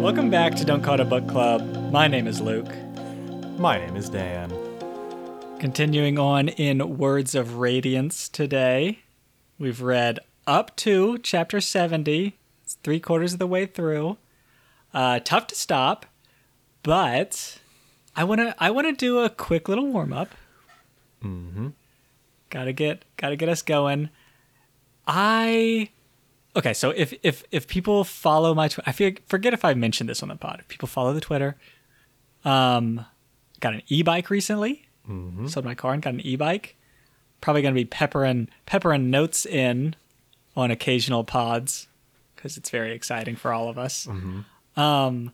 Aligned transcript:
Welcome 0.00 0.30
back 0.30 0.54
to 0.56 0.64
Don't 0.64 0.82
Call 0.82 0.94
It 0.94 1.00
a 1.00 1.04
Book 1.04 1.28
Club. 1.28 1.92
My 1.92 2.08
name 2.08 2.26
is 2.26 2.40
Luke. 2.40 2.74
My 3.58 3.78
name 3.78 3.94
is 3.94 4.08
Dan. 4.08 4.52
Continuing 5.60 6.18
on 6.18 6.48
in 6.48 6.98
Words 6.98 7.34
of 7.34 7.58
Radiance 7.58 8.28
today, 8.28 9.00
we've 9.58 9.80
read 9.80 10.18
up 10.46 10.74
to 10.76 11.18
chapter 11.18 11.60
70. 11.60 12.36
It's 12.64 12.74
three 12.82 12.98
quarters 12.98 13.34
of 13.34 13.38
the 13.38 13.46
way 13.46 13.66
through. 13.66 14.16
Uh, 14.92 15.20
tough 15.20 15.46
to 15.48 15.54
stop, 15.54 16.06
but 16.82 17.58
I 18.16 18.24
wanna 18.24 18.54
I 18.58 18.70
wanna 18.70 18.92
do 18.92 19.20
a 19.20 19.30
quick 19.30 19.68
little 19.68 19.86
warm 19.86 20.12
up. 20.12 20.34
Mm-hmm. 21.22 21.68
Gotta 22.50 22.72
get 22.72 23.04
gotta 23.16 23.36
get 23.36 23.48
us 23.48 23.62
going. 23.62 24.10
I 25.06 25.90
okay. 26.56 26.72
So 26.74 26.90
if 26.90 27.14
if 27.22 27.44
if 27.50 27.66
people 27.66 28.04
follow 28.04 28.54
my 28.54 28.68
Twitter, 28.68 28.88
I 28.88 28.92
feel, 28.92 29.12
forget 29.26 29.52
if 29.52 29.64
I 29.64 29.74
mentioned 29.74 30.08
this 30.08 30.22
on 30.22 30.28
the 30.28 30.36
pod. 30.36 30.60
If 30.60 30.68
people 30.68 30.88
follow 30.88 31.12
the 31.12 31.20
Twitter, 31.20 31.56
um, 32.44 33.04
got 33.60 33.74
an 33.74 33.82
e-bike 33.88 34.30
recently. 34.30 34.86
Mm-hmm. 35.08 35.46
Sold 35.48 35.64
my 35.64 35.74
car 35.74 35.92
and 35.92 36.02
got 36.02 36.14
an 36.14 36.20
e-bike. 36.20 36.76
Probably 37.40 37.62
gonna 37.62 37.74
be 37.74 37.84
peppering 37.84 38.48
peppering 38.66 39.10
notes 39.10 39.44
in 39.46 39.96
on 40.56 40.70
occasional 40.70 41.24
pods 41.24 41.88
because 42.36 42.56
it's 42.56 42.70
very 42.70 42.92
exciting 42.92 43.36
for 43.36 43.52
all 43.52 43.68
of 43.68 43.78
us. 43.78 44.06
Um, 44.76 45.32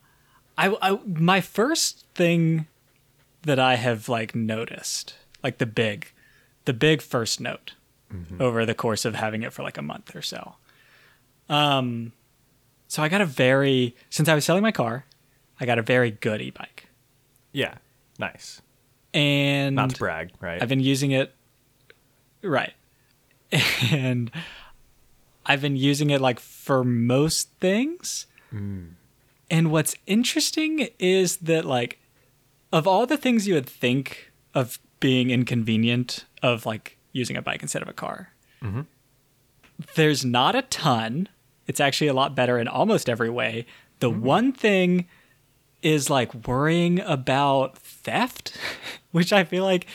I, 0.56 0.76
I 0.80 0.98
my 1.06 1.40
first 1.40 2.04
thing 2.14 2.66
that 3.42 3.58
I 3.58 3.76
have 3.76 4.08
like 4.08 4.34
noticed, 4.34 5.14
like 5.42 5.58
the 5.58 5.66
big, 5.66 6.12
the 6.64 6.72
big 6.72 7.00
first 7.02 7.40
note 7.40 7.72
over 8.40 8.64
the 8.66 8.74
course 8.74 9.04
of 9.04 9.14
having 9.14 9.42
it 9.42 9.52
for 9.52 9.62
like 9.62 9.76
a 9.78 9.82
month 9.82 10.16
or 10.16 10.22
so. 10.22 10.54
Um, 11.48 12.12
so 12.88 13.02
I 13.02 13.08
got 13.08 13.20
a 13.20 13.26
very 13.26 13.94
since 14.10 14.28
I 14.28 14.34
was 14.34 14.44
selling 14.44 14.62
my 14.62 14.72
car, 14.72 15.04
I 15.60 15.66
got 15.66 15.78
a 15.78 15.82
very 15.82 16.10
good 16.10 16.40
e-bike, 16.42 16.88
Yeah. 17.52 17.74
Nice. 18.18 18.60
and 19.14 19.76
Not 19.76 19.90
to 19.90 19.98
brag, 19.98 20.30
right? 20.40 20.60
I've 20.62 20.68
been 20.68 20.80
using 20.80 21.10
it 21.12 21.34
right. 22.42 22.74
And 23.92 24.30
I've 25.46 25.62
been 25.62 25.76
using 25.76 26.10
it 26.10 26.20
like 26.20 26.38
for 26.40 26.84
most 26.84 27.50
things. 27.60 28.26
And 29.50 29.70
what's 29.70 29.94
interesting 30.06 30.88
is 30.98 31.38
that 31.38 31.64
like 31.64 31.98
of 32.72 32.86
all 32.86 33.06
the 33.06 33.16
things 33.16 33.46
you 33.48 33.54
would 33.54 33.68
think 33.68 34.30
of 34.54 34.78
being 35.00 35.30
inconvenient 35.30 36.24
of 36.42 36.66
like 36.66 36.98
using 37.12 37.36
a 37.36 37.42
bike 37.42 37.62
instead 37.62 37.80
of 37.82 37.88
a 37.88 37.92
car. 37.94 38.32
There's 39.94 40.24
not 40.24 40.54
a 40.54 40.62
ton. 40.62 41.28
It's 41.68 41.80
actually 41.80 42.08
a 42.08 42.14
lot 42.14 42.34
better 42.34 42.58
in 42.58 42.66
almost 42.66 43.08
every 43.08 43.30
way. 43.30 43.66
The 44.00 44.10
mm-hmm. 44.10 44.22
one 44.22 44.52
thing 44.52 45.06
is 45.82 46.10
like 46.10 46.46
worrying 46.46 47.00
about 47.00 47.78
theft, 47.78 48.56
which 49.12 49.32
I 49.32 49.44
feel 49.44 49.64
like 49.64 49.86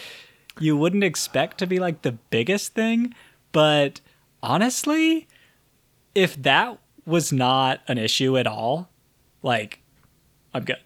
you 0.59 0.77
wouldn't 0.77 1.03
expect 1.03 1.57
to 1.57 1.67
be 1.67 1.79
like 1.79 2.03
the 2.03 2.13
biggest 2.13 2.73
thing. 2.73 3.13
But 3.51 3.99
honestly, 4.41 5.27
if 6.15 6.41
that 6.43 6.77
was 7.05 7.33
not 7.33 7.81
an 7.87 7.97
issue 7.97 8.37
at 8.37 8.47
all, 8.47 8.89
like, 9.41 9.81
I'm 10.53 10.63
good. 10.63 10.77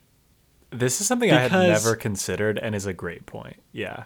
this 0.72 1.00
is 1.00 1.08
something 1.08 1.32
I 1.32 1.42
had 1.42 1.52
never 1.52 1.96
considered 1.96 2.58
and 2.58 2.74
is 2.74 2.86
a 2.86 2.94
great 2.94 3.26
point. 3.26 3.58
Yeah. 3.72 4.06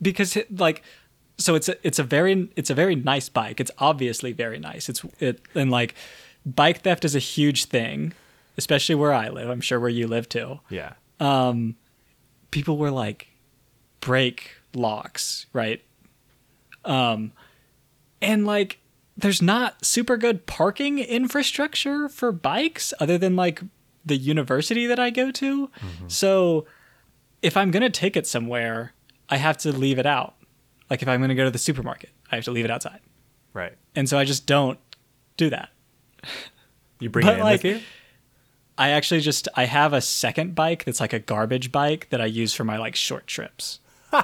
because 0.00 0.36
like 0.50 0.82
so 1.38 1.54
it's 1.54 1.68
a 1.68 1.86
it's 1.86 1.98
a 1.98 2.02
very 2.02 2.50
it's 2.56 2.70
a 2.70 2.74
very 2.74 2.96
nice 2.96 3.28
bike. 3.28 3.60
It's 3.60 3.70
obviously 3.78 4.32
very 4.32 4.58
nice. 4.58 4.88
It's 4.88 5.04
it 5.20 5.40
and 5.54 5.70
like 5.70 5.94
bike 6.44 6.82
theft 6.82 7.04
is 7.04 7.14
a 7.14 7.20
huge 7.20 7.66
thing 7.66 8.12
especially 8.56 8.94
where 8.96 9.12
i 9.12 9.28
live. 9.28 9.48
I'm 9.48 9.60
sure 9.60 9.78
where 9.78 9.88
you 9.88 10.08
live 10.08 10.28
too. 10.28 10.60
Yeah. 10.68 10.94
um 11.20 11.76
people 12.50 12.76
were 12.76 12.90
like 12.90 13.28
break 14.00 14.50
locks 14.74 15.46
right? 15.52 15.82
Um 16.84 17.32
and 18.20 18.46
like 18.46 18.80
there's 19.16 19.42
not 19.42 19.84
super 19.84 20.16
good 20.16 20.46
parking 20.46 20.98
infrastructure 20.98 22.08
for 22.08 22.32
bikes 22.32 22.92
other 23.00 23.18
than 23.18 23.36
like 23.36 23.62
the 24.04 24.16
university 24.16 24.86
that 24.86 24.98
i 24.98 25.10
go 25.10 25.30
to. 25.30 25.70
So 26.08 26.66
if 27.42 27.56
i'm 27.56 27.70
going 27.70 27.82
to 27.82 27.90
take 27.90 28.16
it 28.16 28.26
somewhere 28.26 28.92
i 29.28 29.36
have 29.36 29.56
to 29.58 29.70
leave 29.70 29.98
it 29.98 30.06
out 30.06 30.34
like 30.90 31.02
if 31.02 31.08
i'm 31.08 31.20
going 31.20 31.28
to 31.28 31.34
go 31.34 31.44
to 31.44 31.50
the 31.50 31.58
supermarket 31.58 32.10
i 32.30 32.36
have 32.36 32.44
to 32.44 32.50
leave 32.50 32.64
it 32.64 32.70
outside 32.70 33.00
Right. 33.54 33.74
and 33.96 34.08
so 34.08 34.18
i 34.18 34.24
just 34.24 34.46
don't 34.46 34.78
do 35.36 35.50
that 35.50 35.70
You 37.00 37.08
bring 37.08 37.26
But, 37.26 37.34
it 37.34 37.38
in 37.38 37.44
like, 37.44 37.62
with 37.62 37.76
you? 37.76 37.80
I 38.76 38.90
actually 38.90 39.20
just 39.20 39.46
I 39.54 39.66
have 39.66 39.92
a 39.92 40.00
second 40.00 40.56
bike 40.56 40.84
that's 40.84 40.98
like 41.00 41.12
a 41.12 41.20
garbage 41.20 41.70
bike 41.70 42.08
that 42.10 42.20
I 42.20 42.26
use 42.26 42.52
for 42.54 42.64
my 42.64 42.76
like 42.76 42.96
short 42.96 43.28
trips. 43.28 43.78
so 44.12 44.20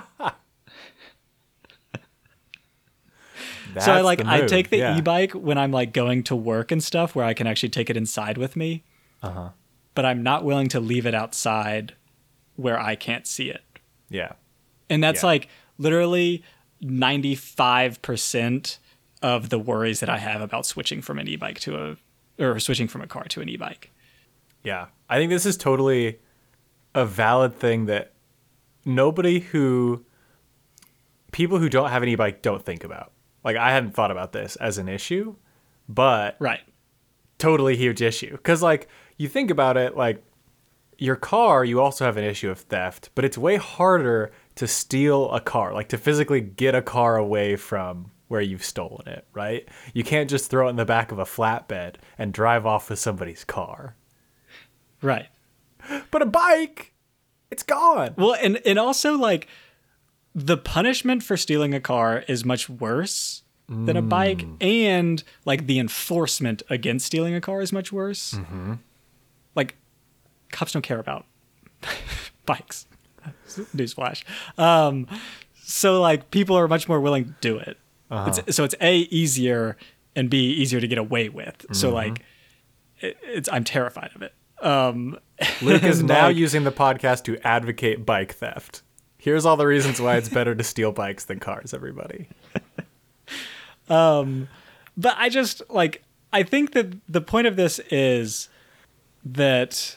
I 3.92 4.00
like 4.00 4.24
I 4.24 4.46
take 4.46 4.70
the 4.70 4.78
yeah. 4.78 4.98
e-bike 4.98 5.32
when 5.32 5.58
I'm 5.58 5.72
like 5.72 5.92
going 5.92 6.22
to 6.24 6.36
work 6.36 6.70
and 6.70 6.82
stuff 6.82 7.14
where 7.14 7.24
I 7.24 7.34
can 7.34 7.46
actually 7.46 7.70
take 7.70 7.90
it 7.90 7.96
inside 7.96 8.38
with 8.38 8.56
me. 8.56 8.84
Uh-huh. 9.22 9.50
But 9.94 10.04
I'm 10.04 10.22
not 10.22 10.44
willing 10.44 10.68
to 10.68 10.80
leave 10.80 11.06
it 11.06 11.14
outside 11.14 11.94
where 12.56 12.78
I 12.78 12.94
can't 12.96 13.26
see 13.26 13.50
it. 13.50 13.62
Yeah. 14.08 14.32
And 14.90 15.02
that's 15.02 15.22
Yeah. 15.22 15.26
like 15.28 15.48
literally 15.78 16.44
95% 16.84 18.78
of 19.22 19.48
the 19.48 19.58
worries 19.58 20.00
that 20.00 20.08
I 20.08 20.18
have 20.18 20.40
about 20.40 20.66
switching 20.66 21.00
from 21.02 21.18
an 21.18 21.28
e-bike 21.28 21.60
to 21.60 21.76
a 21.76 21.96
or 22.42 22.58
switching 22.58 22.88
from 22.88 23.00
a 23.00 23.06
car 23.06 23.24
to 23.24 23.40
an 23.40 23.48
e-bike. 23.48 23.90
Yeah. 24.62 24.86
I 25.08 25.18
think 25.18 25.30
this 25.30 25.46
is 25.46 25.56
totally 25.56 26.18
a 26.94 27.06
valid 27.06 27.54
thing 27.54 27.86
that 27.86 28.12
nobody 28.84 29.40
who 29.40 30.04
people 31.32 31.58
who 31.58 31.68
don't 31.68 31.90
have 31.90 32.02
an 32.02 32.08
e-bike 32.08 32.42
don't 32.42 32.64
think 32.64 32.82
about. 32.84 33.12
Like 33.44 33.56
I 33.56 33.70
hadn't 33.70 33.92
thought 33.92 34.10
about 34.10 34.32
this 34.32 34.56
as 34.56 34.78
an 34.78 34.88
issue, 34.88 35.36
but 35.88 36.36
Right. 36.40 36.60
totally 37.38 37.76
huge 37.76 38.02
issue 38.02 38.32
because 38.32 38.62
like 38.62 38.88
you 39.18 39.28
think 39.28 39.50
about 39.50 39.76
it 39.76 39.96
like 39.96 40.24
your 40.98 41.16
car 41.16 41.64
you 41.64 41.80
also 41.80 42.04
have 42.04 42.16
an 42.16 42.24
issue 42.24 42.48
of 42.48 42.58
theft 42.60 43.10
but 43.14 43.24
it's 43.24 43.36
way 43.36 43.56
harder 43.56 44.32
to 44.56 44.66
steal 44.68 45.30
a 45.32 45.40
car 45.40 45.72
like 45.74 45.88
to 45.88 45.98
physically 45.98 46.40
get 46.40 46.74
a 46.74 46.82
car 46.82 47.16
away 47.16 47.56
from 47.56 48.10
where 48.28 48.40
you've 48.40 48.64
stolen 48.64 49.06
it 49.08 49.26
right 49.32 49.68
you 49.92 50.02
can't 50.04 50.30
just 50.30 50.50
throw 50.50 50.66
it 50.66 50.70
in 50.70 50.76
the 50.76 50.84
back 50.84 51.12
of 51.12 51.18
a 51.18 51.24
flatbed 51.24 51.96
and 52.18 52.32
drive 52.32 52.64
off 52.66 52.88
with 52.90 52.98
somebody's 52.98 53.44
car 53.44 53.94
Right. 55.02 55.26
but 56.10 56.22
a 56.22 56.26
bike 56.26 56.92
it's 57.50 57.62
gone 57.62 58.14
Well, 58.16 58.34
and 58.34 58.60
and 58.66 58.78
also 58.78 59.16
like 59.18 59.48
the 60.34 60.56
punishment 60.56 61.22
for 61.22 61.36
stealing 61.36 61.74
a 61.74 61.80
car 61.80 62.24
is 62.26 62.44
much 62.44 62.68
worse 62.68 63.42
than 63.68 63.96
a 63.96 64.02
bike, 64.02 64.44
and 64.60 65.22
like 65.46 65.66
the 65.66 65.78
enforcement 65.78 66.62
against 66.68 67.06
stealing 67.06 67.34
a 67.34 67.40
car 67.40 67.62
is 67.62 67.72
much 67.72 67.92
worse. 67.92 68.34
Mm-hmm. 68.34 68.74
Like 69.54 69.76
cops 70.52 70.72
don't 70.72 70.82
care 70.82 70.98
about 70.98 71.24
bikes. 72.46 72.86
Newsflash. 73.48 74.24
Um, 74.58 75.06
so 75.62 76.00
like 76.00 76.30
people 76.30 76.56
are 76.58 76.68
much 76.68 76.88
more 76.88 77.00
willing 77.00 77.24
to 77.26 77.34
do 77.40 77.58
it. 77.58 77.78
It's, 78.10 78.54
so 78.54 78.62
it's 78.62 78.76
a 78.80 78.98
easier 78.98 79.76
and 80.14 80.30
b 80.30 80.52
easier 80.52 80.80
to 80.80 80.86
get 80.86 80.98
away 80.98 81.28
with. 81.28 81.66
So 81.72 81.90
like 81.90 82.22
it, 83.00 83.16
it's 83.22 83.48
I'm 83.50 83.64
terrified 83.64 84.10
of 84.14 84.22
it. 84.22 84.32
Um, 84.60 85.18
luke 85.62 85.82
is 85.82 86.02
now 86.02 86.28
like- 86.28 86.36
using 86.36 86.62
the 86.64 86.70
podcast 86.72 87.24
to 87.24 87.36
advocate 87.46 88.06
bike 88.06 88.32
theft 88.34 88.82
here's 89.18 89.44
all 89.46 89.56
the 89.56 89.66
reasons 89.66 90.00
why 90.00 90.16
it's 90.16 90.28
better 90.28 90.54
to 90.54 90.62
steal 90.62 90.92
bikes 90.92 91.24
than 91.24 91.40
cars 91.40 91.74
everybody 91.74 92.28
but 93.88 95.16
I 95.18 95.28
just 95.28 95.62
like 95.68 96.02
I 96.32 96.42
think 96.42 96.72
that 96.72 96.94
the 97.08 97.20
point 97.20 97.46
of 97.46 97.56
this 97.56 97.78
is 97.90 98.48
that 99.24 99.96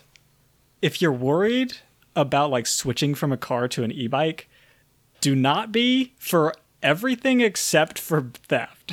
if 0.82 1.02
you're 1.02 1.12
worried 1.12 1.78
about 2.18 2.50
like 2.52 2.66
switching 2.68 3.16
from 3.16 3.32
a 3.32 3.38
car 3.38 3.68
to 3.70 3.84
an 3.84 3.92
e-bike, 3.92 4.50
do 5.22 5.36
not 5.36 5.72
be 5.72 6.14
for 6.20 6.54
everything 6.84 7.42
except 7.42 7.98
for 8.00 8.30
theft. 8.48 8.92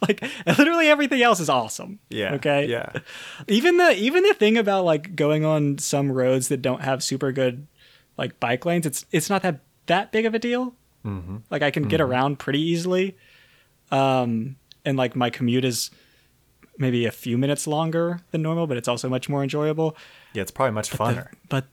like 0.02 0.22
literally 0.58 0.88
everything 0.88 1.22
else 1.22 1.40
is 1.40 1.48
awesome. 1.48 1.98
yeah 2.10 2.34
Okay. 2.34 2.66
yeah 2.66 2.90
Even 3.48 3.76
the 3.78 3.96
even 3.96 4.22
the 4.22 4.34
thing 4.34 4.56
about 4.58 4.84
like 4.84 5.16
going 5.16 5.44
on 5.44 5.78
some 5.78 6.12
roads 6.12 6.48
that 6.48 6.62
don't 6.62 6.82
have 6.82 7.02
super 7.02 7.32
good 7.32 7.66
like 8.16 8.38
bike 8.40 8.64
lanes, 8.66 8.84
it's 8.86 9.04
it's 9.12 9.30
not 9.30 9.42
that 9.42 9.60
that 9.86 10.12
big 10.12 10.26
of 10.26 10.34
a 10.34 10.38
deal. 10.38 10.74
mm-hmm. 11.04 11.38
Like 11.50 11.62
I 11.62 11.70
can 11.70 11.84
get 11.88 12.00
around 12.00 12.38
pretty 12.38 12.60
easily. 12.60 13.16
Um, 13.90 14.56
and 14.84 14.96
like 14.98 15.16
my 15.16 15.30
commute 15.30 15.64
is 15.64 15.90
maybe 16.78 17.06
a 17.06 17.10
few 17.10 17.36
minutes 17.38 17.66
longer 17.66 18.20
than 18.30 18.42
normal, 18.42 18.66
but 18.66 18.76
it's 18.76 18.86
also 18.88 19.08
much 19.08 19.28
more 19.28 19.42
enjoyable. 19.42 19.96
yeah 20.34 20.42
it's 20.42 20.50
probably 20.50 20.72
much 20.72 20.90
funner 20.90 21.28
But 21.48 21.66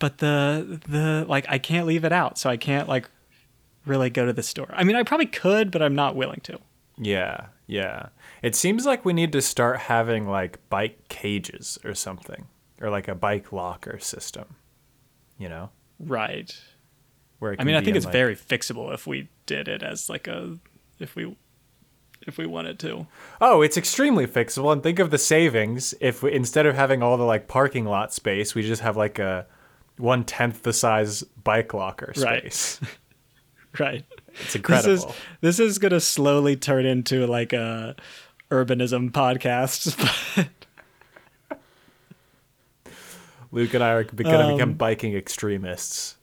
but 0.00 0.18
the 0.18 0.80
the 0.88 1.24
like 1.28 1.46
I 1.48 1.58
can't 1.58 1.86
leave 1.86 2.04
it 2.04 2.12
out, 2.12 2.36
so 2.38 2.50
I 2.50 2.56
can't 2.56 2.88
like 2.88 3.08
really 3.86 4.10
go 4.10 4.26
to 4.26 4.32
the 4.32 4.42
store. 4.42 4.70
I 4.72 4.82
mean, 4.82 4.96
I 4.96 5.04
probably 5.04 5.26
could, 5.26 5.70
but 5.70 5.80
I'm 5.82 5.94
not 5.94 6.16
willing 6.16 6.40
to. 6.44 6.58
Yeah, 6.98 7.46
yeah. 7.68 8.08
It 8.42 8.54
seems 8.56 8.84
like 8.84 9.04
we 9.04 9.12
need 9.12 9.30
to 9.32 9.40
start 9.40 9.78
having 9.78 10.26
like 10.28 10.58
bike 10.68 11.08
cages 11.08 11.78
or 11.84 11.94
something, 11.94 12.46
or 12.80 12.90
like 12.90 13.06
a 13.08 13.14
bike 13.14 13.52
locker 13.52 13.98
system. 14.00 14.56
You 15.38 15.48
know, 15.48 15.70
Right. 15.98 16.54
where 17.38 17.56
I 17.58 17.64
mean, 17.64 17.74
I 17.76 17.80
think 17.82 17.96
it's 17.96 18.04
like- 18.04 18.12
very 18.12 18.36
fixable 18.36 18.92
if 18.92 19.06
we 19.06 19.28
did 19.46 19.68
it 19.68 19.82
as 19.82 20.10
like 20.10 20.26
a 20.28 20.58
if 20.98 21.14
we 21.16 21.36
if 22.26 22.36
we 22.36 22.44
wanted 22.44 22.78
to. 22.80 23.06
Oh, 23.40 23.62
it's 23.62 23.78
extremely 23.78 24.26
fixable. 24.26 24.70
And 24.74 24.82
think 24.82 24.98
of 24.98 25.10
the 25.10 25.16
savings 25.16 25.94
if 26.02 26.22
we, 26.22 26.32
instead 26.34 26.66
of 26.66 26.74
having 26.74 27.02
all 27.02 27.16
the 27.16 27.24
like 27.24 27.48
parking 27.48 27.86
lot 27.86 28.12
space, 28.12 28.54
we 28.54 28.60
just 28.60 28.82
have 28.82 28.94
like 28.98 29.18
a 29.18 29.46
one 30.00 30.24
tenth 30.24 30.62
the 30.62 30.72
size 30.72 31.22
bike 31.22 31.74
locker 31.74 32.12
Right. 32.16 32.52
space. 32.52 32.80
Right. 33.78 34.04
It's 34.40 34.56
incredible. 34.56 34.90
This 34.92 35.04
is 35.04 35.10
this 35.40 35.60
is 35.60 35.78
gonna 35.78 36.00
slowly 36.00 36.56
turn 36.56 36.86
into 36.86 37.24
like 37.28 37.52
a 37.52 37.94
urbanism 38.50 39.12
podcast. 39.12 39.96
but- 41.48 41.58
Luke 43.52 43.74
and 43.74 43.82
I 43.82 43.90
are 43.90 44.04
going 44.04 44.24
to 44.30 44.40
Um, 44.44 44.54
become 44.56 44.72
biking 44.74 45.14
extremists. 45.16 46.16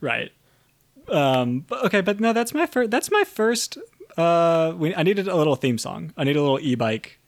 right. 0.00 0.30
Um. 1.08 1.60
But, 1.66 1.84
okay, 1.86 2.00
but 2.02 2.20
no, 2.20 2.32
that's 2.32 2.54
my 2.54 2.66
first. 2.66 2.90
That's 2.90 3.10
my 3.10 3.24
first. 3.24 3.76
Uh. 4.16 4.72
We, 4.76 4.94
I 4.94 5.02
needed 5.02 5.26
a 5.26 5.34
little 5.36 5.56
theme 5.56 5.76
song. 5.78 6.12
I 6.16 6.22
need 6.24 6.36
a 6.36 6.40
little 6.42 6.60
e-bike 6.60 7.18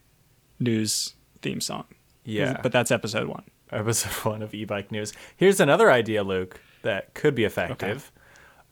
news 0.60 1.14
theme 1.40 1.60
song. 1.60 1.84
Yeah. 2.24 2.60
But 2.62 2.70
that's 2.72 2.90
episode 2.92 3.26
one. 3.28 3.42
Episode 3.72 4.10
one 4.30 4.42
of 4.42 4.54
e-bike 4.54 4.90
news. 4.90 5.12
Here's 5.36 5.60
another 5.60 5.90
idea, 5.90 6.22
Luke, 6.22 6.60
that 6.82 7.14
could 7.14 7.34
be 7.34 7.44
effective. 7.44 8.12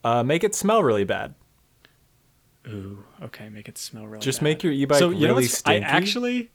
Uh, 0.04 0.22
make 0.22 0.44
it 0.44 0.54
smell 0.54 0.82
really 0.82 1.04
bad. 1.04 1.34
Ooh. 2.68 3.04
Okay. 3.22 3.48
Make 3.48 3.68
it 3.68 3.78
smell 3.78 4.06
really. 4.06 4.20
Just 4.20 4.40
bad. 4.40 4.44
make 4.44 4.62
your 4.62 4.72
e-bike 4.72 4.98
so 4.98 5.10
you 5.10 5.26
know 5.26 5.34
really 5.34 5.44
what's, 5.44 5.62
I 5.66 5.78
actually, 5.78 6.50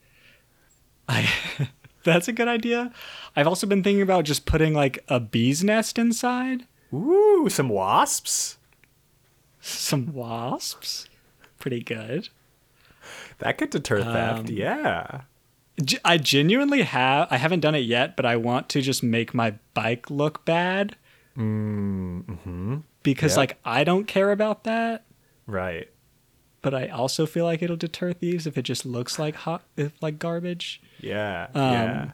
I 1.07 1.29
that's 2.03 2.27
a 2.27 2.33
good 2.33 2.47
idea. 2.47 2.91
I've 3.35 3.47
also 3.47 3.67
been 3.67 3.83
thinking 3.83 4.01
about 4.01 4.23
just 4.25 4.45
putting 4.45 4.73
like 4.73 5.03
a 5.07 5.19
bee's 5.19 5.63
nest 5.63 5.97
inside, 5.97 6.67
Ooh, 6.93 7.47
some 7.49 7.69
wasps. 7.69 8.57
some 9.61 10.13
wasps. 10.13 11.09
Pretty 11.59 11.81
good. 11.81 12.29
That 13.39 13.57
could 13.57 13.71
deter 13.71 14.03
theft. 14.03 14.49
Um, 14.49 14.55
yeah. 14.55 15.21
I 16.05 16.17
genuinely 16.17 16.83
have. 16.83 17.27
I 17.31 17.37
haven't 17.37 17.59
done 17.59 17.75
it 17.75 17.79
yet, 17.79 18.15
but 18.15 18.25
I 18.25 18.35
want 18.37 18.69
to 18.69 18.81
just 18.81 19.03
make 19.03 19.33
my 19.33 19.55
bike 19.73 20.09
look 20.09 20.45
bad 20.45 20.95
Mm-hmm. 21.37 22.77
because 23.03 23.33
Yep. 23.33 23.37
like 23.37 23.57
I 23.65 23.83
don't 23.83 24.05
care 24.05 24.31
about 24.31 24.63
that. 24.63 25.05
Right. 25.47 25.89
But 26.61 26.73
I 26.73 26.87
also 26.87 27.25
feel 27.25 27.45
like 27.45 27.61
it'll 27.61 27.75
deter 27.75 28.13
thieves 28.13 28.47
if 28.47 28.57
it 28.57 28.63
just 28.63 28.85
looks 28.85 29.19
like 29.19 29.35
hot, 29.35 29.63
if 29.77 29.91
like 30.01 30.17
garbage. 30.17 30.81
Yeah. 30.99 31.47
Um, 31.53 31.61
yeah. 31.73 32.11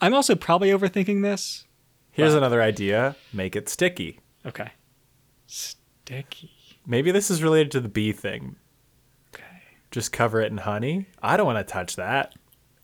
I'm 0.00 0.14
also 0.14 0.34
probably 0.34 0.68
overthinking 0.70 1.22
this. 1.22 1.64
Here's 2.12 2.32
but- 2.32 2.38
another 2.38 2.62
idea. 2.62 3.16
Make 3.32 3.56
it 3.56 3.68
sticky. 3.68 4.20
Okay. 4.46 4.70
Sticky. 5.46 6.50
Maybe 6.86 7.10
this 7.10 7.30
is 7.30 7.42
related 7.42 7.70
to 7.72 7.80
the 7.80 7.88
bee 7.88 8.12
thing. 8.12 8.56
Okay. 9.34 9.44
Just 9.90 10.12
cover 10.12 10.40
it 10.40 10.52
in 10.52 10.58
honey. 10.58 11.06
I 11.22 11.36
don't 11.36 11.46
want 11.46 11.66
to 11.66 11.72
touch 11.72 11.96
that. 11.96 12.34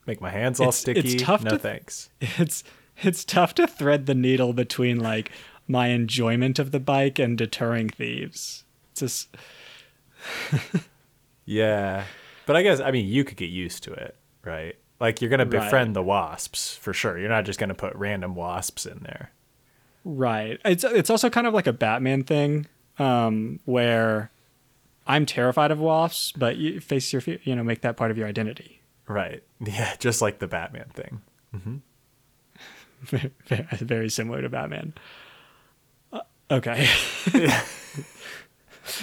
Make 0.06 0.20
my 0.20 0.31
hands 0.31 0.58
all 0.61 0.69
It's- 0.69 0.88
it's 0.88 0.99
sticky. 1.11 1.17
tough 1.19 1.43
no 1.44 1.50
to- 1.52 1.58
thanks. 1.58 2.11
It's 2.20 2.64
it's 3.02 3.25
tough 3.25 3.55
to 3.55 3.67
thread 3.67 4.06
the 4.06 4.14
needle 4.14 4.52
between 4.52 4.99
like 4.99 5.31
my 5.69 5.88
enjoyment 5.88 6.58
of 6.58 6.70
the 6.70 6.81
bike 6.81 7.19
and 7.19 7.38
deterring 7.38 7.88
thieves. 7.91 8.64
It's 8.93 9.00
just 9.00 9.37
Yeah. 11.44 12.05
But 12.47 12.56
I 12.56 12.62
guess 12.62 12.81
I 12.81 12.91
mean 12.91 13.06
you 13.06 13.25
could 13.25 13.37
get 13.37 13.50
used 13.50 13.82
to 13.85 13.93
it, 13.93 14.17
right? 14.44 14.76
Like 14.99 15.20
you're 15.20 15.31
gonna 15.31 15.44
Right. 15.44 15.62
befriend 15.62 15.94
the 15.97 16.03
wasps 16.03 16.76
for 16.76 16.93
sure. 16.93 17.19
You're 17.19 17.29
not 17.29 17.44
just 17.44 17.58
gonna 17.58 17.75
put 17.75 17.94
random 17.94 18.35
wasps 18.35 18.87
in 18.87 19.00
there. 19.03 19.31
right. 20.05 20.58
It's 20.64 20.82
it's 20.85 21.11
also 21.11 21.29
kind 21.31 21.46
of 21.46 21.55
like 21.55 21.67
a 21.67 21.73
Batman 21.73 22.23
thing, 22.25 22.67
um, 22.99 23.61
where 23.67 24.31
I'm 25.06 25.26
terrified 25.26 25.70
of 25.70 25.79
wasps, 25.79 26.32
but 26.32 26.56
you 26.56 26.81
face 26.81 27.12
your 27.12 27.20
fear, 27.20 27.38
you 27.44 27.55
know, 27.55 27.62
make 27.64 27.81
that 27.82 27.96
part 27.96 28.11
of 28.11 28.17
your 28.19 28.26
identity. 28.29 28.80
Right. 29.11 29.43
Yeah, 29.62 29.95
just 29.99 30.23
like 30.23 30.39
the 30.39 30.47
Batman 30.47 30.89
thing. 30.95 31.21
very, 33.03 33.33
very 33.73 34.09
similar 34.09 34.41
to 34.41 34.49
Batman. 34.49 34.95
Uh, 36.11 36.21
okay. 36.51 36.89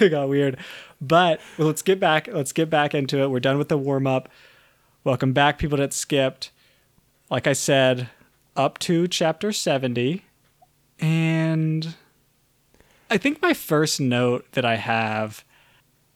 it 0.00 0.08
got 0.10 0.28
weird, 0.28 0.56
but 1.00 1.40
well, 1.56 1.68
let's 1.68 1.82
get 1.82 2.00
back. 2.00 2.26
Let's 2.26 2.50
get 2.50 2.68
back 2.68 2.92
into 2.92 3.22
it. 3.22 3.30
We're 3.30 3.38
done 3.38 3.56
with 3.56 3.68
the 3.68 3.78
warm 3.78 4.08
up. 4.08 4.28
Welcome 5.04 5.32
back, 5.32 5.58
people 5.58 5.78
that 5.78 5.92
skipped. 5.92 6.50
Like 7.30 7.46
I 7.46 7.52
said, 7.52 8.10
up 8.56 8.78
to 8.80 9.06
chapter 9.06 9.52
seventy, 9.52 10.24
and 10.98 11.94
I 13.08 13.16
think 13.16 13.40
my 13.40 13.54
first 13.54 14.00
note 14.00 14.50
that 14.52 14.64
I 14.64 14.74
have 14.74 15.44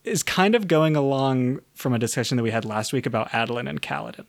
is 0.03 0.23
kind 0.23 0.55
of 0.55 0.67
going 0.67 0.95
along 0.95 1.59
from 1.73 1.93
a 1.93 1.99
discussion 1.99 2.37
that 2.37 2.43
we 2.43 2.51
had 2.51 2.65
last 2.65 2.93
week 2.93 3.05
about 3.05 3.29
Adolin 3.29 3.69
and 3.69 3.81
Kaladin. 3.81 4.25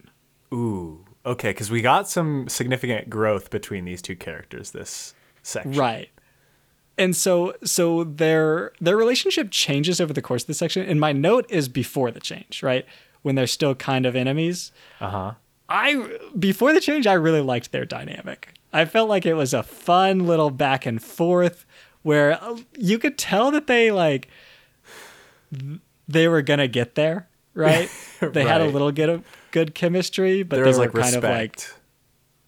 Ooh. 0.52 1.04
Okay, 1.26 1.50
because 1.50 1.70
we 1.70 1.80
got 1.80 2.08
some 2.08 2.48
significant 2.48 3.08
growth 3.08 3.50
between 3.50 3.84
these 3.84 4.02
two 4.02 4.14
characters 4.14 4.72
this 4.72 5.14
section. 5.42 5.72
Right. 5.72 6.10
And 6.98 7.16
so 7.16 7.54
so 7.64 8.04
their 8.04 8.72
their 8.80 8.96
relationship 8.96 9.50
changes 9.50 10.00
over 10.00 10.12
the 10.12 10.22
course 10.22 10.42
of 10.42 10.46
the 10.48 10.54
section. 10.54 10.86
And 10.86 11.00
my 11.00 11.12
note 11.12 11.46
is 11.48 11.68
before 11.68 12.10
the 12.10 12.20
change, 12.20 12.62
right? 12.62 12.86
When 13.22 13.34
they're 13.34 13.46
still 13.46 13.74
kind 13.74 14.06
of 14.06 14.14
enemies. 14.14 14.70
Uh-huh. 15.00 15.32
I 15.68 16.18
before 16.38 16.72
the 16.72 16.80
change, 16.80 17.06
I 17.06 17.14
really 17.14 17.40
liked 17.40 17.72
their 17.72 17.86
dynamic. 17.86 18.54
I 18.72 18.84
felt 18.84 19.08
like 19.08 19.24
it 19.24 19.34
was 19.34 19.54
a 19.54 19.62
fun 19.62 20.26
little 20.26 20.50
back 20.50 20.84
and 20.84 21.02
forth 21.02 21.64
where 22.02 22.42
uh, 22.42 22.58
you 22.76 22.98
could 22.98 23.16
tell 23.16 23.50
that 23.50 23.66
they 23.66 23.90
like 23.90 24.28
they 26.08 26.28
were 26.28 26.42
gonna 26.42 26.68
get 26.68 26.94
there, 26.94 27.28
right? 27.54 27.90
They 28.20 28.44
had 28.44 28.60
a 28.60 28.66
little 28.66 28.88
of 28.88 29.24
good 29.50 29.74
chemistry, 29.74 30.42
but 30.42 30.56
There 30.56 30.64
they 30.64 30.70
were 30.72 30.78
like 30.78 30.92
kind 30.92 31.04
respect. 31.14 31.24
of 31.24 31.30
like 31.30 31.74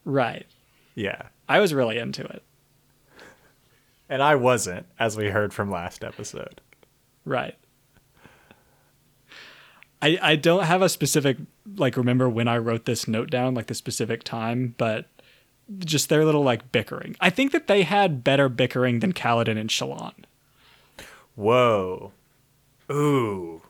right. 0.05 0.47
Yeah. 0.95 1.23
I 1.49 1.61
was 1.61 1.73
really 1.73 1.99
into 1.99 2.25
it. 2.25 2.43
And 4.09 4.23
I 4.23 4.35
wasn't, 4.37 4.87
as 4.99 5.17
we 5.17 5.29
heard 5.31 5.53
from 5.53 5.71
last 5.71 6.03
episode. 6.05 6.61
Right. 7.25 7.57
I 10.03 10.19
I 10.23 10.37
don't 10.37 10.65
have 10.65 10.83
a 10.83 10.89
specific 10.89 11.39
like 11.77 11.97
remember 11.97 12.29
when 12.29 12.49
I 12.49 12.59
wrote 12.59 12.85
this 12.85 13.09
note 13.09 13.31
down 13.31 13.55
like 13.55 13.67
the 13.67 13.75
specific 13.75 14.23
time, 14.23 14.75
but 14.79 15.07
just 15.79 16.09
their 16.09 16.25
little 16.25 16.43
like 16.43 16.71
bickering. 16.71 17.17
I 17.21 17.31
think 17.31 17.53
that 17.53 17.67
they 17.67 17.83
had 17.83 18.23
better 18.23 18.49
bickering 18.49 19.01
than 19.01 19.13
Kaladin 19.13 19.59
and 19.59 19.71
Shallan. 19.71 20.13
Whoa. 21.35 22.13
Ooh. 22.91 23.63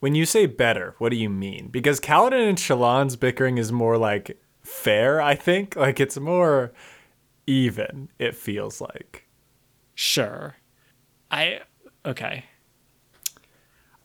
When 0.00 0.14
you 0.14 0.26
say 0.26 0.46
better, 0.46 0.94
what 0.98 1.10
do 1.10 1.16
you 1.16 1.30
mean? 1.30 1.68
Because 1.68 2.00
Kaladin 2.00 2.48
and 2.48 2.58
Shallan's 2.58 3.16
bickering 3.16 3.58
is 3.58 3.72
more 3.72 3.96
like 3.96 4.38
fair, 4.62 5.20
I 5.20 5.34
think. 5.34 5.76
Like 5.76 5.98
it's 5.98 6.18
more 6.18 6.72
even, 7.46 8.10
it 8.18 8.36
feels 8.36 8.80
like. 8.80 9.26
Sure. 9.94 10.56
I 11.30 11.60
okay. 12.04 12.44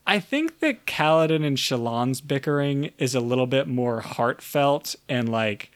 I 0.08 0.19
think 0.19 0.60
that 0.60 0.86
Kaladin 0.86 1.46
and 1.46 1.58
Shallan's 1.58 2.22
bickering 2.22 2.91
is 2.98 3.13
a 3.13 3.19
little 3.19 3.46
bit 3.46 3.67
more 3.67 4.00
heartfelt 4.01 4.96
and 5.08 5.29
like 5.29 5.72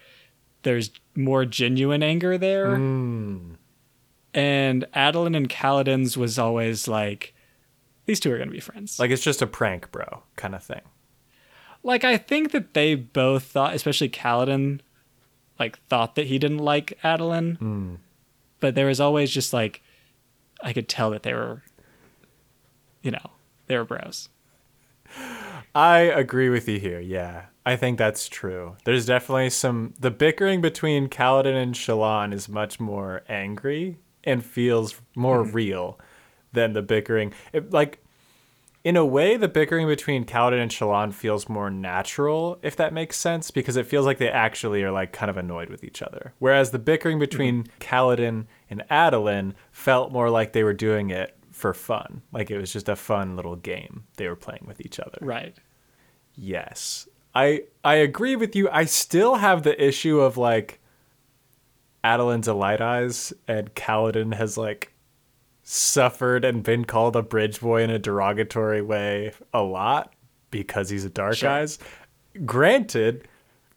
there's 0.63 0.89
more 1.15 1.45
genuine 1.45 2.01
anger 2.01 2.37
there. 2.37 2.77
Mm. 2.77 3.57
And 4.33 4.85
Adolin 4.95 5.35
and 5.35 5.49
Kaladin's 5.49 6.17
was 6.17 6.39
always 6.39 6.87
like, 6.87 7.35
these 8.05 8.19
two 8.19 8.31
are 8.31 8.37
going 8.37 8.49
to 8.49 8.53
be 8.53 8.59
friends. 8.59 8.99
Like, 8.99 9.11
it's 9.11 9.23
just 9.23 9.41
a 9.41 9.47
prank, 9.47 9.91
bro, 9.91 10.23
kind 10.35 10.55
of 10.55 10.63
thing. 10.63 10.81
like, 11.83 12.03
I 12.03 12.17
think 12.17 12.51
that 12.51 12.73
they 12.73 12.95
both 12.95 13.43
thought, 13.43 13.73
especially 13.73 14.09
Kaladin, 14.09 14.79
like, 15.59 15.79
thought 15.87 16.15
that 16.15 16.27
he 16.27 16.39
didn't 16.39 16.59
like 16.59 16.97
Adolin. 17.03 17.57
Mm. 17.59 17.97
But 18.59 18.75
there 18.75 18.87
was 18.87 18.99
always 18.99 19.29
just 19.29 19.53
like, 19.53 19.81
I 20.61 20.71
could 20.73 20.87
tell 20.87 21.11
that 21.11 21.23
they 21.23 21.33
were, 21.33 21.61
you 23.01 23.11
know, 23.11 23.31
they 23.67 23.77
were 23.77 23.83
bros. 23.83 24.29
I 25.75 25.99
agree 25.99 26.49
with 26.49 26.67
you 26.69 26.79
here. 26.79 26.99
Yeah, 26.99 27.45
I 27.65 27.75
think 27.75 27.97
that's 27.97 28.29
true. 28.29 28.77
There's 28.85 29.05
definitely 29.05 29.49
some. 29.49 29.93
The 29.99 30.11
bickering 30.11 30.61
between 30.61 31.09
Kaladin 31.09 31.61
and 31.61 31.75
Shallan 31.75 32.33
is 32.33 32.47
much 32.47 32.79
more 32.79 33.23
angry 33.27 33.97
and 34.23 34.45
feels 34.45 35.01
more 35.15 35.43
real 35.43 35.99
than 36.53 36.73
the 36.73 36.81
bickering. 36.81 37.33
It, 37.51 37.71
like, 37.71 37.99
in 38.83 38.97
a 38.97 39.05
way, 39.05 39.37
the 39.37 39.47
bickering 39.47 39.87
between 39.87 40.25
Kaladin 40.25 40.61
and 40.61 40.71
Shallan 40.71 41.13
feels 41.13 41.47
more 41.47 41.69
natural, 41.69 42.59
if 42.61 42.75
that 42.75 42.93
makes 42.93 43.17
sense, 43.17 43.49
because 43.49 43.77
it 43.77 43.85
feels 43.85 44.05
like 44.05 44.17
they 44.17 44.29
actually 44.29 44.83
are 44.83 44.91
like 44.91 45.13
kind 45.13 45.29
of 45.29 45.37
annoyed 45.37 45.69
with 45.69 45.83
each 45.83 46.01
other. 46.01 46.33
Whereas 46.39 46.71
the 46.71 46.79
bickering 46.79 47.17
between 47.17 47.63
mm-hmm. 47.63 47.77
Kaladin 47.79 48.45
and 48.69 48.83
Adolin 48.91 49.53
felt 49.71 50.11
more 50.11 50.29
like 50.29 50.51
they 50.51 50.63
were 50.63 50.73
doing 50.73 51.11
it 51.11 51.37
for 51.51 51.73
fun. 51.73 52.23
Like 52.33 52.51
it 52.51 52.57
was 52.57 52.73
just 52.73 52.89
a 52.89 52.95
fun 52.95 53.37
little 53.37 53.55
game 53.55 54.03
they 54.17 54.27
were 54.27 54.35
playing 54.35 54.65
with 54.67 54.81
each 54.81 54.99
other. 54.99 55.19
Right. 55.21 55.55
Yes. 56.35 57.07
I 57.33 57.63
I 57.83 57.95
agree 57.95 58.35
with 58.35 58.55
you. 58.55 58.69
I 58.69 58.85
still 58.85 59.35
have 59.35 59.63
the 59.63 59.81
issue 59.81 60.19
of 60.19 60.35
like 60.37 60.81
Adolin's 62.03 62.47
a 62.47 62.53
light 62.53 62.81
eyes 62.81 63.31
and 63.47 63.73
Kaladin 63.75 64.33
has 64.33 64.57
like 64.57 64.92
suffered 65.63 66.43
and 66.43 66.61
been 66.63 66.85
called 66.85 67.15
a 67.15 67.21
bridge 67.21 67.61
boy 67.61 67.81
in 67.83 67.89
a 67.89 67.97
derogatory 67.99 68.81
way 68.81 69.31
a 69.53 69.61
lot 69.63 70.13
because 70.51 70.89
he's 70.89 71.05
a 71.05 71.09
dark 71.09 71.35
Sure. 71.37 71.49
eyes. 71.49 71.79
Granted, 72.45 73.27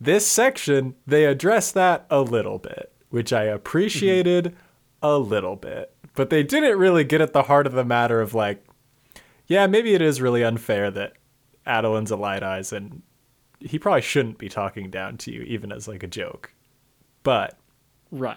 this 0.01 0.27
section 0.27 0.95
they 1.07 1.25
address 1.25 1.71
that 1.73 2.07
a 2.11 2.21
little 2.21 2.59
bit, 2.59 2.93
which 3.11 3.33
I 3.33 3.45
appreciated 3.45 4.57
a 5.03 5.17
little 5.19 5.57
bit. 5.57 5.93
But 6.15 6.31
they 6.31 6.43
didn't 6.43 6.79
really 6.79 7.05
get 7.05 7.21
at 7.21 7.33
the 7.33 7.45
heart 7.45 7.67
of 7.67 7.73
the 7.75 7.85
matter 7.85 8.21
of 8.21 8.35
like, 8.35 8.65
yeah, 9.47 9.67
maybe 9.67 9.95
it 9.95 10.03
is 10.03 10.21
really 10.21 10.43
unfair 10.43 10.91
that 10.91 11.13
Adolin's 11.67 12.11
a 12.11 12.17
light 12.17 12.43
eyes 12.43 12.73
and 12.73 13.03
he 13.61 13.79
probably 13.79 14.03
shouldn't 14.03 14.39
be 14.39 14.49
talking 14.49 14.91
down 14.91 15.17
to 15.19 15.31
you 15.33 15.43
even 15.43 15.71
as 15.73 15.87
like 15.89 16.03
a 16.03 16.07
joke. 16.09 16.53
But 17.23 17.57
Right. 18.11 18.37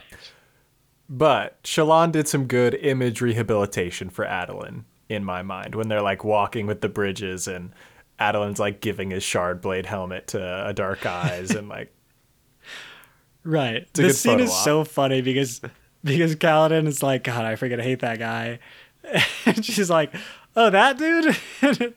But 1.10 1.62
Shallan 1.64 2.12
did 2.12 2.28
some 2.28 2.46
good 2.46 2.76
image 2.76 3.20
rehabilitation 3.20 4.10
for 4.12 4.26
Adolin 4.26 4.84
in 5.10 5.26
my 5.26 5.42
mind 5.42 5.74
when 5.74 5.88
they're 5.90 6.04
like 6.04 6.24
walking 6.24 6.68
with 6.68 6.82
the 6.82 6.90
bridges 6.90 7.48
and 7.48 7.72
Adolin's 8.20 8.60
like 8.60 8.80
giving 8.80 9.10
his 9.10 9.24
shard 9.24 9.60
blade 9.60 9.88
helmet 9.88 10.28
to 10.28 10.68
a 10.68 10.72
dark 10.74 11.06
eyes 11.06 11.52
and 11.52 11.68
like 11.68 11.92
Right. 13.44 13.92
This 13.94 14.22
scene 14.22 14.40
is 14.40 14.52
op. 14.52 14.64
so 14.64 14.84
funny 14.84 15.22
because 15.22 15.62
because 16.04 16.36
Kaladin 16.36 16.86
is 16.86 17.02
like, 17.02 17.24
God, 17.24 17.44
I 17.44 17.56
forget 17.56 17.80
freaking 17.80 17.84
hate 17.84 18.00
that 18.02 18.20
guy. 18.20 18.60
And 19.46 19.66
she's 19.66 19.90
like, 19.90 20.14
Oh, 20.56 20.70
that 20.70 20.98
dude? 20.98 21.36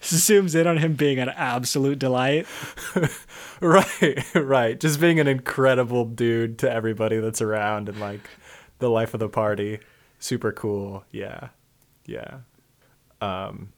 Zooms 0.00 0.54
in 0.54 0.66
on 0.66 0.78
him 0.78 0.94
being 0.94 1.18
an 1.18 1.28
absolute 1.28 1.98
delight. 1.98 2.46
right 3.60 4.34
right. 4.34 4.78
Just 4.80 5.00
being 5.00 5.20
an 5.20 5.28
incredible 5.28 6.04
dude 6.04 6.58
to 6.60 6.70
everybody 6.70 7.18
that's 7.18 7.42
around 7.42 7.88
and 7.88 8.00
like 8.00 8.28
the 8.78 8.90
life 8.90 9.14
of 9.14 9.20
the 9.20 9.28
party. 9.28 9.80
Super 10.18 10.52
cool. 10.52 11.04
Yeah. 11.10 11.48
Yeah. 12.06 12.38
Um 13.20 13.72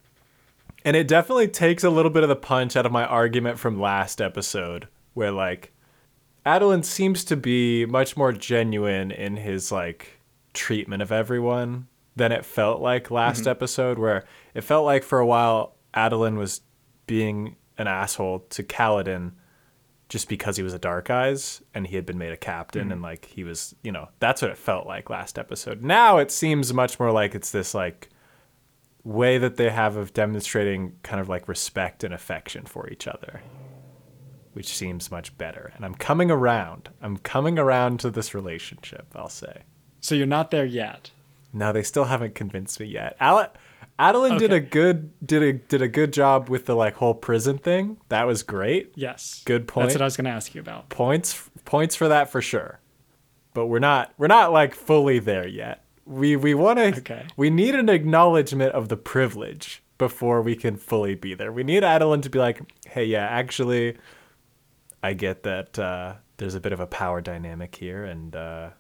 and 0.85 0.97
it 0.97 1.09
definitely 1.09 1.49
takes 1.49 1.85
a 1.85 1.91
little 1.91 2.11
bit 2.11 2.23
of 2.23 2.29
the 2.29 2.37
punch 2.37 2.77
out 2.77 2.87
of 2.87 2.93
my 2.93 3.05
argument 3.05 3.59
from 3.59 3.81
last 3.81 4.21
episode 4.21 4.89
where 5.15 5.33
like 5.33 5.73
Adolin 6.47 6.85
seems 6.85 7.25
to 7.25 7.37
be 7.37 7.85
much 7.87 8.17
more 8.17 8.33
genuine 8.33 9.11
in 9.11 9.37
his 9.37 9.73
like 9.73 10.21
treatment 10.55 11.03
of 11.03 11.13
everyone 11.13 11.89
than 12.17 12.33
it 12.33 12.45
felt 12.45 12.81
like 12.81 13.11
last 13.11 13.47
episode 13.47 13.99
where 13.99 14.25
it 14.55 14.63
felt 14.63 14.85
like 14.85 15.05
for 15.05 15.19
a 15.19 15.27
while 15.27 15.75
Adolin 15.95 16.37
was 16.37 16.61
being 17.07 17.57
an 17.77 17.87
asshole 17.87 18.41
to 18.51 18.63
Kaladin 18.63 19.33
just 20.09 20.29
because 20.29 20.57
he 20.57 20.63
was 20.63 20.73
a 20.73 20.79
dark 20.79 21.11
eyes 21.11 21.63
and 21.75 21.87
he 21.87 21.97
had 21.97 22.07
been 22.07 22.19
made 22.19 22.33
a 22.33 22.37
captain 22.37 22.85
mm-hmm. 22.85 22.93
and 22.93 23.03
like 23.03 23.27
he 23.27 23.45
was 23.45 23.75
you 23.83 23.93
know 23.93 24.09
that's 24.21 24.41
what 24.41 24.51
it 24.51 24.57
felt 24.59 24.87
like 24.87 25.11
last 25.11 25.39
episode. 25.39 25.83
Now 25.83 26.19
it 26.19 26.31
seems 26.31 26.73
much 26.73 26.99
more 26.99 27.13
like 27.13 27.35
it's 27.35 27.51
this 27.51 27.75
like 27.75 28.09
way 29.05 29.39
that 29.39 29.57
they 29.57 29.71
have 29.71 29.97
of 29.97 30.13
demonstrating 30.13 30.95
kind 31.03 31.21
of 31.21 31.29
like 31.29 31.49
respect 31.49 32.05
and 32.05 32.13
affection 32.13 32.65
for 32.65 32.89
each 32.91 33.07
other 33.07 33.41
which 34.55 34.75
seems 34.75 35.11
much 35.11 35.37
better. 35.39 35.73
And 35.77 35.85
i'm 35.85 35.95
coming 35.95 36.31
around. 36.31 36.89
I'm 37.01 37.19
coming 37.19 37.59
around 37.59 38.01
to 38.01 38.11
this 38.11 38.35
relationship 38.35 39.07
i'll 39.15 39.29
say. 39.29 39.63
So 40.01 40.15
you're 40.15 40.27
not 40.27 40.51
there 40.51 40.65
yet. 40.65 41.11
no 41.53 41.73
they 41.73 41.83
still 41.83 42.05
haven't 42.05 42.35
convinced 42.35 42.81
me 42.81 42.87
yet. 42.87 43.17
Al- 43.21 43.53
Adolin 43.99 44.39
did 44.39 44.53
a 44.53 44.61
good 44.61 45.11
did 45.27 45.43
a 45.43 45.53
did 45.55 45.83
a 45.83 45.89
good 45.89 46.13
job 46.13 46.49
with 46.49 46.67
the 46.67 46.77
like 46.77 46.95
whole 46.95 47.15
prison 47.15 47.59
thing 47.59 47.97
that 48.09 48.27
was 48.27 48.43
great 48.43 48.93
Yes. 48.95 49.43
Good 49.45 49.67
point. 49.67 49.89
That's 49.89 49.97
what 49.97 50.03
I 50.03 50.05
was 50.05 50.17
going 50.17 50.27
to 50.27 50.31
ask 50.31 50.55
you 50.55 50.61
about. 50.61 50.89
points 50.89 51.51
points 51.65 51.95
for 51.97 52.09
that 52.09 52.31
for 52.31 52.41
sure 52.41 52.81
but 53.55 53.67
we're 53.67 53.79
not 53.81 54.13
we're 54.19 54.27
not 54.29 54.53
like 54.53 54.75
fully 54.75 55.19
there 55.19 55.47
yet 55.49 55.85
we 56.07 56.37
we 56.37 56.55
want 56.55 56.79
to 56.79 56.97
Okay. 56.99 57.27
we 57.37 57.51
need 57.51 57.75
an 57.75 57.89
acknowledgement 57.89 58.73
of 58.73 58.89
the 58.89 58.97
privilege 58.97 59.83
before 59.99 60.43
we 60.43 60.55
can 60.55 60.77
fully 60.77 61.15
be 61.17 61.35
there 61.35 61.51
we 61.53 61.65
need 61.65 61.83
Adolin 61.83 62.23
to 62.23 62.31
be 62.31 62.39
like 62.39 62.61
hey 62.87 63.05
yeah 63.05 63.27
actually 63.27 63.97
i 65.03 65.13
get 65.13 65.43
that 65.43 65.77
uh, 65.79 66.15
there's 66.37 66.55
a 66.55 66.61
bit 66.61 66.73
of 66.73 66.79
a 66.81 66.87
power 66.87 67.21
dynamic 67.21 67.75
here 67.75 68.05
and 68.05 68.37
uh, 68.37 68.71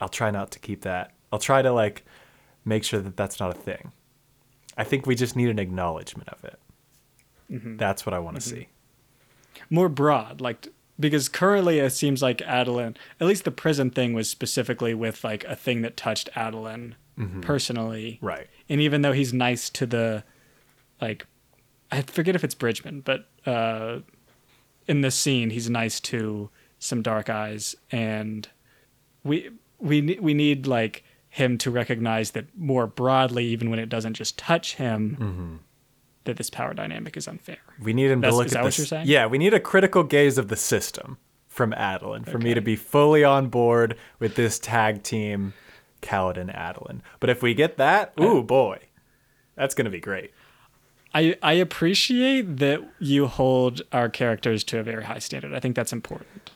i'll 0.00 0.08
try 0.08 0.30
not 0.30 0.50
to 0.52 0.58
keep 0.58 0.80
that 0.82 1.12
i'll 1.30 1.38
try 1.38 1.60
to 1.60 1.70
like 1.72 2.04
make 2.64 2.84
sure 2.84 3.00
that 3.00 3.16
that's 3.18 3.38
not 3.38 3.50
a 3.54 3.58
thing 3.58 3.92
i 4.80 4.84
think 4.84 5.06
we 5.06 5.14
just 5.14 5.36
need 5.36 5.48
an 5.48 5.58
acknowledgement 5.58 6.28
of 6.30 6.42
it. 6.44 6.58
Mm-hmm. 7.50 7.76
That's 7.76 8.06
what 8.06 8.14
i 8.14 8.18
want 8.18 8.40
to 8.40 8.42
mm-hmm. 8.42 8.60
see. 8.60 8.68
More 9.68 9.88
broad, 9.88 10.40
like 10.40 10.68
because 10.98 11.28
currently 11.28 11.78
it 11.78 11.90
seems 11.90 12.22
like 12.22 12.38
Adolin, 12.38 12.96
at 13.20 13.26
least 13.26 13.44
the 13.44 13.50
prison 13.50 13.90
thing 13.90 14.12
was 14.12 14.28
specifically 14.28 14.94
with 14.94 15.24
like 15.24 15.44
a 15.44 15.56
thing 15.56 15.82
that 15.82 15.96
touched 15.96 16.28
Adolin 16.34 16.94
mm-hmm. 17.18 17.40
personally. 17.40 18.18
right. 18.20 18.48
And 18.68 18.80
even 18.80 19.02
though 19.02 19.12
he's 19.12 19.32
nice 19.32 19.70
to 19.70 19.86
the 19.86 20.24
like 21.00 21.26
I 21.92 22.02
forget 22.02 22.34
if 22.34 22.44
it's 22.44 22.54
Bridgman, 22.54 23.02
but 23.02 23.28
uh 23.46 24.00
in 24.86 25.02
this 25.02 25.14
scene 25.14 25.50
he's 25.50 25.68
nice 25.68 26.00
to 26.00 26.50
some 26.78 27.02
dark 27.02 27.28
eyes 27.28 27.76
and 27.90 28.48
we 29.24 29.50
we 29.78 30.18
we 30.20 30.34
need 30.34 30.66
like 30.66 31.04
him 31.30 31.56
to 31.58 31.70
recognize 31.70 32.32
that 32.32 32.46
more 32.58 32.86
broadly 32.86 33.46
even 33.46 33.70
when 33.70 33.78
it 33.78 33.88
doesn't 33.88 34.14
just 34.14 34.36
touch 34.36 34.74
him 34.74 35.16
mm-hmm. 35.18 35.56
that 36.24 36.36
this 36.36 36.50
power 36.50 36.74
dynamic 36.74 37.16
is 37.16 37.26
unfair. 37.28 37.58
We 37.80 37.92
need 37.92 38.10
him 38.10 38.20
That's- 38.20 38.34
to 38.34 38.36
look 38.36 38.46
is 38.46 38.52
at 38.52 38.56
that 38.56 38.62
what 38.62 38.66
this. 38.66 38.78
you're 38.78 38.86
saying? 38.86 39.06
Yeah, 39.06 39.26
we 39.26 39.38
need 39.38 39.54
a 39.54 39.60
critical 39.60 40.02
gaze 40.02 40.36
of 40.38 40.48
the 40.48 40.56
system 40.56 41.18
from 41.48 41.72
Adolin 41.72 42.28
for 42.28 42.38
me 42.38 42.54
to 42.54 42.60
be 42.60 42.76
fully 42.76 43.24
on 43.24 43.48
board 43.48 43.96
with 44.18 44.34
this 44.34 44.58
tag 44.58 45.02
team, 45.02 45.52
Kaladin 46.02 46.54
Adolin. 46.54 47.00
But 47.20 47.30
if 47.30 47.42
we 47.42 47.54
get 47.54 47.76
that, 47.76 48.12
uh, 48.18 48.24
ooh 48.24 48.42
boy, 48.42 48.78
that's 49.54 49.74
gonna 49.74 49.90
be 49.90 50.00
great. 50.00 50.32
I 51.14 51.36
I 51.42 51.54
appreciate 51.54 52.58
that 52.58 52.80
you 52.98 53.26
hold 53.26 53.82
our 53.92 54.08
characters 54.08 54.62
to 54.64 54.78
a 54.78 54.82
very 54.82 55.04
high 55.04 55.18
standard. 55.18 55.52
I 55.54 55.60
think 55.60 55.76
that's 55.76 55.92
important. 55.92 56.52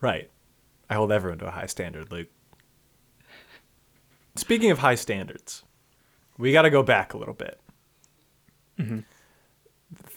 Right. 0.00 0.30
I 0.88 0.94
hold 0.94 1.12
everyone 1.12 1.38
to 1.38 1.46
a 1.46 1.52
high 1.52 1.66
standard, 1.66 2.10
Luke. 2.10 2.28
Speaking 4.36 4.70
of 4.70 4.78
high 4.78 4.94
standards, 4.94 5.64
we 6.38 6.52
got 6.52 6.62
to 6.62 6.70
go 6.70 6.82
back 6.82 7.14
a 7.14 7.18
little 7.18 7.34
bit. 7.34 7.60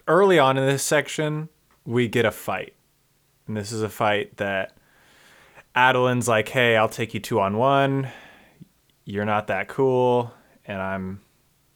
Early 0.07 0.39
on 0.39 0.57
in 0.57 0.65
this 0.65 0.83
section, 0.83 1.49
we 1.85 2.07
get 2.07 2.25
a 2.25 2.31
fight. 2.31 2.75
And 3.47 3.57
this 3.57 3.71
is 3.71 3.81
a 3.81 3.89
fight 3.89 4.37
that 4.37 4.73
Adolin's 5.75 6.27
like, 6.27 6.47
hey, 6.49 6.77
I'll 6.77 6.87
take 6.87 7.13
you 7.13 7.19
two 7.19 7.39
on 7.41 7.57
one. 7.57 8.07
You're 9.03 9.25
not 9.25 9.47
that 9.47 9.67
cool, 9.67 10.31
and 10.65 10.81
I'm 10.81 11.21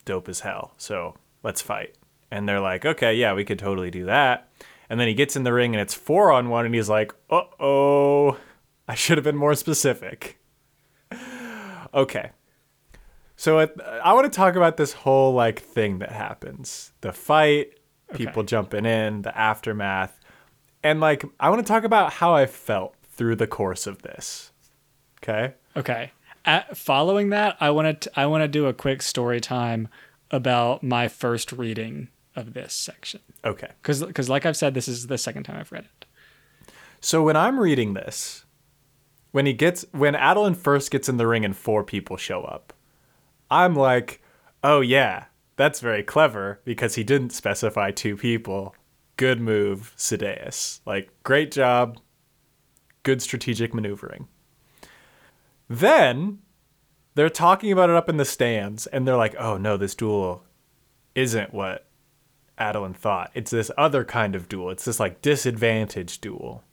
dope 0.05 0.29
as 0.29 0.39
hell. 0.39 0.73
So 0.77 1.15
let's 1.43 1.61
fight. 1.61 1.95
And 2.31 2.47
they're 2.47 2.61
like, 2.61 2.85
okay, 2.85 3.15
yeah, 3.15 3.33
we 3.33 3.43
could 3.43 3.59
totally 3.59 3.91
do 3.91 4.05
that. 4.05 4.49
And 4.89 4.97
then 4.99 5.09
he 5.09 5.13
gets 5.13 5.35
in 5.35 5.43
the 5.43 5.51
ring 5.51 5.75
and 5.75 5.81
it's 5.81 5.93
four 5.93 6.31
on 6.31 6.49
one, 6.49 6.65
and 6.65 6.73
he's 6.73 6.87
like, 6.87 7.13
uh 7.29 7.41
oh, 7.59 8.37
I 8.87 8.95
should 8.95 9.17
have 9.17 9.25
been 9.25 9.35
more 9.35 9.55
specific. 9.55 10.39
Okay. 11.93 12.31
So 13.35 13.59
it, 13.59 13.79
I 14.03 14.13
want 14.13 14.31
to 14.31 14.35
talk 14.35 14.55
about 14.55 14.77
this 14.77 14.93
whole 14.93 15.33
like 15.33 15.59
thing 15.59 15.99
that 15.99 16.11
happens 16.11 16.91
the 17.01 17.13
fight, 17.13 17.79
people 18.13 18.43
jumping 18.43 18.85
in, 18.85 19.21
the 19.21 19.37
aftermath. 19.37 20.19
And 20.83 20.99
like, 20.99 21.23
I 21.39 21.49
want 21.49 21.65
to 21.65 21.67
talk 21.67 21.83
about 21.83 22.13
how 22.13 22.33
I 22.33 22.45
felt 22.45 22.95
through 23.03 23.35
the 23.35 23.47
course 23.47 23.87
of 23.87 24.01
this. 24.01 24.51
Okay. 25.21 25.53
Okay. 25.75 26.11
At, 26.45 26.77
following 26.77 27.29
that, 27.29 27.57
I 27.59 27.69
want 27.71 28.01
to 28.01 28.19
I 28.19 28.25
want 28.25 28.43
to 28.43 28.47
do 28.47 28.65
a 28.65 28.73
quick 28.73 29.01
story 29.01 29.39
time 29.39 29.87
about 30.31 30.81
my 30.81 31.07
first 31.07 31.51
reading 31.51 32.09
of 32.35 32.53
this 32.53 32.73
section. 32.73 33.21
Okay. 33.45 33.69
Cuz 33.83 34.03
cuz 34.13 34.29
like 34.29 34.45
I've 34.45 34.57
said 34.57 34.73
this 34.73 34.87
is 34.87 35.07
the 35.07 35.17
second 35.17 35.43
time 35.43 35.57
I've 35.59 35.71
read 35.71 35.85
it. 35.85 36.05
So 37.01 37.21
when 37.23 37.35
I'm 37.35 37.59
reading 37.59 37.93
this, 37.93 38.45
when 39.37 39.45
he 39.45 39.53
gets 39.53 39.85
when 39.91 40.15
Adolin 40.15 40.57
first 40.57 40.89
gets 40.89 41.07
in 41.07 41.17
the 41.17 41.27
ring 41.27 41.45
and 41.45 41.55
four 41.55 41.83
people 41.83 42.17
show 42.17 42.41
up, 42.41 42.73
I'm 43.51 43.75
like, 43.75 44.19
"Oh 44.63 44.81
yeah, 44.81 45.25
that's 45.57 45.79
very 45.79 46.01
clever 46.01 46.59
because 46.65 46.95
he 46.95 47.03
didn't 47.03 47.29
specify 47.29 47.91
two 47.91 48.17
people. 48.17 48.73
Good 49.15 49.39
move, 49.39 49.93
Sadeas. 49.95 50.79
Like 50.87 51.11
great 51.21 51.51
job. 51.51 51.99
Good 53.03 53.21
strategic 53.21 53.75
maneuvering." 53.75 54.27
Then 55.69 56.39
they're 57.13 57.29
talking 57.29 57.71
about 57.71 57.91
it 57.91 57.95
up 57.95 58.09
in 58.09 58.17
the 58.17 58.25
stands 58.25 58.87
and 58.87 59.07
they're 59.07 59.15
like, 59.15 59.35
"Oh 59.37 59.57
no, 59.57 59.77
this 59.77 59.93
duel 59.93 60.45
isn't 61.13 61.53
what 61.53 61.85
Adolin 62.57 62.95
thought. 62.95 63.29
It's 63.35 63.51
this 63.51 63.69
other 63.77 64.03
kind 64.03 64.33
of 64.33 64.49
duel. 64.49 64.71
It's 64.71 64.85
this 64.85 64.99
like 64.99 65.21
disadvantage 65.21 66.21
duel." 66.21 66.63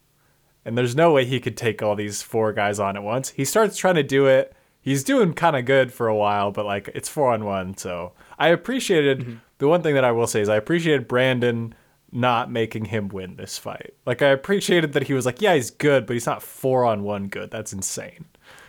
And 0.65 0.79
there's 0.79 0.97
no 0.97 1.13
way 1.13 1.25
he 1.25 1.41
could 1.41 1.57
take 1.57 1.83
all 1.83 1.95
these 1.95 2.23
four 2.23 2.53
guys 2.53 2.79
on 2.79 2.97
at 2.97 3.03
once. 3.03 3.31
He 3.31 3.45
starts 3.45 3.77
trying 3.77 3.97
to 3.97 4.03
do 4.03 4.27
it 4.27 4.55
he's 4.85 5.03
doing 5.03 5.33
kind 5.33 5.57
of 5.57 5.65
good 5.65 5.93
for 5.93 6.07
a 6.07 6.15
while, 6.15 6.53
but 6.53 6.67
like 6.67 6.91
it's 6.95 7.09
four 7.09 7.33
on 7.33 7.45
one. 7.45 7.77
So 7.77 8.13
I 8.39 8.49
appreciated 8.49 9.21
Mm-hmm. 9.21 9.35
the 9.59 9.69
one 9.69 9.83
thing 9.83 9.95
that 9.95 10.05
I 10.05 10.13
will 10.13 10.27
say 10.27 10.41
is 10.41 10.49
I 10.49 10.57
appreciated 10.57 11.09
Brandon 11.09 11.75
not 12.13 12.51
making 12.51 12.87
him 12.87 13.09
win 13.09 13.37
this 13.37 13.59
fight. 13.59 13.95
Like 14.07 14.23
I 14.23 14.29
appreciated 14.29 14.93
that 14.93 15.05
he 15.05 15.15
was 15.15 15.27
like, 15.27 15.41
yeah, 15.41 15.55
he's 15.55 15.71
good, 15.71 16.07
but 16.07 16.13
he's 16.13 16.27
not 16.27 16.43
four 16.43 16.85
on 16.85 17.03
one 17.03 17.29
good. 17.29 17.51
That's 17.51 17.73
insane. 17.73 18.27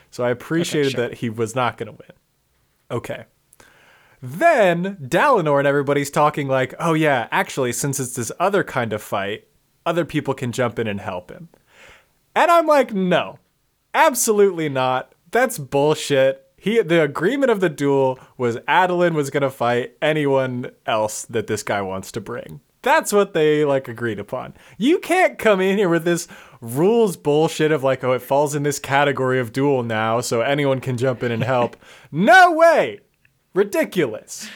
So 0.09 0.23
I 0.23 0.31
appreciated 0.31 0.93
sure. 0.93 1.01
that 1.01 1.17
he 1.17 1.29
was 1.29 1.53
not 1.53 1.77
going 1.77 1.87
to 1.87 1.91
win. 1.91 2.11
Okay. 2.89 3.25
Then 4.21 4.95
Dalinar 4.97 5.59
and 5.59 5.67
everybody's 5.67 6.09
talking 6.09 6.47
like, 6.47 6.73
oh 6.79 6.93
yeah, 6.93 7.27
actually, 7.31 7.73
since 7.73 7.99
it's 7.99 8.15
this 8.15 8.31
other 8.39 8.63
kind 8.63 8.93
of 8.93 9.01
fight, 9.01 9.47
other 9.85 10.05
people 10.05 10.33
can 10.33 10.51
jump 10.51 10.79
in 10.79 10.87
and 10.87 11.01
help 11.01 11.29
him. 11.29 11.49
And 12.35 12.51
I'm 12.51 12.67
like, 12.67 12.93
no, 12.93 13.39
absolutely 13.93 14.69
not. 14.69 15.13
That's 15.31 15.57
bullshit. 15.57 16.41
He, 16.57 16.81
the 16.81 17.01
agreement 17.01 17.51
of 17.51 17.59
the 17.59 17.69
duel 17.69 18.19
was 18.37 18.57
Adolin 18.67 19.13
was 19.13 19.29
gonna 19.29 19.49
fight 19.49 19.95
anyone 20.01 20.71
else 20.85 21.23
that 21.25 21.47
this 21.47 21.63
guy 21.63 21.81
wants 21.81 22.11
to 22.13 22.21
bring. 22.21 22.61
That's 22.81 23.11
what 23.11 23.33
they 23.33 23.65
like 23.65 23.87
agreed 23.87 24.19
upon. 24.19 24.53
You 24.77 24.99
can't 24.99 25.39
come 25.39 25.59
in 25.59 25.77
here 25.77 25.89
with 25.89 26.05
this 26.05 26.27
rules 26.61 27.17
bullshit 27.17 27.71
of 27.71 27.83
like, 27.83 28.03
oh, 28.03 28.11
it 28.13 28.21
falls 28.21 28.53
in 28.53 28.63
this 28.63 28.77
category 28.79 29.39
of 29.39 29.51
duel 29.51 29.81
now, 29.81 30.21
so 30.21 30.41
anyone 30.41 30.79
can 30.81 30.97
jump 30.97 31.23
in 31.23 31.31
and 31.31 31.43
help. 31.43 31.77
no 32.11 32.51
way! 32.51 32.99
Ridiculous. 33.53 34.49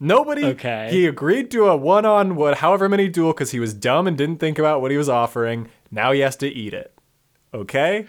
Nobody. 0.00 0.46
Okay. 0.46 0.88
He 0.90 1.06
agreed 1.06 1.50
to 1.52 1.66
a 1.66 1.76
one 1.76 2.04
on 2.04 2.36
what, 2.36 2.58
however 2.58 2.88
many 2.88 3.08
duel, 3.08 3.32
because 3.32 3.50
he 3.50 3.60
was 3.60 3.74
dumb 3.74 4.06
and 4.06 4.18
didn't 4.18 4.38
think 4.38 4.58
about 4.58 4.80
what 4.80 4.90
he 4.90 4.96
was 4.96 5.08
offering. 5.08 5.68
Now 5.90 6.12
he 6.12 6.20
has 6.20 6.36
to 6.38 6.48
eat 6.48 6.74
it. 6.74 6.91
Okay. 7.54 8.06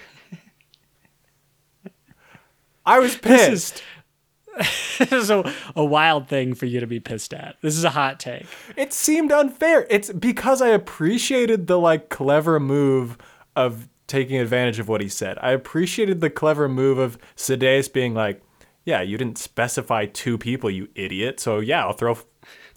I 2.86 3.00
was 3.00 3.16
pissed. 3.16 3.84
this 4.58 5.12
is 5.12 5.30
a, 5.30 5.52
a 5.76 5.84
wild 5.84 6.28
thing 6.28 6.54
for 6.54 6.66
you 6.66 6.80
to 6.80 6.88
be 6.88 7.00
pissed 7.00 7.34
at. 7.34 7.56
This 7.62 7.76
is 7.76 7.84
a 7.84 7.90
hot 7.90 8.20
take. 8.20 8.46
it 8.76 8.94
seemed 8.94 9.32
unfair. 9.32 9.88
It's 9.90 10.12
because 10.12 10.62
I 10.62 10.70
appreciated 10.70 11.68
the 11.68 11.80
like 11.80 12.10
clever 12.10 12.60
move 12.60 13.18
of 13.56 13.90
taking 14.08 14.38
advantage 14.38 14.80
of 14.80 14.88
what 14.88 15.02
he 15.02 15.10
said. 15.10 15.38
I 15.42 15.52
appreciated 15.52 16.22
the 16.22 16.30
clever 16.30 16.70
move 16.70 16.98
of 16.98 17.18
Sadeas 17.36 17.92
being 17.92 18.14
like, 18.14 18.42
"Yeah, 18.86 19.02
you 19.02 19.18
didn't 19.18 19.38
specify 19.38 20.06
two 20.06 20.38
people, 20.38 20.70
you 20.70 20.90
idiot. 20.94 21.40
So 21.40 21.60
yeah, 21.60 21.86
I'll 21.86 21.94
throw 21.94 22.18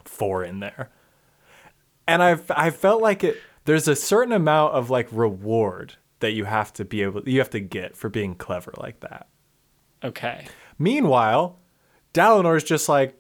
four 0.04 0.44
in 0.44 0.60
there." 0.60 0.90
And 2.08 2.22
I 2.22 2.38
I 2.50 2.70
felt 2.70 3.02
like 3.02 3.22
it. 3.22 3.36
There's 3.64 3.88
a 3.88 3.96
certain 3.96 4.32
amount 4.32 4.74
of 4.74 4.88
like 4.90 5.08
reward 5.10 5.96
that 6.20 6.32
you 6.32 6.44
have 6.44 6.72
to 6.74 6.84
be 6.84 7.02
able 7.02 7.28
you 7.28 7.38
have 7.38 7.50
to 7.50 7.60
get 7.60 7.96
for 7.96 8.08
being 8.08 8.34
clever 8.34 8.72
like 8.78 9.00
that. 9.00 9.26
Okay. 10.02 10.46
Meanwhile, 10.78 11.58
Dalinar's 12.14 12.64
just 12.64 12.88
like, 12.88 13.18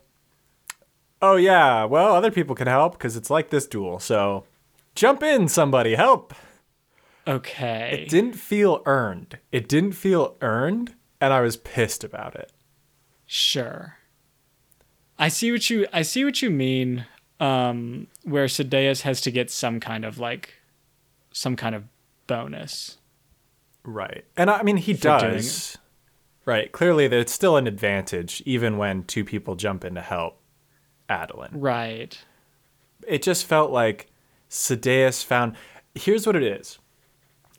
oh 1.20 1.36
yeah, 1.36 1.84
well, 1.84 2.14
other 2.14 2.30
people 2.30 2.54
can 2.54 2.66
help 2.66 2.92
because 2.92 3.16
it's 3.16 3.30
like 3.30 3.50
this 3.50 3.66
duel. 3.66 3.98
So 3.98 4.44
jump 4.94 5.22
in, 5.22 5.48
somebody, 5.48 5.94
help. 5.94 6.34
Okay. 7.26 8.02
It 8.02 8.08
didn't 8.08 8.34
feel 8.34 8.82
earned. 8.86 9.38
It 9.50 9.68
didn't 9.68 9.92
feel 9.92 10.36
earned, 10.40 10.94
and 11.20 11.32
I 11.32 11.40
was 11.40 11.56
pissed 11.56 12.04
about 12.04 12.36
it. 12.36 12.52
Sure. 13.26 13.96
I 15.18 15.28
see 15.28 15.50
what 15.50 15.68
you 15.68 15.86
I 15.92 16.02
see 16.02 16.24
what 16.24 16.42
you 16.42 16.50
mean. 16.50 17.06
Um, 17.38 18.06
where 18.22 18.46
Sadeas 18.46 19.02
has 19.02 19.20
to 19.22 19.30
get 19.30 19.50
some 19.50 19.78
kind 19.78 20.06
of 20.06 20.18
like 20.18 20.54
some 21.32 21.54
kind 21.54 21.74
of 21.74 21.84
bonus. 22.26 22.98
Right. 23.84 24.24
And 24.36 24.50
I 24.50 24.62
mean, 24.62 24.76
he 24.78 24.92
does. 24.94 25.78
Right. 26.44 26.70
Clearly, 26.72 27.08
there's 27.08 27.30
still 27.30 27.56
an 27.56 27.66
advantage 27.66 28.42
even 28.46 28.78
when 28.78 29.04
two 29.04 29.24
people 29.24 29.56
jump 29.56 29.84
in 29.84 29.94
to 29.94 30.00
help 30.00 30.40
Adolin. 31.08 31.50
Right. 31.52 32.18
it 33.06 33.22
just 33.22 33.46
felt 33.46 33.70
like 33.70 34.10
Sadeas 34.50 35.24
found. 35.24 35.56
Here's 35.94 36.26
what 36.26 36.36
it 36.36 36.42
is. 36.42 36.78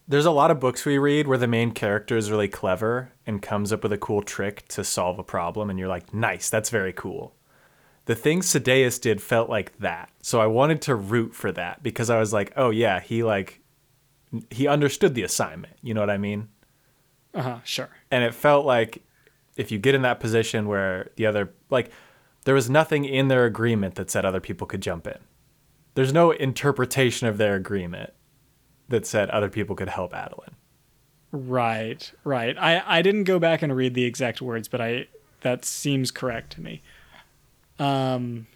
There's 0.08 0.26
a 0.26 0.32
lot 0.32 0.52
of 0.52 0.60
books 0.62 0.86
we 0.86 0.98
read 0.98 1.28
where 1.28 1.38
the 1.38 1.48
main 1.48 1.72
character 1.72 2.16
is 2.16 2.32
really 2.32 2.48
clever 2.48 3.12
and 3.26 3.42
comes 3.42 3.74
up 3.74 3.84
with 3.84 3.92
a 3.92 3.98
cool 3.98 4.22
trick 4.22 4.66
to 4.70 4.84
solve 4.84 5.20
a 5.20 5.24
problem, 5.24 5.70
and 5.70 5.78
you're 5.78 5.90
like, 5.90 6.14
nice, 6.14 6.50
that's 6.50 6.70
very 6.70 6.94
cool. 6.94 7.36
The 8.06 8.16
thing 8.16 8.40
Sadeas 8.40 9.02
did 9.02 9.22
felt 9.22 9.50
like 9.50 9.78
that. 9.80 10.10
So 10.22 10.40
I 10.40 10.48
wanted 10.48 10.82
to 10.84 10.96
root 10.96 11.36
for 11.36 11.52
that 11.52 11.84
because 11.84 12.10
I 12.10 12.20
was 12.20 12.32
like, 12.32 12.54
oh 12.56 12.70
yeah, 12.70 13.02
he 13.02 13.22
like 13.22 13.60
he 14.50 14.68
understood 14.68 15.16
the 15.16 15.24
assignment. 15.24 15.74
You 15.82 15.94
know 15.94 16.02
what 16.02 16.10
I 16.10 16.18
mean? 16.18 16.50
Uh 17.34 17.42
huh. 17.42 17.60
Sure. 17.64 17.90
and 18.10 18.24
it 18.24 18.34
felt 18.34 18.66
like 18.66 19.04
if 19.58 19.72
you 19.72 19.78
get 19.80 19.94
in 19.96 20.02
that 20.04 20.20
position 20.20 20.68
where 20.68 21.10
the 21.16 21.26
other 21.26 21.52
like 21.70 21.92
there 22.46 22.56
was 22.56 22.70
nothing 22.70 23.06
in 23.06 23.28
their 23.28 23.46
agreement 23.46 23.96
that 23.96 24.10
said 24.10 24.26
other 24.26 24.40
people 24.40 24.66
could 24.66 24.82
jump 24.82 25.06
in 25.06 25.18
there's 25.94 26.14
no 26.14 26.32
interpretation 26.32 27.28
of 27.28 27.38
their 27.38 27.56
agreement 27.56 28.14
that 28.88 29.06
said 29.06 29.30
other 29.30 29.50
people 29.50 29.76
could 29.76 29.90
help 29.90 30.14
Adolin 30.14 30.54
Right. 31.32 32.12
Right. 32.24 32.58
I 32.58 32.82
I 33.00 33.02
didn't 33.02 33.26
go 33.26 33.38
back 33.38 33.62
and 33.62 33.76
read 33.76 33.94
the 33.94 34.06
exact 34.06 34.42
words, 34.42 34.68
but 34.68 34.80
I 34.82 35.08
that 35.42 35.66
seems 35.66 36.10
correct 36.10 36.54
to 36.54 36.62
me. 36.62 36.82
Um, 37.80 38.48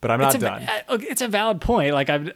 but 0.00 0.10
i'm 0.10 0.20
it's 0.20 0.34
not 0.34 0.36
a, 0.36 0.38
done 0.38 0.62
uh, 0.88 0.98
It's 1.00 1.22
a 1.22 1.28
valid 1.28 1.60
point. 1.60 1.94
Like 1.94 2.10
I'm. 2.10 2.32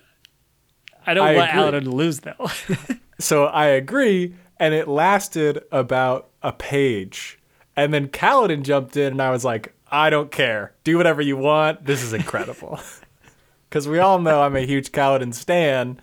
I 1.06 1.14
don't 1.14 1.26
I 1.26 1.34
want 1.34 1.48
agree. 1.50 1.60
Alan 1.62 1.84
to 1.84 1.90
lose 1.90 2.20
though. 2.20 2.46
so 3.18 3.46
i 3.46 3.66
agree 3.66 4.34
and 4.58 4.74
it 4.74 4.88
lasted 4.88 5.62
about 5.72 6.28
a 6.42 6.52
page 6.52 7.38
and 7.76 7.92
then 7.94 8.08
Kaladin 8.08 8.62
jumped 8.62 8.96
in 8.96 9.12
and 9.12 9.22
i 9.22 9.30
was 9.30 9.44
like 9.44 9.72
i 9.90 10.10
don't 10.10 10.30
care 10.30 10.72
do 10.84 10.96
whatever 10.98 11.22
you 11.22 11.36
want 11.36 11.84
this 11.86 12.02
is 12.02 12.12
incredible 12.12 12.78
because 13.70 13.88
we 13.88 13.98
all 13.98 14.18
know 14.20 14.42
i'm 14.42 14.54
a 14.56 14.66
huge 14.66 14.92
Kaladin 14.92 15.32
stan 15.32 15.98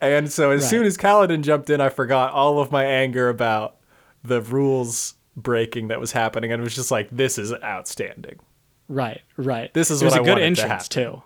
and 0.00 0.30
so 0.30 0.50
as 0.52 0.62
Right. 0.62 0.70
soon 0.70 0.84
as 0.86 0.96
Kaladin 0.96 1.42
jumped 1.42 1.68
in 1.70 1.80
i 1.80 1.88
forgot 1.88 2.32
all 2.32 2.60
of 2.60 2.70
my 2.70 2.84
anger 2.84 3.28
about 3.28 3.76
the 4.22 4.40
rules 4.40 5.14
breaking 5.36 5.88
that 5.88 5.98
was 5.98 6.12
happening 6.12 6.52
and 6.52 6.60
it 6.60 6.64
was 6.64 6.74
just 6.76 6.90
like 6.92 7.08
this 7.10 7.38
is 7.38 7.52
outstanding 7.64 8.38
right. 8.88 9.22
Right. 9.36 9.72
This 9.74 9.90
is 9.90 10.02
it 10.02 10.04
was 10.04 10.12
what 10.12 10.20
a 10.20 10.22
I 10.22 10.24
good 10.26 10.30
wanted 10.42 10.56
to 10.56 10.62
entrance 10.62 10.88
too. 10.88 11.22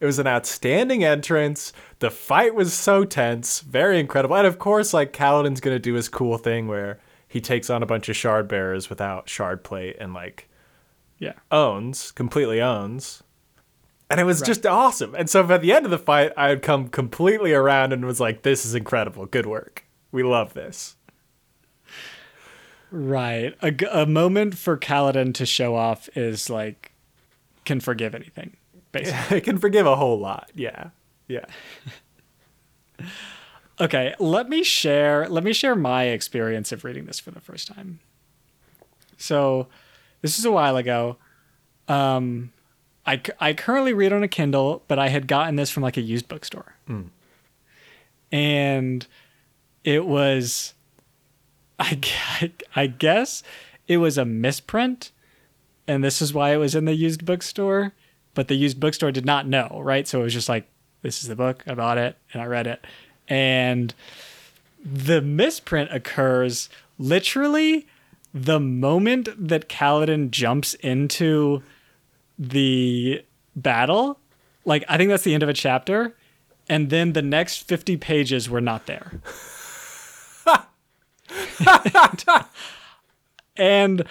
it 0.00 0.06
was 0.06 0.18
an 0.18 0.26
outstanding 0.26 1.04
entrance. 1.04 1.72
The 2.00 2.10
fight 2.10 2.54
was 2.54 2.72
so 2.72 3.04
tense, 3.04 3.60
very 3.60 3.98
incredible. 3.98 4.36
And 4.36 4.46
of 4.46 4.58
course, 4.58 4.94
like 4.94 5.12
Kaladin's 5.12 5.60
gonna 5.60 5.78
do 5.78 5.94
his 5.94 6.08
cool 6.08 6.38
thing 6.38 6.68
where 6.68 7.00
he 7.26 7.40
takes 7.40 7.68
on 7.70 7.82
a 7.82 7.86
bunch 7.86 8.08
of 8.08 8.16
shard 8.16 8.46
bearers 8.48 8.88
without 8.88 9.28
shard 9.28 9.64
plate 9.64 9.96
and 10.00 10.14
like 10.14 10.48
Yeah. 11.18 11.32
owns, 11.50 12.12
completely 12.12 12.60
owns. 12.62 13.22
And 14.10 14.18
it 14.20 14.24
was 14.24 14.40
just 14.40 14.64
awesome. 14.64 15.14
And 15.14 15.28
so 15.28 15.46
at 15.52 15.60
the 15.60 15.72
end 15.72 15.84
of 15.84 15.90
the 15.90 15.98
fight, 15.98 16.32
I 16.36 16.48
had 16.48 16.62
come 16.62 16.88
completely 16.88 17.52
around 17.52 17.92
and 17.92 18.06
was 18.06 18.20
like, 18.20 18.42
this 18.42 18.64
is 18.64 18.74
incredible. 18.74 19.26
Good 19.26 19.44
work. 19.44 19.84
We 20.12 20.22
love 20.22 20.54
this. 20.54 20.96
Right. 22.90 23.54
a, 23.60 23.74
a 24.02 24.06
moment 24.06 24.56
for 24.56 24.78
Kaladin 24.78 25.34
to 25.34 25.44
show 25.44 25.74
off 25.74 26.08
is 26.16 26.48
like 26.48 26.92
can 27.66 27.80
forgive 27.80 28.14
anything, 28.14 28.56
basically. 28.92 29.36
I 29.36 29.40
can 29.44 29.58
forgive 29.58 29.86
a 29.86 29.96
whole 29.96 30.18
lot. 30.18 30.50
Yeah. 30.54 30.90
Yeah. 31.28 31.44
okay, 33.80 34.14
let 34.18 34.48
me 34.48 34.62
share 34.62 35.28
let 35.28 35.44
me 35.44 35.52
share 35.52 35.76
my 35.76 36.04
experience 36.04 36.72
of 36.72 36.84
reading 36.84 37.04
this 37.04 37.20
for 37.20 37.30
the 37.30 37.40
first 37.40 37.68
time. 37.68 38.00
So, 39.16 39.68
this 40.22 40.38
is 40.38 40.44
a 40.44 40.50
while 40.50 40.76
ago. 40.76 41.16
Um 41.86 42.52
I, 43.06 43.22
I 43.40 43.54
currently 43.54 43.94
read 43.94 44.12
on 44.12 44.22
a 44.22 44.28
Kindle, 44.28 44.82
but 44.86 44.98
I 44.98 45.08
had 45.08 45.26
gotten 45.26 45.56
this 45.56 45.70
from 45.70 45.82
like 45.82 45.96
a 45.96 46.02
used 46.02 46.28
bookstore. 46.28 46.74
And 48.30 49.06
it 49.84 50.04
was 50.04 50.74
I 51.78 51.98
I 52.76 52.86
guess 52.86 53.42
it 53.86 53.98
was 53.98 54.18
a 54.18 54.24
misprint 54.26 55.12
and 55.86 56.04
this 56.04 56.20
is 56.20 56.34
why 56.34 56.52
it 56.52 56.58
was 56.58 56.74
in 56.74 56.84
the 56.84 56.94
used 56.94 57.24
bookstore 57.24 57.94
but 58.34 58.48
the 58.48 58.54
used 58.54 58.78
bookstore 58.78 59.10
did 59.10 59.24
not 59.24 59.46
know 59.46 59.80
right 59.82 60.06
so 60.06 60.20
it 60.20 60.24
was 60.24 60.34
just 60.34 60.48
like 60.48 60.68
this 61.02 61.22
is 61.22 61.28
the 61.28 61.36
book. 61.36 61.62
I 61.66 61.74
bought 61.74 61.98
it 61.98 62.16
and 62.32 62.42
i 62.42 62.46
read 62.46 62.66
it. 62.66 62.84
And 63.28 63.94
the 64.84 65.20
misprint 65.20 65.92
occurs 65.92 66.68
literally 66.98 67.86
the 68.32 68.60
moment 68.60 69.28
that 69.48 69.68
Kaladin 69.68 70.30
jumps 70.30 70.74
into 70.74 71.62
the 72.38 73.24
battle. 73.56 74.18
Like 74.64 74.84
i 74.88 74.96
think 74.96 75.10
that's 75.10 75.24
the 75.24 75.34
end 75.34 75.42
of 75.42 75.48
a 75.48 75.54
chapter 75.54 76.14
and 76.68 76.90
then 76.90 77.14
the 77.14 77.22
next 77.22 77.66
50 77.66 77.96
pages 77.96 78.50
were 78.50 78.60
not 78.60 78.86
there. 78.86 79.20
And 83.58 84.04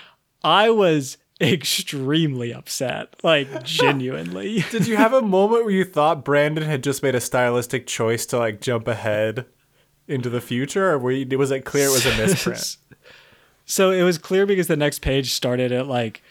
I 0.43 0.69
was 0.69 1.17
extremely 1.39 2.53
upset, 2.53 3.15
like 3.23 3.63
genuinely. 3.63 4.63
Did 4.71 4.87
you 4.87 4.97
have 4.97 5.13
a 5.13 5.21
moment 5.21 5.65
where 5.65 5.73
you 5.73 5.85
thought 5.85 6.25
Brandon 6.25 6.63
had 6.63 6.83
just 6.83 7.03
made 7.03 7.15
a 7.15 7.21
stylistic 7.21 7.87
choice 7.87 8.25
to 8.27 8.37
like 8.37 8.61
jump 8.61 8.87
ahead 8.87 9.45
into 10.07 10.29
the 10.29 10.41
future, 10.41 10.91
or 10.91 10.97
were 10.97 11.11
you, 11.11 11.37
was 11.37 11.51
it 11.51 11.65
clear 11.65 11.87
it 11.87 11.91
was 11.91 12.05
a 12.05 12.15
misprint? 12.17 12.77
So 13.69 13.91
it 13.91 14.03
was 14.03 14.17
clear 14.17 14.45
because 14.45 14.67
the 14.67 14.77
next 14.77 14.99
page 14.99 15.33
started 15.33 15.73
at 15.73 15.87
like 15.87 16.23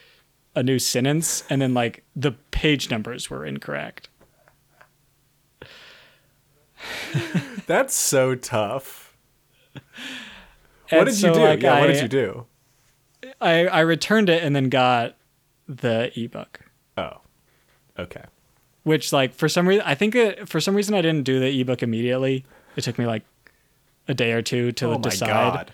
a 0.55 0.63
new 0.63 0.79
sentence 0.79 1.45
and 1.51 1.61
then 1.61 1.75
like 1.75 2.03
the 2.17 2.33
page 2.51 2.91
numbers 2.91 3.29
were 3.29 3.45
incorrect. 3.45 4.09
That's 7.67 7.95
so 7.95 8.35
tough. 8.35 9.15
And 10.89 10.99
what 10.99 11.05
did 11.07 11.15
so, 11.17 11.27
you 11.27 11.35
do? 11.35 11.41
like, 11.41 11.63
yeah, 11.63 11.81
what 11.81 11.89
did 11.89 12.01
you 12.01 12.07
do? 12.07 12.47
I, 13.41 13.67
I 13.67 13.81
returned 13.81 14.29
it 14.29 14.43
and 14.43 14.55
then 14.55 14.69
got 14.69 15.17
the 15.69 16.13
ebook. 16.19 16.61
Oh, 16.97 17.19
okay. 17.99 18.25
Which 18.85 19.13
like 19.13 19.35
for 19.35 19.49
some 19.49 19.67
reason 19.67 19.85
I 19.87 19.95
think 19.95 20.15
it, 20.15 20.49
for 20.49 20.61
some 20.61 20.75
reason 20.75 20.95
I 20.95 21.03
didn't 21.03 21.25
do 21.25 21.41
the 21.41 21.61
ebook 21.61 21.83
immediately. 21.83 22.45
It 22.77 22.83
took 22.83 22.99
me 22.99 23.07
like 23.07 23.23
a 24.09 24.15
day 24.15 24.33
or 24.33 24.43
two 24.43 24.73
to 24.73 24.87
oh 24.87 24.93
my 24.93 24.99
decide. 24.99 25.29
god. 25.29 25.73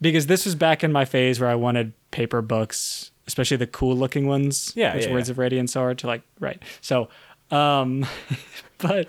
because 0.00 0.26
this 0.26 0.44
was 0.44 0.54
back 0.54 0.84
in 0.84 0.92
my 0.92 1.04
phase 1.04 1.40
where 1.40 1.50
I 1.50 1.54
wanted 1.56 1.92
paper 2.10 2.40
books, 2.42 3.10
especially 3.26 3.56
the 3.56 3.66
cool 3.66 3.96
looking 3.96 4.26
ones. 4.26 4.72
Yeah, 4.76 4.94
which 4.94 5.06
yeah, 5.06 5.12
Words 5.12 5.28
yeah. 5.28 5.32
of 5.32 5.38
Radiance 5.38 5.74
are 5.74 5.94
to 5.94 6.06
like 6.06 6.22
right. 6.38 6.62
So, 6.80 7.08
um, 7.50 8.06
but 8.78 9.08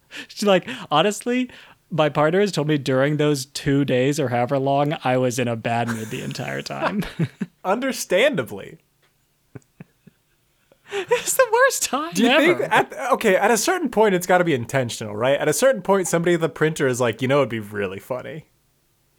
like 0.42 0.68
honestly, 0.90 1.50
my 1.90 2.08
partners 2.08 2.52
told 2.52 2.68
me 2.68 2.78
during 2.78 3.16
those 3.16 3.46
two 3.46 3.84
days 3.84 4.20
or 4.20 4.28
however 4.28 4.58
long 4.58 4.96
I 5.04 5.16
was 5.16 5.38
in 5.38 5.48
a 5.48 5.56
bad 5.56 5.88
mood 5.88 6.10
the 6.10 6.22
entire 6.22 6.62
time. 6.62 7.02
Understandably. 7.64 8.78
it's 10.92 11.34
the 11.34 11.46
worst 11.52 11.84
time 11.84 12.12
Do 12.14 12.22
you 12.24 12.28
ever. 12.30 12.58
think 12.58 12.72
at 12.72 12.92
okay, 13.12 13.36
at 13.36 13.50
a 13.50 13.56
certain 13.56 13.90
point 13.90 14.14
it's 14.14 14.26
got 14.26 14.38
to 14.38 14.44
be 14.44 14.54
intentional, 14.54 15.14
right? 15.14 15.38
At 15.38 15.48
a 15.48 15.52
certain 15.52 15.82
point 15.82 16.08
somebody 16.08 16.34
at 16.34 16.40
the 16.40 16.48
printer 16.48 16.86
is 16.88 17.00
like, 17.00 17.22
"You 17.22 17.28
know 17.28 17.38
it'd 17.38 17.48
be 17.48 17.60
really 17.60 18.00
funny." 18.00 18.46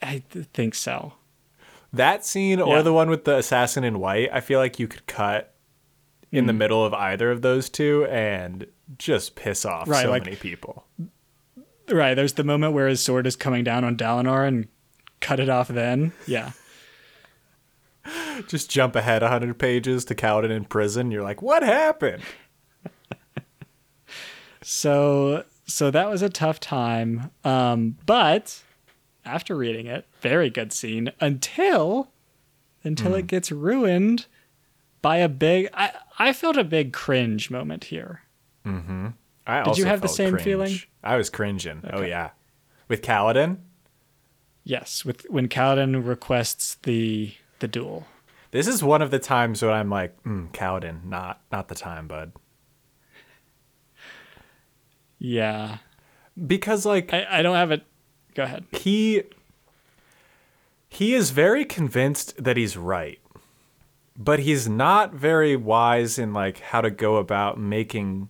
I 0.02 0.24
th- 0.32 0.48
think 0.54 0.76
so. 0.76 1.14
That 1.94 2.26
scene 2.26 2.60
or 2.60 2.82
the 2.84 2.94
one 2.94 3.10
with 3.10 3.26
the 3.26 3.38
assassin 3.38 3.84
in 3.84 4.00
white, 4.00 4.30
I 4.34 4.40
feel 4.42 4.60
like 4.60 4.80
you 4.80 4.88
could 4.88 5.06
cut 5.08 5.54
in 6.32 6.46
Mm. 6.46 6.48
the 6.48 6.54
middle 6.54 6.86
of 6.86 6.94
either 6.94 7.30
of 7.32 7.42
those 7.42 7.70
two 7.70 8.06
and 8.10 8.66
just 8.98 9.36
piss 9.36 9.66
off 9.66 9.88
Right, 9.90 10.04
so 10.04 10.10
like- 10.10 10.24
many 10.26 10.38
people. 10.38 10.86
Right. 11.92 12.14
There's 12.16 12.34
the 12.34 12.44
moment 12.44 12.74
where 12.74 12.88
his 12.88 13.04
sword 13.04 13.28
is 13.28 13.36
coming 13.36 13.64
down 13.64 13.84
on 13.84 13.98
Dalinar 13.98 14.48
and 14.48 14.68
cut 15.20 15.40
it 15.40 15.50
off. 15.50 15.68
Then, 15.68 16.14
yeah. 16.26 16.52
Just 18.48 18.72
jump 18.72 18.96
ahead 18.96 19.22
100 19.22 19.60
pages 19.60 20.06
to 20.06 20.16
Kaladin 20.16 20.50
in 20.52 20.66
prison. 20.66 21.12
You're 21.12 21.22
like, 21.24 21.42
"What 21.42 21.62
happened?" 21.64 22.24
So 24.64 25.44
so 25.66 25.90
that 25.92 26.10
was 26.10 26.22
a 26.22 26.30
tough 26.30 26.60
time. 26.60 27.32
Um, 27.44 27.98
but 28.06 28.62
after 29.26 29.56
reading 29.56 29.88
it, 29.88 30.06
very 30.22 30.50
good 30.50 30.74
scene 30.74 31.12
until 31.20 32.12
until 32.84 33.12
Hmm. 33.12 33.18
it 33.20 33.28
gets 33.28 33.52
ruined 33.52 34.26
by 35.02 35.18
a 35.18 35.30
big 35.30 35.70
I, 35.74 35.92
I 36.20 36.34
felt 36.34 36.58
a 36.58 36.64
big 36.64 36.94
cringe 36.94 37.50
moment 37.50 37.86
here. 37.86 38.22
I 39.48 39.64
Did 39.64 39.78
you 39.78 39.86
have 39.86 40.02
the 40.02 40.08
same 40.08 40.32
cringe. 40.32 40.44
feeling? 40.44 40.80
I 41.04 41.16
was 41.18 41.30
cringing. 41.30 41.82
Oh 41.92 42.02
yeah. 42.02 42.32
With 42.88 43.02
Kaladin? 43.02 43.58
Yes, 44.64 45.04
with 45.04 45.26
when 45.30 45.48
Kaladin 45.48 46.06
requests 46.08 46.76
the 46.84 47.34
the 47.60 47.68
duel. 47.68 48.06
This 48.52 48.68
is 48.68 48.84
one 48.84 49.02
of 49.02 49.12
the 49.12 49.20
times 49.20 49.62
when 49.62 49.72
I'm 49.72 49.90
like, 49.90 50.22
mm, 50.24 50.52
Kaladin, 50.52 51.06
not 51.06 51.42
not 51.52 51.68
the 51.68 51.76
time, 51.76 52.08
bud. 52.08 52.34
Yeah. 55.20 55.78
Because 56.48 56.86
like 56.86 57.14
I, 57.14 57.26
I 57.30 57.42
don't 57.42 57.56
have 57.56 57.72
it 57.72 57.84
go 58.34 58.44
ahead. 58.44 58.66
he 58.72 59.24
he 60.90 61.14
is 61.14 61.32
very 61.32 61.66
convinced 61.66 62.42
that 62.42 62.58
he's 62.58 62.78
right 62.78 63.20
but 64.18 64.40
he's 64.40 64.68
not 64.70 65.14
very 65.14 65.56
wise 65.56 66.18
in 66.20 66.34
like 66.34 66.60
how 66.60 66.82
to 66.82 66.90
go 66.92 67.18
about 67.18 67.60
making 67.60 68.30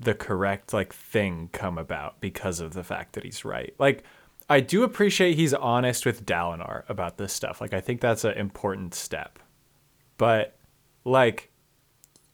the 0.00 0.14
correct 0.14 0.72
like 0.72 0.92
thing 0.92 1.48
come 1.52 1.78
about 1.78 2.20
because 2.20 2.58
of 2.58 2.72
the 2.72 2.82
fact 2.82 3.12
that 3.12 3.24
he's 3.24 3.44
right 3.44 3.74
like 3.78 4.02
i 4.48 4.58
do 4.58 4.82
appreciate 4.82 5.36
he's 5.36 5.54
honest 5.54 6.06
with 6.06 6.24
dalinar 6.26 6.88
about 6.88 7.18
this 7.18 7.32
stuff 7.32 7.60
like 7.60 7.74
i 7.74 7.80
think 7.80 8.00
that's 8.00 8.24
an 8.24 8.32
important 8.32 8.94
step 8.94 9.38
but 10.16 10.56
like 11.04 11.50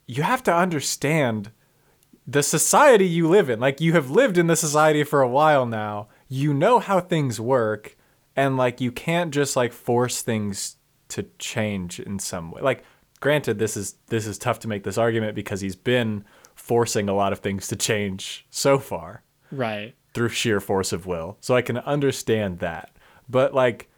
you 0.07 0.23
have 0.23 0.43
to 0.45 0.55
understand 0.55 1.51
the 2.27 2.43
society 2.43 3.07
you 3.07 3.29
live 3.29 3.49
in. 3.49 3.61
Like 3.61 3.81
you 3.81 3.93
have 3.93 4.11
lived 4.11 4.39
in 4.39 4.47
the 4.47 4.57
society 4.57 5.05
for 5.05 5.23
a 5.23 5.29
while 5.29 5.67
now. 5.67 6.09
You 6.29 6.53
know 6.53 6.79
how 6.79 7.01
things 7.01 7.41
work 7.41 7.97
and 8.35 8.57
like 8.57 8.81
you 8.81 8.91
can't 8.91 9.33
just 9.33 9.57
like 9.57 9.73
force 9.73 10.23
things 10.23 10.77
to 11.09 11.27
change 11.39 12.01
in 12.01 12.19
some 12.19 12.51
way. 12.51 12.63
Like 12.63 12.83
granted 13.21 13.59
this 13.59 13.77
is 13.77 13.95
this 14.09 14.27
is 14.27 14.39
tough 14.39 14.59
to 14.61 14.69
make 14.69 14.85
this 14.85 14.99
argument 14.99 15.35
because 15.35 15.61
he's 15.61 15.77
been 15.77 16.25
forcing 16.57 17.09
a 17.09 17.15
lot 17.15 17.33
of 17.33 17.39
things 17.39 17.69
to 17.69 17.77
change 17.77 18.45
so 18.51 18.79
far 18.81 19.23
Right. 19.53 19.95
through 20.13 20.31
sheer 20.31 20.59
force 20.59 20.93
of 20.93 21.07
will. 21.07 21.37
So 21.41 21.55
I 21.55 21.63
can 21.63 21.79
understand 21.79 22.59
that. 22.59 22.91
But 23.29 23.55
like 23.55 23.89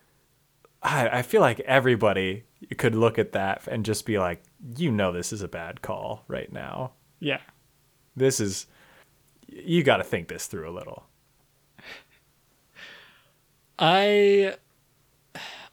I, 0.83 1.09
I 1.19 1.23
feel 1.23 1.41
like 1.41 1.61
everybody 1.61 2.45
could 2.77 2.95
look 2.95 3.19
at 3.19 3.33
that 3.33 3.67
and 3.69 3.85
just 3.85 4.05
be 4.05 4.19
like, 4.19 4.43
you 4.77 4.91
know 4.93 5.11
this 5.13 5.33
is 5.33 5.41
a 5.43 5.49
bad 5.49 5.81
call 5.81 6.25
right 6.29 6.53
now 6.53 6.93
Yeah. 7.21 7.41
this 8.17 8.39
is 8.41 8.67
you 9.49 9.83
got 9.83 9.97
to 9.97 10.05
think 10.05 10.29
this 10.29 10.47
through 10.47 10.69
a 10.69 10.75
little. 10.75 11.05
I 13.79 14.55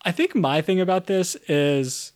I 0.04 0.12
think 0.12 0.36
my 0.36 0.62
thing 0.62 0.80
about 0.80 1.08
this 1.08 1.36
is 1.48 2.14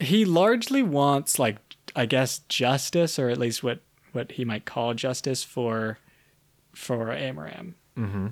he 0.00 0.24
largely 0.24 0.82
wants 0.82 1.38
like 1.38 1.67
I 1.98 2.06
guess 2.06 2.38
justice 2.48 3.18
or 3.18 3.28
at 3.28 3.38
least 3.38 3.64
what 3.64 3.80
what 4.12 4.32
he 4.32 4.44
might 4.44 4.64
call 4.64 4.94
justice 4.94 5.42
for 5.42 5.98
for 6.72 7.06
Amaram. 7.06 7.74
Mm-hmm. 7.96 8.28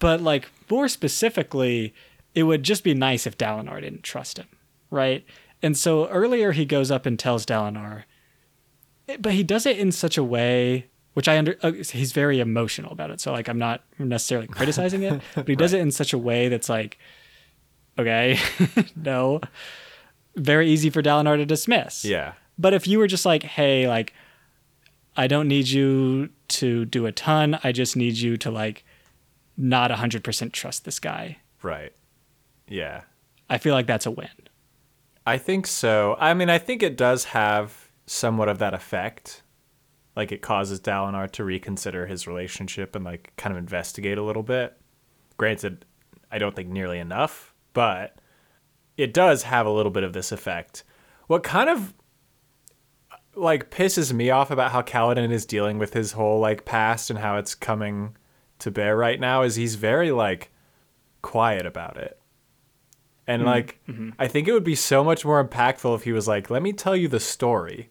But 0.00 0.20
like 0.20 0.50
more 0.68 0.88
specifically, 0.88 1.94
it 2.34 2.42
would 2.42 2.64
just 2.64 2.82
be 2.82 2.92
nice 2.92 3.28
if 3.28 3.38
Dalinar 3.38 3.80
didn't 3.80 4.02
trust 4.02 4.38
him, 4.38 4.48
right? 4.90 5.24
And 5.62 5.78
so 5.78 6.08
earlier 6.08 6.50
he 6.50 6.64
goes 6.64 6.90
up 6.90 7.06
and 7.06 7.16
tells 7.16 7.46
Dalinar, 7.46 8.04
but 9.20 9.34
he 9.34 9.44
does 9.44 9.66
it 9.66 9.78
in 9.78 9.92
such 9.92 10.18
a 10.18 10.24
way 10.24 10.88
which 11.12 11.28
I 11.28 11.38
under 11.38 11.56
uh, 11.62 11.70
he's 11.70 12.10
very 12.10 12.40
emotional 12.40 12.90
about 12.90 13.10
it. 13.10 13.20
So 13.20 13.30
like 13.30 13.46
I'm 13.46 13.58
not 13.58 13.84
necessarily 14.00 14.48
criticizing 14.48 15.04
it, 15.04 15.22
but 15.36 15.46
he 15.46 15.54
does 15.54 15.72
it 15.72 15.80
in 15.80 15.92
such 15.92 16.12
a 16.12 16.18
way 16.18 16.48
that's 16.48 16.68
like 16.68 16.98
okay, 17.96 18.36
no. 18.96 19.40
Very 20.34 20.68
easy 20.68 20.90
for 20.90 21.00
Dalinar 21.00 21.36
to 21.36 21.46
dismiss. 21.46 22.04
Yeah. 22.04 22.32
But 22.58 22.74
if 22.74 22.86
you 22.86 22.98
were 22.98 23.06
just 23.06 23.26
like, 23.26 23.42
"Hey, 23.42 23.88
like 23.88 24.12
I 25.16 25.26
don't 25.26 25.48
need 25.48 25.68
you 25.68 26.30
to 26.48 26.84
do 26.84 27.06
a 27.06 27.12
ton. 27.12 27.58
I 27.64 27.72
just 27.72 27.96
need 27.96 28.16
you 28.16 28.36
to 28.38 28.50
like 28.50 28.84
not 29.56 29.90
100% 29.90 30.52
trust 30.52 30.84
this 30.84 30.98
guy." 30.98 31.38
Right. 31.62 31.92
Yeah. 32.68 33.02
I 33.48 33.58
feel 33.58 33.74
like 33.74 33.86
that's 33.86 34.06
a 34.06 34.10
win. 34.10 34.28
I 35.26 35.38
think 35.38 35.66
so. 35.66 36.16
I 36.18 36.34
mean, 36.34 36.50
I 36.50 36.58
think 36.58 36.82
it 36.82 36.96
does 36.96 37.24
have 37.24 37.90
somewhat 38.06 38.48
of 38.48 38.58
that 38.58 38.74
effect. 38.74 39.42
Like 40.16 40.32
it 40.32 40.42
causes 40.42 40.80
Dalinar 40.80 41.30
to 41.32 41.44
reconsider 41.44 42.06
his 42.06 42.26
relationship 42.26 42.94
and 42.94 43.04
like 43.04 43.32
kind 43.36 43.52
of 43.52 43.58
investigate 43.58 44.18
a 44.18 44.22
little 44.22 44.42
bit. 44.42 44.76
Granted, 45.36 45.84
I 46.30 46.38
don't 46.38 46.54
think 46.54 46.68
nearly 46.68 46.98
enough, 46.98 47.54
but 47.72 48.18
it 48.96 49.12
does 49.12 49.44
have 49.44 49.66
a 49.66 49.70
little 49.70 49.90
bit 49.90 50.04
of 50.04 50.12
this 50.12 50.30
effect. 50.30 50.84
What 51.26 51.42
kind 51.42 51.68
of 51.68 51.94
like 53.36 53.70
pisses 53.70 54.12
me 54.12 54.30
off 54.30 54.50
about 54.50 54.72
how 54.72 54.82
Kaladin 54.82 55.30
is 55.30 55.46
dealing 55.46 55.78
with 55.78 55.94
his 55.94 56.12
whole 56.12 56.40
like 56.40 56.64
past 56.64 57.10
and 57.10 57.18
how 57.18 57.36
it's 57.36 57.54
coming 57.54 58.16
to 58.60 58.70
bear 58.70 58.96
right 58.96 59.18
now 59.18 59.42
is 59.42 59.56
he's 59.56 59.74
very 59.74 60.10
like 60.10 60.50
quiet 61.22 61.66
about 61.66 61.96
it. 61.96 62.18
And 63.26 63.40
mm-hmm. 63.40 63.50
like 63.50 63.80
mm-hmm. 63.88 64.10
I 64.18 64.28
think 64.28 64.48
it 64.48 64.52
would 64.52 64.64
be 64.64 64.74
so 64.74 65.02
much 65.02 65.24
more 65.24 65.42
impactful 65.44 65.94
if 65.96 66.04
he 66.04 66.12
was 66.12 66.28
like, 66.28 66.50
"Let 66.50 66.62
me 66.62 66.72
tell 66.72 66.96
you 66.96 67.08
the 67.08 67.20
story 67.20 67.90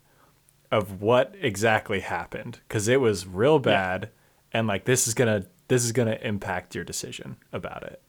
of 0.71 1.01
what 1.01 1.35
exactly 1.39 1.99
happened 1.99 2.59
cuz 2.69 2.87
it 2.87 2.99
was 2.99 3.27
real 3.27 3.59
bad 3.59 4.09
and 4.51 4.67
like 4.67 4.85
this 4.85 5.07
is 5.07 5.13
going 5.13 5.41
to 5.41 5.47
this 5.67 5.83
is 5.83 5.91
going 5.91 6.07
to 6.07 6.27
impact 6.27 6.75
your 6.75 6.83
decision 6.83 7.37
about 7.51 7.83
it." 7.83 8.01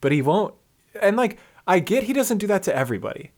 But 0.00 0.12
he 0.12 0.22
won't 0.22 0.54
and 1.00 1.16
like 1.16 1.38
I 1.66 1.78
get 1.78 2.04
he 2.04 2.12
doesn't 2.12 2.38
do 2.38 2.46
that 2.48 2.62
to 2.64 2.74
everybody. 2.74 3.32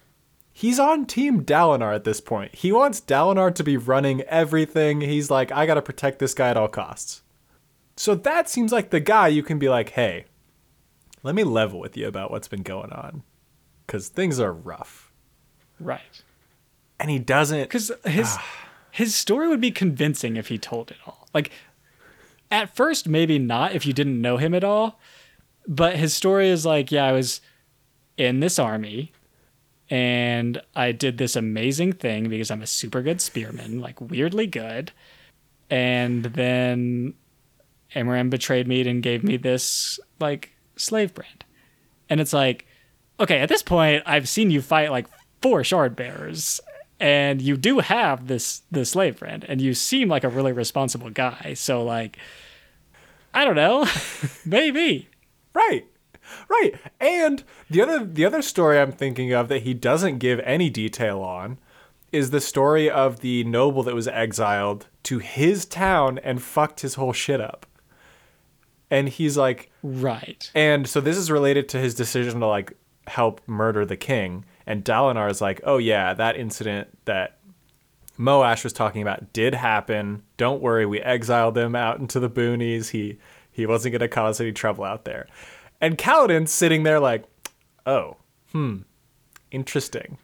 He's 0.53 0.79
on 0.79 1.07
team 1.07 1.45
Dalinar 1.45 1.95
at 1.95 2.05
this 2.05 2.21
point. 2.21 2.55
He 2.55 2.73
wants 2.73 3.01
Dalinar 3.01 3.55
to 3.55 3.65
be 3.65 3.77
running 3.77 4.21
everything. 4.23 5.01
He's 5.01 5.31
like, 5.31 5.51
I 5.51 5.65
gotta 5.65 5.83
protect 5.83 6.19
this 6.19 6.35
guy 6.35 6.51
at 6.51 6.57
all 6.57 6.69
costs. 6.69 7.23
So 7.97 8.15
that 8.15 8.49
seems 8.49 8.71
like 8.71 8.91
the 8.91 9.01
guy 9.01 9.29
you 9.29 9.43
can 9.43 9.59
be 9.59 9.69
like, 9.69 9.91
hey, 9.91 10.27
let 11.23 11.35
me 11.35 11.45
level 11.45 11.81
with 11.81 11.97
you 11.97 12.07
about 12.07 12.31
what's 12.31 12.49
been 12.49 12.62
going 12.62 12.93
on. 12.93 13.23
Cause 13.87 14.09
things 14.09 14.38
are 14.38 14.53
rough. 14.53 15.12
Right. 15.81 16.23
And 17.01 17.11
he 17.11 17.19
doesn't 17.19 17.71
Cuz 17.71 17.91
his 18.05 18.37
ah. 18.38 18.69
his 18.91 19.15
story 19.15 19.49
would 19.49 19.61
be 19.61 19.71
convincing 19.71 20.37
if 20.37 20.49
he 20.49 20.59
told 20.59 20.91
it 20.91 20.99
all. 21.07 21.29
Like 21.33 21.51
at 22.51 22.75
first 22.77 23.09
maybe 23.09 23.38
not 23.38 23.75
if 23.75 23.87
you 23.87 23.93
didn't 23.93 24.21
know 24.21 24.37
him 24.37 24.55
at 24.55 24.65
all, 24.65 25.01
but 25.67 25.97
his 25.97 26.12
story 26.12 26.49
is 26.51 26.67
like, 26.67 26.93
yeah, 26.93 27.07
I 27.07 27.12
was 27.12 27.41
in 28.19 28.41
this 28.41 28.59
army 28.59 29.12
and 29.93 30.59
I 30.75 30.93
did 30.93 31.19
this 31.19 31.37
amazing 31.37 31.93
thing 31.93 32.31
because 32.31 32.51
I'm 32.51 32.63
a 32.63 32.67
super 32.67 33.03
good 33.03 33.21
spearman, 33.21 33.79
like 33.79 34.01
weirdly 34.01 34.47
good. 34.47 34.91
And 35.69 36.25
then 36.25 37.13
Amaram 37.95 38.31
betrayed 38.31 38.67
me 38.67 38.89
and 38.89 39.03
gave 39.03 39.23
me 39.23 39.37
this 39.37 40.01
like 40.19 40.53
slave 40.77 41.13
brand. 41.13 41.45
And 42.09 42.23
it's 42.23 42.33
like, 42.33 42.65
okay, 43.21 43.41
at 43.41 43.51
this 43.51 43.63
point, 43.63 44.03
I've 44.07 44.31
seen 44.31 44.51
you 44.51 44.63
fight 44.63 44.91
like 44.91 45.09
four 45.43 45.63
shard 45.63 45.95
bearers, 45.95 46.59
and 46.99 47.43
you 47.43 47.59
do 47.59 47.81
have 47.81 48.29
this 48.29 48.63
the 48.71 48.87
slave 48.87 49.19
brand, 49.19 49.45
and 49.47 49.61
you 49.61 49.75
seem 49.75 50.09
like 50.09 50.25
a 50.25 50.31
really 50.31 50.53
responsible 50.53 51.11
guy. 51.11 51.53
So 51.53 51.85
like, 51.85 52.17
I 53.35 53.45
don't 53.45 53.57
know, 53.57 53.87
maybe. 54.47 55.11
Right. 55.53 55.85
Right. 56.49 56.75
And 57.01 57.43
the 57.71 57.81
other 57.83 58.05
the 58.05 58.25
other 58.25 58.43
story 58.43 58.79
I'm 58.79 58.93
thinking 58.93 59.33
of 59.33 59.49
that 59.49 59.63
he 59.63 59.75
doesn't 59.75 60.19
give 60.19 60.41
any 60.41 60.71
detail 60.71 61.21
on 61.21 61.59
is 62.13 62.31
the 62.31 62.41
story 62.41 62.91
of 62.91 63.21
the 63.21 63.43
noble 63.45 63.83
that 63.85 63.95
was 63.95 64.07
exiled 64.09 64.87
to 65.05 65.19
his 65.19 65.65
town 65.65 66.19
and 66.19 66.43
fucked 66.43 66.81
his 66.81 66.95
whole 66.95 67.13
shit 67.13 67.41
up. 67.41 67.67
And 68.91 69.09
he's 69.09 69.37
like 69.37 69.71
Right. 69.83 70.51
and 70.55 70.87
so 70.87 71.01
this 71.01 71.17
is 71.17 71.31
related 71.31 71.69
to 71.71 71.79
his 71.79 71.95
decision 71.95 72.41
to 72.41 72.47
like 72.47 72.75
help 73.07 73.41
murder 73.47 73.85
the 73.85 73.97
king. 73.97 74.45
And 74.67 74.85
Dalinar 74.85 75.31
is 75.31 75.41
like, 75.41 75.61
"Oh 75.65 75.79
yeah, 75.79 76.15
that 76.15 76.37
incident 76.37 76.89
that 77.07 77.39
Moash 78.19 78.63
was 78.63 78.73
talking 78.73 79.03
about 79.03 79.33
did 79.33 79.55
happen. 79.55 80.23
Don't 80.37 80.63
worry, 80.63 80.87
we 80.87 81.01
exiled 81.01 81.57
him 81.59 81.75
out 81.75 81.99
into 81.99 82.21
the 82.21 82.31
boonies. 82.31 82.91
He 82.91 83.19
he 83.51 83.67
wasn't 83.67 83.93
going 83.93 84.01
to 84.01 84.09
cause 84.09 84.41
any 84.41 84.53
trouble 84.53 84.85
out 84.85 85.05
there." 85.05 85.27
And 85.83 85.99
Kaladin's 85.99 86.53
sitting 86.53 86.85
there 86.85 87.01
like, 87.01 87.25
"Oh, 87.85 88.16
hmm, 88.53 88.83
interesting, 89.51 90.16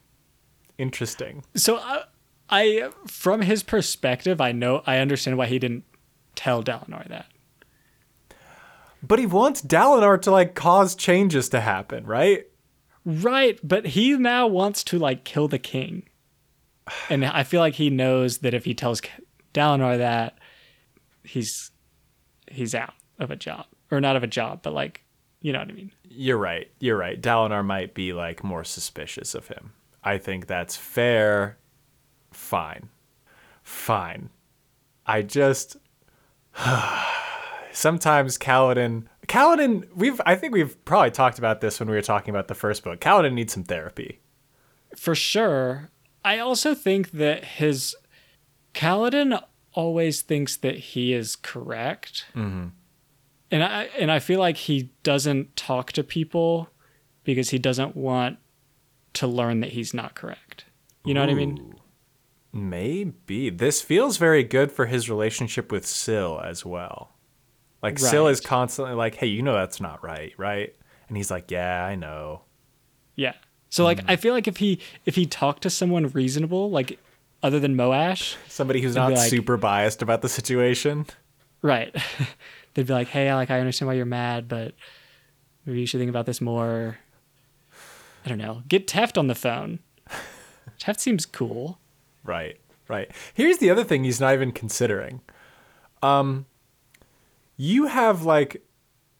interesting." 0.79 1.43
So 1.57 1.79
I, 1.79 2.05
I, 2.49 2.91
from 3.09 3.43
his 3.43 3.65
perspective, 3.65 4.41
I 4.41 4.53
know 4.53 4.85
I 4.87 4.99
understand 4.99 5.37
why 5.37 5.47
he 5.47 5.59
didn't 5.59 5.83
tell 6.37 6.63
Dalinar 6.63 7.09
that. 7.09 7.27
But 9.03 9.19
he 9.19 9.27
wants 9.27 9.61
Dalinar 9.61 10.23
to 10.23 10.31
like 10.31 10.55
cause 10.55 10.95
changes 10.95 11.49
to 11.49 11.61
happen, 11.61 12.07
right? 12.07 12.47
Right, 13.05 13.59
but 13.65 13.87
he 13.87 14.17
now 14.17 14.47
wants 14.47 14.85
to 14.85 14.99
like 14.99 15.25
kill 15.25 15.49
the 15.49 15.59
king, 15.59 16.05
and 17.11 17.25
I 17.25 17.43
feel 17.43 17.61
like 17.61 17.75
he 17.75 17.91
knows 17.91 18.39
that 18.39 18.55
if 18.55 18.65
he 18.65 18.75
tells 18.75 19.03
Dalinar 19.53 19.99
that, 19.99 20.39
he's 21.25 21.73
he's 22.47 22.77
out 22.77 22.95
of 23.19 23.33
a 23.33 23.37
job, 23.37 23.67
or 23.91 24.01
not 24.01 24.15
of 24.15 24.23
a 24.23 24.29
job, 24.29 24.61
but 24.63 24.73
like 24.73 25.03
you 25.41 25.53
know 25.53 25.61
what 25.61 25.69
I 25.69 25.73
mean. 25.73 25.93
You're 26.05 26.39
right. 26.39 26.71
You're 26.81 26.97
right. 26.97 27.21
Dalinar 27.21 27.65
might 27.65 27.95
be 27.95 28.13
like 28.13 28.43
more 28.43 28.65
suspicious 28.65 29.35
of 29.35 29.49
him. 29.49 29.73
I 30.03 30.19
think 30.19 30.47
that's 30.47 30.77
fair. 30.77 31.59
Fine. 32.33 32.89
Fine. 33.63 34.31
I 35.07 35.23
just 35.23 35.77
sometimes 37.73 38.39
Kaladin 38.39 39.05
Kaladin 39.27 39.87
we've 39.95 40.21
I 40.27 40.35
think 40.35 40.55
we've 40.55 40.83
probably 40.85 41.11
talked 41.11 41.39
about 41.39 41.61
this 41.61 41.79
when 41.79 41.89
we 41.89 41.95
were 41.95 42.03
talking 42.03 42.31
about 42.31 42.49
the 42.49 42.55
first 42.55 42.83
book. 42.83 43.01
Kaladin 43.01 43.35
needs 43.35 43.53
some 43.53 43.65
therapy. 43.65 44.21
For 44.97 45.15
sure. 45.15 45.91
I 46.25 46.39
also 46.39 46.75
think 46.75 47.13
that 47.13 47.45
his 47.45 47.95
Kaladin 48.75 49.41
always 49.73 50.23
thinks 50.23 50.57
that 50.57 50.79
he 50.79 51.13
is 51.13 51.37
correct. 51.37 52.27
Mm-hmm. 52.35 52.69
And 53.51 53.65
I 53.65 53.85
and 53.99 54.11
I 54.11 54.19
feel 54.19 54.41
like 54.41 54.57
he 54.57 54.91
doesn't 55.03 55.57
talk 55.57 55.93
to 55.93 56.05
people 56.05 56.69
because 57.25 57.51
he 57.51 57.59
doesn't 57.59 57.97
want 57.97 58.39
to 59.15 59.27
learn 59.27 59.61
that 59.61 59.71
he's 59.71 59.95
not 59.95 60.15
correct. 60.15 60.65
You 61.05 61.15
know 61.15 61.21
what 61.21 61.31
I 61.31 61.35
mean? 61.35 61.75
Maybe. 62.53 63.51
This 63.51 63.81
feels 63.83 64.17
very 64.17 64.43
good 64.43 64.73
for 64.73 64.87
his 64.87 65.09
relationship 65.09 65.71
with 65.73 65.87
Syl 65.87 66.41
as 66.41 66.65
well. 66.65 67.13
Like 67.83 67.99
Syl 67.99 68.27
is 68.27 68.41
constantly 68.41 68.95
like, 68.95 69.15
"Hey, 69.15 69.27
you 69.27 69.43
know 69.43 69.55
that's 69.55 69.81
not 69.81 70.03
right, 70.03 70.33
right?" 70.37 70.75
And 71.09 71.17
he's 71.17 71.31
like, 71.31 71.51
"Yeah, 71.51 71.85
I 71.85 71.95
know." 71.95 72.43
Yeah. 73.15 73.35
So 73.71 73.85
like 73.85 73.99
mm. 73.99 74.05
I 74.09 74.17
feel 74.17 74.35
like 74.35 74.49
if 74.49 74.57
he 74.59 74.81
if 75.05 75.15
he 75.15 75.27
talked 75.27 75.63
to 75.63 75.71
someone 75.71 76.09
reasonable, 76.09 76.71
like 76.71 76.99
other 77.43 77.61
than 77.61 77.77
Moash, 77.77 78.37
Somebody 78.49 78.81
who's 78.81 78.97
not 78.97 79.13
like- 79.13 79.31
super 79.31 79.57
biased 79.57 80.03
about 80.03 80.23
the 80.23 80.29
situation. 80.29 81.07
right. 81.63 81.95
They'd 82.79 82.87
be 82.87 82.93
like, 82.93 83.09
"Hey, 83.09 83.35
like 83.35 83.51
I 83.51 83.59
understand 83.59 83.89
why 83.89 83.95
you're 83.95 84.07
mad, 84.07 84.47
but 84.47 84.73
maybe 85.67 85.81
you 85.81 85.87
should 85.87 85.99
think 85.99 86.11
about 86.11 86.27
this 86.27 86.41
more." 86.41 86.97
I 88.25 88.29
don't 88.29 88.39
know. 88.39 88.63
Get 88.69 88.87
Teft 88.87 89.19
on 89.19 89.27
the 89.27 89.35
phone. 89.35 89.81
Teft 90.81 91.01
seems 91.01 91.27
cool. 91.27 91.81
Right, 92.23 92.61
right. 92.87 93.11
Here's 93.35 93.59
the 93.59 93.69
other 93.69 93.83
thing 93.83 94.05
he's 94.05 94.21
not 94.21 94.33
even 94.33 94.53
considering. 94.53 95.23
Um, 96.05 96.47
you 97.57 97.87
have 97.87 98.23
like 98.23 98.63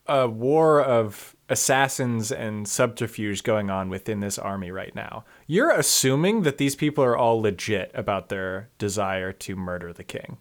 a 0.07 0.29
war 0.29 0.81
of 0.81 1.35
assassins 1.49 2.31
and 2.31 2.69
subterfuge 2.69 3.43
going 3.43 3.71
on 3.71 3.89
within 3.89 4.21
this 4.21 4.39
army 4.39 4.71
right 4.71 4.95
now. 4.95 5.25
You're 5.49 5.73
assuming 5.73 6.43
that 6.43 6.59
these 6.59 6.77
people 6.77 7.03
are 7.03 7.17
all 7.17 7.43
legit 7.43 7.91
about 7.93 8.29
their 8.29 8.69
desire 8.79 9.33
to 9.33 9.57
murder 9.57 9.93
the 9.93 10.05
king. 10.05 10.39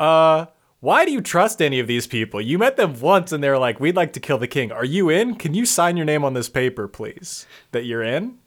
Uh, 0.00 0.46
why 0.82 1.04
do 1.04 1.12
you 1.12 1.20
trust 1.20 1.62
any 1.62 1.78
of 1.78 1.86
these 1.86 2.08
people? 2.08 2.40
You 2.40 2.58
met 2.58 2.76
them 2.76 2.98
once 2.98 3.30
and 3.30 3.42
they're 3.42 3.56
like, 3.56 3.78
"We'd 3.78 3.94
like 3.94 4.12
to 4.14 4.20
kill 4.20 4.38
the 4.38 4.48
king. 4.48 4.72
Are 4.72 4.84
you 4.84 5.08
in? 5.08 5.36
Can 5.36 5.54
you 5.54 5.64
sign 5.64 5.96
your 5.96 6.04
name 6.04 6.24
on 6.24 6.34
this 6.34 6.48
paper, 6.48 6.88
please? 6.88 7.46
That 7.70 7.84
you're 7.84 8.02
in?" 8.02 8.38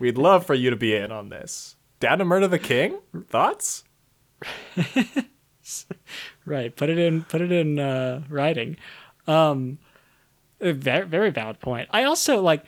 We'd 0.00 0.18
love 0.18 0.44
for 0.44 0.54
you 0.54 0.70
to 0.70 0.76
be 0.76 0.96
in 0.96 1.12
on 1.12 1.28
this. 1.28 1.76
Down 2.00 2.18
to 2.18 2.24
murder 2.24 2.48
the 2.48 2.58
king? 2.58 2.98
Thoughts? 3.28 3.84
Right. 6.44 6.74
Put 6.74 6.90
it 6.90 6.98
in. 6.98 7.22
Put 7.22 7.40
it 7.40 7.50
in 7.52 7.78
uh, 7.78 8.22
writing. 8.28 8.76
Um, 9.26 9.78
very 10.60 11.06
very 11.06 11.30
valid 11.30 11.60
point. 11.60 11.88
I 11.90 12.04
also 12.04 12.42
like. 12.42 12.64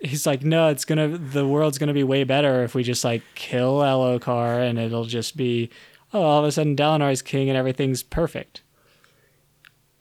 He's 0.00 0.26
like, 0.26 0.42
no, 0.42 0.68
it's 0.68 0.84
gonna. 0.84 1.16
The 1.16 1.46
world's 1.46 1.78
gonna 1.78 1.94
be 1.94 2.02
way 2.02 2.24
better 2.24 2.64
if 2.64 2.74
we 2.74 2.82
just 2.82 3.04
like 3.04 3.22
kill 3.34 3.78
Elhokar, 3.80 4.68
and 4.68 4.78
it'll 4.78 5.04
just 5.04 5.36
be, 5.36 5.70
oh, 6.16 6.22
all 6.22 6.38
of 6.40 6.44
a 6.44 6.52
sudden 6.52 6.76
Dalinar's 6.76 7.22
king 7.22 7.48
and 7.48 7.56
everything's 7.56 8.02
perfect. 8.02 8.62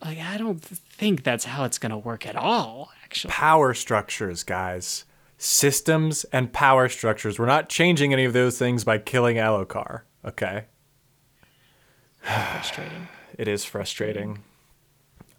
Like, 0.03 0.19
I 0.19 0.37
don't 0.37 0.61
think 0.61 1.23
that's 1.23 1.45
how 1.45 1.63
it's 1.63 1.77
gonna 1.77 1.97
work 1.97 2.25
at 2.27 2.35
all. 2.35 2.91
Actually, 3.03 3.31
Power 3.31 3.73
structures, 3.73 4.43
guys. 4.43 5.05
Systems 5.37 6.23
and 6.25 6.53
power 6.53 6.87
structures. 6.87 7.37
We're 7.37 7.45
not 7.45 7.69
changing 7.69 8.13
any 8.13 8.23
of 8.25 8.33
those 8.33 8.57
things 8.57 8.83
by 8.83 8.97
killing 8.97 9.37
Elhokar. 9.37 10.01
Okay? 10.23 10.65
frustrating. 12.21 13.07
It 13.37 13.47
is 13.47 13.65
frustrating. 13.65 14.43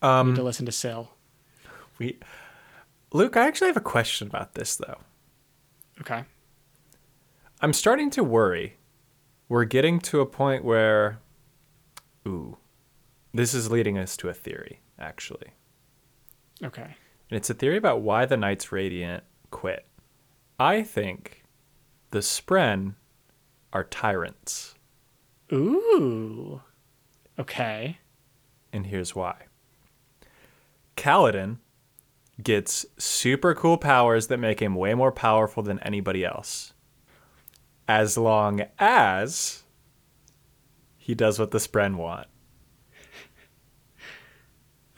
Um, 0.03 0.35
to 0.35 0.43
listen 0.43 0.67
to 0.67 0.73
Syl. 0.73 1.11
We 1.99 2.19
Luke, 3.13 3.37
I 3.37 3.47
actually 3.47 3.69
have 3.69 3.77
a 3.77 3.81
question 3.81 4.29
about 4.29 4.55
this 4.55 4.77
though. 4.77 4.99
Okay. 6.01 6.25
I'm 7.61 7.73
starting 7.73 8.11
to 8.11 8.23
worry. 8.23 8.77
We're 9.49 9.65
getting 9.65 10.01
to 10.01 10.21
a 10.21 10.27
point 10.27 10.65
where 10.65 11.21
ooh. 12.27 12.57
This 13.33 13.53
is 13.53 13.71
leading 13.71 13.99
us 13.99 14.17
to 14.19 14.31
a 14.31 14.35
theory, 14.35 14.81
actually. 14.99 15.49
Okay. 16.65 16.97
And 17.31 17.37
it's 17.37 17.51
a 17.51 17.55
theory 17.55 17.77
about 17.77 18.01
why 18.01 18.25
the 18.25 18.37
Knights 18.37 18.73
Radiant 18.73 19.25
quit. 19.51 19.87
I 20.59 20.83
think 20.83 21.45
the 22.13 22.21
Spren 22.21 22.95
are 23.75 23.85
tyrants. 23.85 24.75
Ooh. 25.53 26.63
Okay. 27.39 27.99
And 28.73 28.87
here's 28.87 29.15
why. 29.15 29.37
Kaladin 30.97 31.59
gets 32.43 32.87
super 32.97 33.55
cool 33.55 33.77
powers 33.77 34.29
that 34.29 34.39
make 34.39 34.61
him 34.61 34.75
way 34.75 34.95
more 34.95 35.13
powerful 35.13 35.63
than 35.63 35.79
anybody 35.81 36.25
else. 36.25 36.73
As 37.89 38.19
long 38.19 38.63
as 38.79 39.63
he 40.97 41.15
does 41.15 41.39
what 41.39 41.51
the 41.53 41.59
Spren 41.59 41.97
want. 41.97 42.27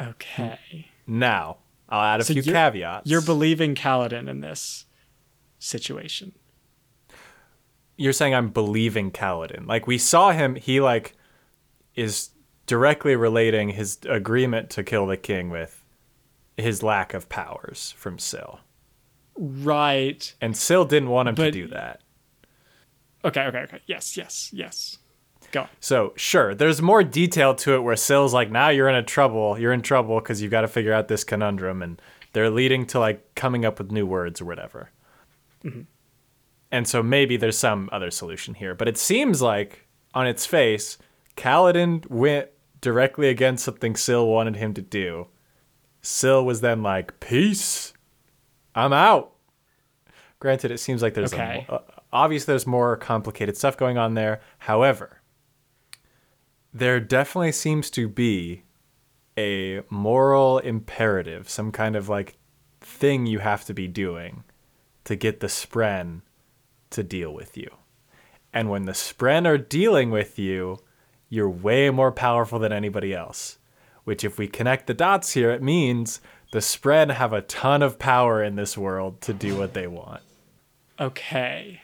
Okay. 0.00 0.88
Now, 1.06 1.58
I'll 1.88 2.02
add 2.14 2.20
a 2.20 2.24
So 2.24 2.34
few 2.34 2.42
you're- 2.42 2.52
caveats. 2.54 3.10
You're 3.10 3.22
believing 3.22 3.74
Kaladin 3.74 4.28
in 4.28 4.40
this 4.40 4.86
situation. 5.58 6.32
you're 8.00 8.12
saying 8.12 8.32
I'm 8.32 8.48
believing 8.50 9.10
Kaladin. 9.10 9.66
Like 9.66 9.88
we 9.88 9.98
saw 9.98 10.30
him, 10.30 10.54
he 10.54 10.80
like 10.80 11.16
is 11.96 12.30
directly 12.66 13.16
relating 13.16 13.70
his 13.70 13.98
agreement 14.08 14.70
to 14.70 14.84
kill 14.84 15.04
the 15.08 15.16
king 15.16 15.50
with 15.50 15.82
his 16.56 16.84
lack 16.84 17.12
of 17.12 17.28
powers 17.28 17.92
from 17.96 18.16
Syl. 18.20 18.60
Right. 19.36 20.32
And 20.40 20.56
Syl 20.56 20.84
didn't 20.84 21.08
want 21.08 21.28
him 21.30 21.34
to 21.34 21.50
do 21.50 21.66
that. 21.68 22.00
Okay, 23.28 23.42
okay, 23.42 23.58
okay. 23.60 23.80
Yes, 23.86 24.16
yes, 24.16 24.50
yes. 24.52 24.98
Go 25.52 25.62
on. 25.62 25.68
So 25.80 26.12
sure, 26.16 26.54
there's 26.54 26.82
more 26.82 27.02
detail 27.02 27.54
to 27.56 27.74
it 27.74 27.80
where 27.80 27.96
Syl's 27.96 28.34
like, 28.34 28.50
now 28.50 28.68
you're 28.68 28.88
in 28.88 28.94
a 28.94 29.02
trouble. 29.02 29.58
You're 29.58 29.72
in 29.72 29.82
trouble 29.82 30.20
because 30.20 30.42
you've 30.42 30.50
got 30.50 30.60
to 30.62 30.68
figure 30.68 30.92
out 30.92 31.08
this 31.08 31.24
conundrum, 31.24 31.82
and 31.82 32.00
they're 32.32 32.50
leading 32.50 32.86
to 32.88 32.98
like 33.00 33.34
coming 33.34 33.64
up 33.64 33.78
with 33.78 33.90
new 33.90 34.06
words 34.06 34.40
or 34.40 34.44
whatever. 34.44 34.90
Mm-hmm. 35.64 35.82
And 36.70 36.86
so 36.86 37.02
maybe 37.02 37.36
there's 37.38 37.56
some 37.56 37.88
other 37.92 38.10
solution 38.10 38.54
here, 38.54 38.74
but 38.74 38.88
it 38.88 38.98
seems 38.98 39.40
like 39.40 39.86
on 40.12 40.26
its 40.26 40.44
face, 40.44 40.98
Kaladin 41.36 42.08
went 42.10 42.48
directly 42.82 43.28
against 43.28 43.64
something 43.64 43.96
Syl 43.96 44.28
wanted 44.28 44.56
him 44.56 44.74
to 44.74 44.82
do. 44.82 45.28
Syl 46.02 46.44
was 46.44 46.60
then 46.60 46.82
like, 46.82 47.20
"Peace, 47.20 47.94
I'm 48.74 48.92
out." 48.92 49.32
Granted, 50.40 50.70
it 50.70 50.78
seems 50.78 51.02
like 51.02 51.14
there's 51.14 51.32
Okay. 51.32 51.66
a, 51.68 51.72
uh, 51.72 51.80
obviously 52.12 52.52
there's 52.52 52.66
more 52.66 52.96
complicated 52.96 53.56
stuff 53.56 53.76
going 53.76 53.98
on 53.98 54.14
there. 54.14 54.40
However, 54.58 55.20
there 56.72 57.00
definitely 57.00 57.52
seems 57.52 57.90
to 57.90 58.08
be 58.08 58.62
a 59.36 59.82
moral 59.88 60.58
imperative, 60.58 61.48
some 61.48 61.72
kind 61.72 61.96
of 61.96 62.08
like 62.08 62.36
thing 62.80 63.26
you 63.26 63.38
have 63.38 63.64
to 63.64 63.74
be 63.74 63.88
doing 63.88 64.44
to 65.04 65.16
get 65.16 65.40
the 65.40 65.46
spren 65.46 66.22
to 66.90 67.02
deal 67.02 67.32
with 67.32 67.56
you. 67.56 67.70
And 68.52 68.70
when 68.70 68.86
the 68.86 68.92
spren 68.92 69.46
are 69.46 69.58
dealing 69.58 70.10
with 70.10 70.38
you, 70.38 70.78
you're 71.28 71.50
way 71.50 71.90
more 71.90 72.12
powerful 72.12 72.58
than 72.58 72.72
anybody 72.72 73.14
else. 73.14 73.58
Which, 74.04 74.24
if 74.24 74.38
we 74.38 74.48
connect 74.48 74.86
the 74.86 74.94
dots 74.94 75.32
here, 75.32 75.50
it 75.50 75.62
means 75.62 76.22
the 76.50 76.60
spren 76.60 77.12
have 77.12 77.34
a 77.34 77.42
ton 77.42 77.82
of 77.82 77.98
power 77.98 78.42
in 78.42 78.56
this 78.56 78.78
world 78.78 79.20
to 79.22 79.34
do 79.34 79.56
what 79.56 79.74
they 79.74 79.86
want. 79.86 80.22
Okay. 80.98 81.82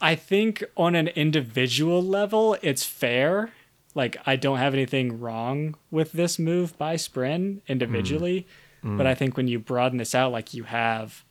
I 0.00 0.14
think 0.14 0.62
on 0.76 0.94
an 0.94 1.08
individual 1.08 2.02
level, 2.02 2.56
it's 2.62 2.84
fair. 2.84 3.50
Like, 3.94 4.16
I 4.26 4.36
don't 4.36 4.58
have 4.58 4.74
anything 4.74 5.20
wrong 5.20 5.76
with 5.90 6.12
this 6.12 6.38
move 6.38 6.76
by 6.76 6.96
Spren 6.96 7.60
individually. 7.66 8.46
Mm. 8.84 8.98
But 8.98 9.06
I 9.06 9.14
mm. 9.14 9.18
think 9.18 9.36
when 9.36 9.48
you 9.48 9.58
broaden 9.58 9.98
this 9.98 10.14
out, 10.14 10.32
like 10.32 10.52
you 10.52 10.64
have, 10.64 11.24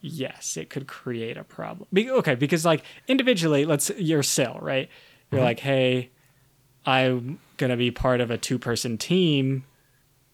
yes, 0.00 0.56
it 0.56 0.70
could 0.70 0.86
create 0.86 1.36
a 1.36 1.44
problem. 1.44 1.88
Be- 1.92 2.10
okay, 2.10 2.34
because 2.34 2.64
like 2.64 2.84
individually, 3.06 3.66
let's, 3.66 3.90
you're 3.96 4.22
Syl, 4.22 4.58
right? 4.60 4.88
You're 5.30 5.38
mm-hmm. 5.38 5.44
like, 5.44 5.60
hey, 5.60 6.10
I'm 6.86 7.38
going 7.58 7.70
to 7.70 7.76
be 7.76 7.90
part 7.90 8.20
of 8.20 8.30
a 8.30 8.38
two 8.38 8.58
person 8.58 8.96
team. 8.96 9.64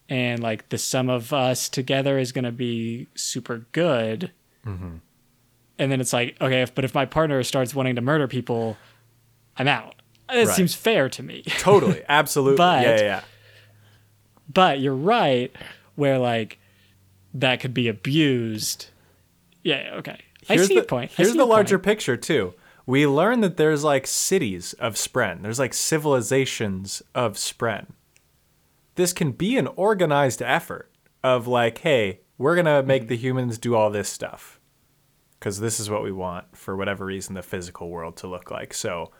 And 0.09 0.41
like 0.41 0.69
the 0.69 0.77
sum 0.77 1.09
of 1.09 1.33
us 1.33 1.67
together 1.67 2.17
is 2.17 2.31
going 2.31 2.45
to 2.45 2.51
be 2.51 3.07
super 3.13 3.65
good 3.73 4.31
mm-hmm. 4.65 4.97
And 5.79 5.91
then 5.91 5.99
it's 6.01 6.13
like 6.13 6.35
okay 6.41 6.61
if, 6.61 6.73
but 6.75 6.83
if 6.85 6.93
my 6.95 7.05
partner 7.05 7.41
starts 7.43 7.73
wanting 7.75 7.95
to 7.95 8.01
murder 8.01 8.27
people 8.27 8.77
i'm 9.57 9.67
out 9.67 9.95
it 10.29 10.47
Right. 10.47 10.55
seems 10.55 10.73
fair 10.75 11.07
to 11.09 11.23
me 11.23 11.43
Totally, 11.59 12.03
absolutely. 12.09 12.57
But- 12.57 12.83
yeah, 12.83 12.95
yeah, 12.97 13.01
yeah. 13.01 13.21
but 14.53 14.79
you're 14.79 14.95
right 14.95 15.55
where 15.95 16.17
like 16.19 16.59
that 17.33 17.59
could 17.59 17.73
be 17.73 17.87
abused 17.87 18.87
yeah 19.63 19.93
okay 19.97 20.19
i 20.49 20.55
see 20.57 20.67
the, 20.67 20.73
your 20.75 20.83
point 20.83 21.11
Here's 21.11 21.33
the 21.33 21.45
larger 21.45 21.77
point. 21.77 21.85
picture 21.85 22.17
too. 22.17 22.53
We 22.85 23.05
learn 23.05 23.41
that 23.41 23.57
there's 23.57 23.83
like 23.83 24.07
cities 24.07 24.71
of 24.79 24.93
Spren. 24.95 25.41
There's 25.41 25.59
like 25.59 25.73
civilizations 25.73 27.01
of 27.13 27.33
Spren. 27.33 27.87
This 28.95 29.11
can 29.11 29.33
be 29.33 29.57
an 29.57 29.67
organized 29.75 30.41
effort 30.41 30.89
of 31.21 31.47
like, 31.47 31.79
hey, 31.79 32.21
we're 32.37 32.55
gonna 32.55 32.81
make 32.83 33.01
Mm-hmm. 33.03 33.09
the 33.09 33.17
humans 33.17 33.57
do 33.57 33.75
all 33.75 33.89
this 33.89 34.07
stuff 34.07 34.56
because 35.39 35.59
this 35.59 35.79
is 35.79 35.89
what 35.89 36.03
we 36.03 36.11
want 36.11 36.55
for 36.55 36.75
whatever 36.75 37.05
reason 37.05 37.35
the 37.35 37.43
physical 37.43 37.89
world 37.89 38.17
to 38.17 38.27
look 38.27 38.51
like. 38.51 38.73
So 38.73 39.11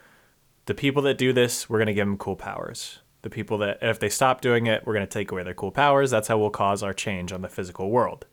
the 0.65 0.73
people 0.73 1.01
that 1.03 1.17
do 1.17 1.33
this, 1.33 1.69
we're 1.69 1.79
gonna 1.79 1.93
give 1.93 2.07
them 2.07 2.17
cool 2.17 2.35
powers. 2.35 2.99
The 3.21 3.29
people 3.29 3.57
that 3.59 3.79
if 3.81 3.99
they 3.99 4.09
stop 4.09 4.41
doing 4.41 4.67
it, 4.67 4.85
we're 4.85 4.93
gonna 4.93 5.07
take 5.07 5.31
away 5.31 5.43
their 5.43 5.53
cool 5.53 5.71
powers. 5.71 6.11
That's 6.11 6.27
how 6.27 6.37
we'll 6.37 6.49
cause 6.49 6.83
our 6.83 6.93
change 6.93 7.31
on 7.31 7.41
the 7.41 7.49
physical 7.49 7.89
world. 7.89 8.25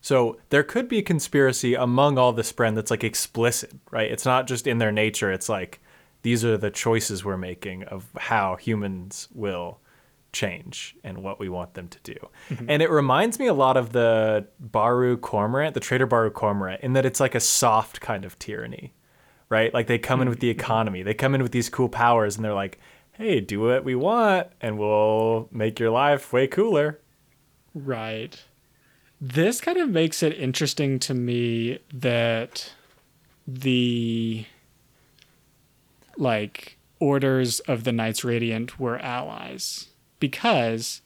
So 0.00 0.38
there 0.50 0.62
could 0.62 0.88
be 0.88 0.98
a 0.98 1.02
conspiracy 1.02 1.74
among 1.74 2.18
all 2.18 2.32
the 2.32 2.42
Spren 2.42 2.74
that's 2.74 2.90
like 2.90 3.04
explicit, 3.04 3.72
right? 3.90 4.10
It's 4.10 4.24
not 4.24 4.46
just 4.46 4.66
in 4.66 4.78
their 4.78 4.92
nature. 4.92 5.32
It's 5.32 5.48
like 5.48 5.80
these 6.22 6.44
are 6.44 6.56
the 6.56 6.70
choices 6.70 7.24
we're 7.24 7.36
making 7.36 7.84
of 7.84 8.06
how 8.16 8.56
humans 8.56 9.28
will 9.34 9.80
change 10.32 10.96
and 11.02 11.18
what 11.18 11.40
we 11.40 11.48
want 11.48 11.74
them 11.74 11.88
to 11.88 11.98
do. 12.02 12.16
Mm-hmm. 12.50 12.70
And 12.70 12.82
it 12.82 12.90
reminds 12.90 13.38
me 13.38 13.46
a 13.46 13.54
lot 13.54 13.76
of 13.76 13.92
the 13.92 14.46
Baru 14.60 15.16
Cormorant, 15.16 15.74
the 15.74 15.80
Traitor 15.80 16.06
Baru 16.06 16.30
Cormorant, 16.30 16.82
in 16.82 16.92
that 16.92 17.06
it's 17.06 17.20
like 17.20 17.34
a 17.34 17.40
soft 17.40 18.00
kind 18.00 18.24
of 18.24 18.38
tyranny, 18.38 18.92
right? 19.48 19.72
Like 19.72 19.86
they 19.86 19.98
come 19.98 20.20
in 20.20 20.28
with 20.28 20.40
the 20.40 20.50
mm-hmm. 20.50 20.60
economy, 20.60 21.02
they 21.02 21.14
come 21.14 21.34
in 21.34 21.42
with 21.42 21.52
these 21.52 21.68
cool 21.68 21.88
powers, 21.88 22.36
and 22.36 22.44
they're 22.44 22.54
like, 22.54 22.78
hey, 23.12 23.40
do 23.40 23.60
what 23.60 23.84
we 23.84 23.94
want, 23.94 24.48
and 24.60 24.78
we'll 24.78 25.48
make 25.50 25.80
your 25.80 25.90
life 25.90 26.32
way 26.32 26.46
cooler. 26.46 27.00
right 27.74 28.44
this 29.20 29.60
kind 29.60 29.78
of 29.78 29.88
makes 29.88 30.22
it 30.22 30.38
interesting 30.38 30.98
to 31.00 31.14
me 31.14 31.78
that 31.92 32.72
the 33.46 34.44
like 36.16 36.78
orders 37.00 37.60
of 37.60 37.84
the 37.84 37.92
Knights 37.92 38.24
Radiant 38.24 38.78
were 38.78 38.98
allies 38.98 39.88
because 40.20 41.00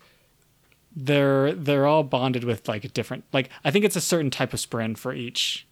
they're 0.95 1.53
they're 1.53 1.87
all 1.87 2.03
bonded 2.03 2.45
with 2.45 2.69
like 2.69 2.85
a 2.85 2.89
different 2.89 3.25
like 3.33 3.49
I 3.65 3.71
think 3.71 3.85
it's 3.85 3.97
a 3.97 4.01
certain 4.01 4.31
type 4.31 4.53
of 4.53 4.61
spren 4.61 4.97
for 4.97 5.13
each 5.15 5.67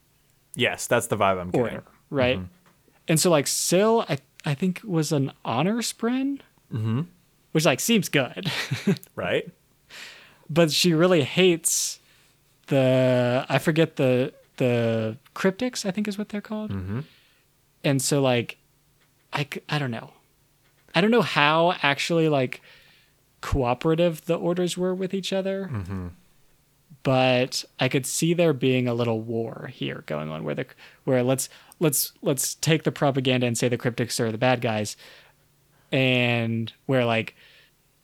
Yes, 0.57 0.87
that's 0.89 1.07
the 1.07 1.17
vibe 1.17 1.41
I'm 1.41 1.51
getting. 1.51 1.67
order, 1.77 1.85
right? 2.11 2.41
And 3.07 3.21
so 3.21 3.31
like 3.31 3.47
Syl, 3.47 4.05
I 4.09 4.19
I 4.45 4.55
think 4.55 4.81
was 4.85 5.13
an 5.13 5.33
honor 5.45 5.77
spren, 5.77 6.41
mm-hmm. 6.73 7.03
which 7.53 7.65
like 7.65 7.81
seems 7.81 8.09
good, 8.09 8.51
Right? 9.15 9.49
but 10.49 10.71
she 10.73 10.93
really 10.93 11.23
hates 11.23 12.01
the 12.67 13.47
I 13.49 13.59
forget 13.59 13.97
the 13.97 14.33
the 14.57 15.17
cryptics 15.35 15.87
I 15.87 15.91
think 15.91 16.09
is 16.09 16.19
what 16.19 16.31
they're 16.31 16.41
called, 16.41 16.73
mm-hmm. 16.73 17.01
and 17.85 18.03
so 18.03 18.21
like 18.21 18.57
I 19.33 19.47
I 19.69 19.79
don't 19.79 19.91
know, 19.93 20.11
I 20.95 21.01
don't 21.01 21.11
know 21.13 21.23
how 21.23 21.75
actually 21.83 22.29
like 22.29 22.61
cooperative 23.41 24.25
the 24.27 24.37
orders 24.37 24.77
were 24.77 24.95
with 24.95 25.15
each 25.15 25.33
other. 25.33 25.71
Mm-hmm. 25.73 26.09
But 27.03 27.65
I 27.79 27.89
could 27.89 28.05
see 28.05 28.35
there 28.35 28.53
being 28.53 28.87
a 28.87 28.95
little 28.95 29.21
war 29.23 29.71
here 29.73 30.05
going 30.07 30.29
on, 30.29 30.45
where 30.45 30.55
the 30.55 30.67
where 31.05 31.23
let's 31.23 31.49
let's 31.79 32.13
let's 32.21 32.55
take 32.57 32.83
the 32.83 32.93
propaganda 32.93 33.47
and 33.47 33.57
say 33.57 33.69
the 33.69 33.79
cryptics 33.79 34.21
are 34.21 34.31
the 34.31 34.39
bad 34.39 34.61
guys, 34.61 34.97
and 35.91 36.73
where 36.87 37.05
like 37.05 37.35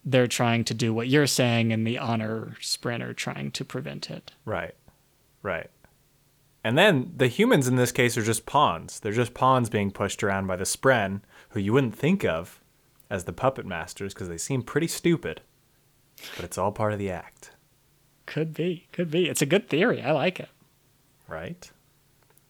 they're 0.05 0.27
trying 0.27 0.65
to 0.65 0.73
do 0.73 0.95
what 0.95 1.09
you're 1.09 1.27
saying, 1.27 1.73
and 1.73 1.87
the 1.87 1.99
honor 1.99 2.57
spren 2.61 3.03
are 3.03 3.13
trying 3.13 3.51
to 3.51 3.65
prevent 3.65 4.09
it. 4.11 4.33
Right. 4.45 4.75
Right. 5.43 5.69
And 6.65 6.77
then 6.77 7.13
the 7.17 7.29
humans 7.29 7.69
in 7.69 7.77
this 7.77 7.93
case 7.93 8.17
are 8.17 8.25
just 8.25 8.45
pawns. 8.47 8.99
They're 8.99 9.13
just 9.13 9.35
pawns 9.35 9.69
being 9.69 9.93
pushed 9.93 10.25
around 10.25 10.49
by 10.49 10.57
the 10.57 10.65
Spren, 10.65 11.21
who 11.51 11.61
you 11.61 11.73
wouldn't 11.73 11.97
think 11.97 12.25
of 12.25 12.61
as 13.11 13.25
the 13.25 13.33
puppet 13.33 13.67
masters 13.67 14.15
because 14.15 14.29
they 14.29 14.39
seem 14.39 14.63
pretty 14.63 14.89
stupid. 14.89 15.41
But 16.37 16.45
it's 16.45 16.59
all 16.59 16.73
part 16.73 16.93
of 16.93 16.99
the 16.99 17.11
act, 17.11 17.51
Could 18.25 18.55
be, 18.55 18.87
could 18.93 19.11
be. 19.11 19.29
It's 19.29 19.43
a 19.43 19.47
good 19.47 19.69
theory. 19.69 20.03
I 20.03 20.13
like 20.13 20.41
it. 20.41 20.49
right? 21.29 21.71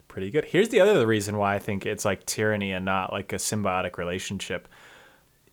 Pretty 0.09 0.31
good. 0.31 0.47
Here's 0.47 0.71
the 0.71 0.81
other 0.81 1.07
reason 1.07 1.37
why 1.37 1.55
I 1.57 1.59
think 1.59 1.85
it's 1.85 2.05
like 2.05 2.25
tyranny 2.25 2.73
and 2.73 2.85
not 2.85 3.13
like 3.13 3.33
a 3.33 3.37
symbiotic 3.37 3.99
relationship 3.99 4.69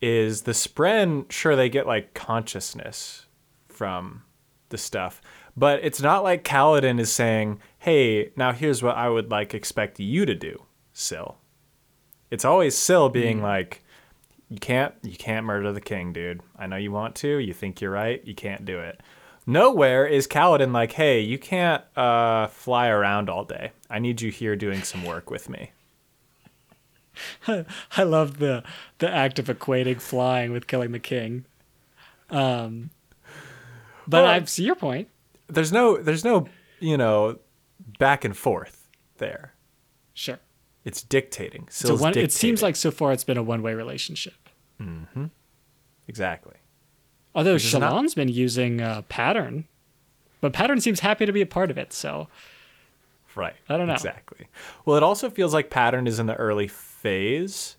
is 0.00 0.42
the 0.42 0.52
Spren, 0.52 1.30
sure, 1.30 1.56
they 1.56 1.68
get 1.68 1.86
like 1.86 2.14
consciousness 2.14 3.26
from 3.68 4.22
the 4.70 4.78
stuff, 4.78 5.20
but 5.56 5.80
it's 5.82 6.00
not 6.00 6.22
like 6.22 6.44
Kaladin 6.44 6.98
is 6.98 7.12
saying, 7.12 7.60
hey, 7.78 8.30
now 8.36 8.52
here's 8.52 8.82
what 8.82 8.96
I 8.96 9.08
would 9.08 9.30
like 9.30 9.54
expect 9.54 10.00
you 10.00 10.24
to 10.26 10.34
do, 10.34 10.62
Syl. 10.92 11.38
It's 12.30 12.44
always 12.44 12.76
Syl 12.76 13.08
being 13.08 13.38
hmm. 13.38 13.44
like, 13.44 13.83
you 14.48 14.58
can't 14.58 14.94
you 15.02 15.16
can't 15.16 15.46
murder 15.46 15.72
the 15.72 15.80
king, 15.80 16.12
dude. 16.12 16.40
I 16.58 16.66
know 16.66 16.76
you 16.76 16.92
want 16.92 17.14
to, 17.16 17.38
you 17.38 17.52
think 17.52 17.80
you're 17.80 17.90
right, 17.90 18.24
you 18.24 18.34
can't 18.34 18.64
do 18.64 18.78
it. 18.78 19.00
Nowhere 19.46 20.06
is 20.06 20.26
Kaladin 20.26 20.72
like, 20.72 20.92
hey, 20.92 21.20
you 21.20 21.38
can't 21.38 21.84
uh, 21.96 22.46
fly 22.46 22.88
around 22.88 23.28
all 23.28 23.44
day. 23.44 23.72
I 23.90 23.98
need 23.98 24.22
you 24.22 24.30
here 24.30 24.56
doing 24.56 24.82
some 24.82 25.04
work 25.04 25.30
with 25.30 25.48
me. 25.50 25.72
I 27.96 28.02
love 28.02 28.38
the 28.38 28.64
the 28.98 29.10
act 29.10 29.38
of 29.38 29.46
equating 29.46 30.00
flying 30.00 30.52
with 30.52 30.66
killing 30.66 30.92
the 30.92 30.98
king. 30.98 31.44
Um, 32.30 32.90
but 34.06 34.24
Well, 34.24 34.26
I 34.26 34.44
see 34.44 34.64
your 34.64 34.74
point. 34.74 35.08
There's 35.46 35.72
no 35.72 35.98
there's 35.98 36.24
no, 36.24 36.48
you 36.80 36.96
know, 36.96 37.38
back 37.98 38.24
and 38.24 38.36
forth 38.36 38.88
there. 39.18 39.54
Sure. 40.14 40.38
It's 40.84 41.02
dictating. 41.02 41.68
So 41.70 41.96
Syl's 41.96 42.16
it 42.16 42.32
seems 42.32 42.62
like 42.62 42.76
so 42.76 42.90
far 42.90 43.12
it's 43.12 43.24
been 43.24 43.38
a 43.38 43.42
one 43.42 43.62
way 43.62 43.74
relationship. 43.74 44.34
Exactly. 46.06 46.54
Although 47.34 47.54
is 47.54 47.74
not- 47.74 47.92
Shallan's 47.92 48.14
been 48.14 48.28
using 48.28 48.80
uh, 48.80 49.02
pattern, 49.08 49.64
but 50.40 50.52
pattern 50.52 50.80
seems 50.80 51.00
happy 51.00 51.26
to 51.26 51.32
be 51.32 51.40
a 51.40 51.46
part 51.46 51.70
of 51.70 51.78
it. 51.78 51.92
So 51.92 52.28
Right. 53.34 53.54
I 53.68 53.76
don't 53.76 53.88
know. 53.88 53.94
Exactly. 53.94 54.46
Well, 54.84 54.96
it 54.96 55.02
also 55.02 55.28
feels 55.28 55.52
like 55.52 55.68
pattern 55.68 56.06
is 56.06 56.20
in 56.20 56.26
the 56.26 56.36
early 56.36 56.68
phase. 56.68 57.76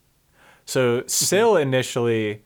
So 0.66 1.04
Syl 1.08 1.56
initially 1.56 2.43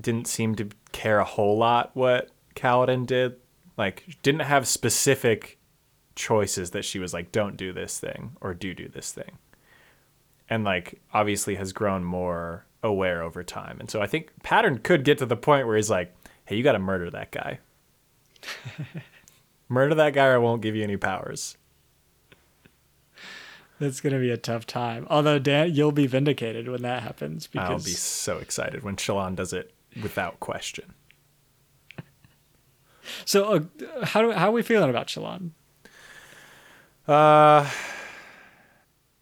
didn't 0.00 0.26
seem 0.26 0.56
to 0.56 0.68
care 0.90 1.20
a 1.20 1.24
whole 1.24 1.56
lot 1.56 1.90
what 1.94 2.30
Kaladin 2.56 3.06
did. 3.06 3.36
Like, 3.76 4.04
didn't 4.22 4.40
have 4.42 4.66
specific 4.66 5.58
choices 6.16 6.70
that 6.72 6.84
she 6.84 6.98
was 6.98 7.12
like, 7.14 7.30
don't 7.30 7.56
do 7.56 7.72
this 7.72 8.00
thing 8.00 8.36
or 8.40 8.52
do 8.54 8.74
do 8.74 8.88
this 8.88 9.12
thing. 9.12 9.38
And 10.50 10.64
like, 10.64 11.00
obviously 11.12 11.54
has 11.56 11.72
grown 11.72 12.02
more 12.02 12.64
aware 12.84 13.22
over 13.22 13.42
time. 13.42 13.80
And 13.80 13.90
so 13.90 14.00
I 14.00 14.06
think 14.06 14.30
Pattern 14.44 14.78
could 14.78 15.02
get 15.04 15.18
to 15.18 15.26
the 15.26 15.36
point 15.36 15.66
where 15.66 15.76
he's 15.76 15.90
like, 15.90 16.14
hey, 16.44 16.56
you 16.56 16.62
got 16.62 16.72
to 16.72 16.78
murder 16.78 17.10
that 17.10 17.32
guy. 17.32 17.58
murder 19.68 19.94
that 19.96 20.12
guy 20.12 20.26
or 20.26 20.34
I 20.34 20.38
won't 20.38 20.62
give 20.62 20.76
you 20.76 20.84
any 20.84 20.96
powers. 20.96 21.56
That's 23.80 24.00
gonna 24.00 24.20
be 24.20 24.30
a 24.30 24.36
tough 24.36 24.66
time. 24.66 25.04
Although 25.10 25.40
Dan, 25.40 25.74
you'll 25.74 25.90
be 25.90 26.06
vindicated 26.06 26.68
when 26.68 26.82
that 26.82 27.02
happens 27.02 27.48
because 27.48 27.68
I'll 27.68 27.78
be 27.78 27.90
so 27.90 28.38
excited 28.38 28.84
when 28.84 28.94
Shallan 28.94 29.34
does 29.34 29.52
it 29.52 29.72
without 30.02 30.40
question. 30.40 30.94
So, 33.26 33.44
uh, 33.44 34.04
how 34.06 34.22
do 34.22 34.30
how 34.30 34.48
are 34.48 34.52
we 34.52 34.62
feeling 34.62 34.88
about 34.88 35.08
Shallan? 35.08 35.50
Uh, 37.06 37.68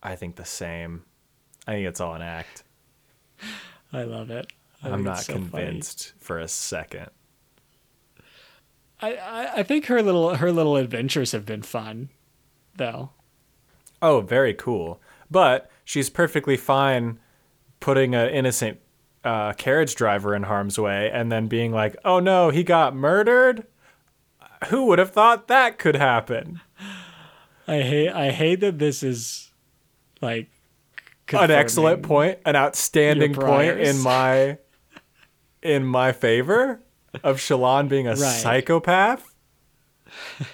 I 0.01 0.15
think 0.15 0.37
the 0.37 0.45
same. 0.45 1.03
I 1.67 1.73
think 1.73 1.89
it's 1.89 2.01
all 2.01 2.15
an 2.15 2.23
act. 2.23 2.63
I 3.93 4.05
love 4.05 4.31
it. 4.31 4.53
I 4.83 4.91
I'm 4.91 5.05
not 5.05 5.19
so 5.19 5.35
funny. 5.35 5.49
convinced 5.49 6.13
for 6.19 6.39
a 6.39 6.49
second. 6.49 7.11
I, 9.01 9.15
I 9.17 9.53
I 9.59 9.63
think 9.63 9.87
her 9.87 10.03
little 10.03 10.37
her 10.37 10.53
little 10.53 10.77
adventures 10.77 11.33
have 11.33 11.45
been 11.45 11.63
fun, 11.63 12.09
though. 12.77 13.11
Oh, 14.01 14.21
very 14.21 14.55
cool. 14.55 15.01
But 15.31 15.71
she's 15.85 16.11
perfectly 16.11 16.57
fine 16.57 17.19
putting 17.81 18.15
an 18.15 18.29
innocent 18.31 18.79
uh, 19.25 19.53
carriage 19.55 19.95
driver 19.95 20.35
in 20.35 20.45
harm's 20.45 20.79
way 20.79 21.11
and 21.13 21.31
then 21.31 21.47
being 21.47 21.73
like, 21.73 21.97
oh 22.05 22.21
no, 22.21 22.51
he 22.51 22.65
got 22.65 22.95
murdered? 22.95 23.67
Who 24.69 24.87
would 24.87 24.99
have 24.99 25.11
thought 25.11 25.49
that 25.49 25.79
could 25.79 25.97
happen? 25.97 26.61
I 27.67 27.81
hate 27.83 28.11
I 28.11 28.31
hate 28.31 28.61
that 28.61 28.79
this 28.79 29.03
is 29.03 29.51
like 30.21 30.49
An 31.33 31.51
excellent 31.51 32.03
point, 32.03 32.39
an 32.45 32.57
outstanding 32.57 33.35
point 33.35 33.79
in 33.81 33.99
my 34.01 34.59
in 35.63 35.85
my 35.85 36.13
favor 36.13 36.81
of 37.23 37.37
Shallan 37.39 37.89
being 37.89 38.07
a 38.07 38.11
Right. 38.11 38.19
psychopath. 38.19 39.35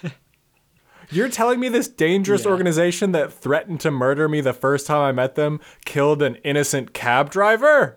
You're 1.11 1.31
telling 1.31 1.59
me 1.61 1.69
this 1.71 1.89
dangerous 1.89 2.45
Yeah. 2.45 2.51
organization 2.51 3.13
that 3.13 3.33
threatened 3.33 3.81
to 3.81 3.91
murder 3.91 4.29
me 4.29 4.41
the 4.43 4.53
first 4.53 4.87
time 4.87 5.01
I 5.01 5.13
met 5.13 5.35
them 5.37 5.61
killed 5.87 6.21
an 6.23 6.35
innocent 6.45 6.93
cab 6.93 7.31
driver? 7.31 7.97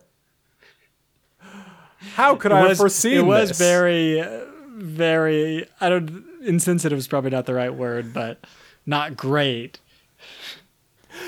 How 2.16 2.36
could 2.36 2.52
I 2.52 2.68
have 2.70 2.78
foreseen 2.78 3.18
it 3.18 3.26
was 3.26 3.50
this? 3.50 3.58
very 3.58 4.24
very 4.78 5.68
I 5.80 5.90
don't 5.90 6.24
insensitive 6.42 6.98
is 6.98 7.08
probably 7.08 7.30
not 7.30 7.46
the 7.46 7.54
right 7.54 7.74
word, 7.74 8.14
but 8.14 8.46
not 8.86 9.16
great. 9.16 9.80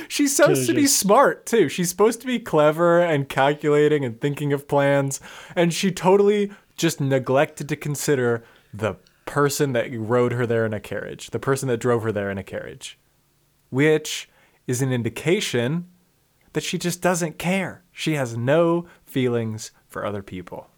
She's 0.07 0.35
supposed 0.35 0.67
to 0.67 0.73
be 0.73 0.87
smart 0.87 1.45
too. 1.45 1.69
She's 1.69 1.89
supposed 1.89 2.21
to 2.21 2.27
be 2.27 2.39
clever 2.39 2.99
and 2.99 3.27
calculating 3.27 4.05
and 4.05 4.19
thinking 4.19 4.53
of 4.53 4.67
plans, 4.67 5.19
and 5.55 5.73
she 5.73 5.91
totally 5.91 6.51
just 6.75 6.99
neglected 6.99 7.69
to 7.69 7.75
consider 7.75 8.43
the 8.73 8.95
person 9.25 9.73
that 9.73 9.89
rode 9.93 10.33
her 10.33 10.45
there 10.45 10.65
in 10.65 10.73
a 10.73 10.79
carriage, 10.79 11.29
the 11.29 11.39
person 11.39 11.67
that 11.69 11.77
drove 11.77 12.03
her 12.03 12.11
there 12.11 12.29
in 12.29 12.37
a 12.37 12.43
carriage, 12.43 12.97
which 13.69 14.29
is 14.67 14.81
an 14.81 14.91
indication 14.91 15.87
that 16.53 16.63
she 16.63 16.77
just 16.77 17.01
doesn't 17.01 17.37
care. 17.37 17.83
She 17.91 18.13
has 18.13 18.37
no 18.37 18.87
feelings 19.05 19.71
for 19.87 20.05
other 20.05 20.21
people. 20.23 20.69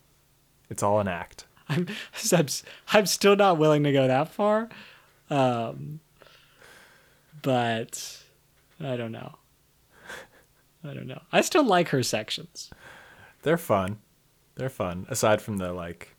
It's 0.69 0.83
all 0.83 0.99
an 0.99 1.07
act. 1.07 1.45
I'm, 1.69 1.87
I'm 2.31 2.47
I'm 2.93 3.05
still 3.05 3.35
not 3.35 3.57
willing 3.57 3.83
to 3.83 3.91
go 3.91 4.07
that 4.07 4.29
far, 4.29 4.69
um, 5.29 5.99
but 7.41 8.23
I 8.81 8.95
don't 8.97 9.11
know. 9.11 9.35
I 10.83 10.93
don't 10.93 11.07
know. 11.07 11.21
I 11.31 11.41
still 11.41 11.63
like 11.63 11.89
her 11.89 12.03
sections. 12.03 12.69
They're 13.41 13.57
fun. 13.57 13.97
They're 14.55 14.69
fun. 14.69 15.05
Aside 15.09 15.41
from 15.41 15.57
the 15.57 15.73
like 15.73 16.15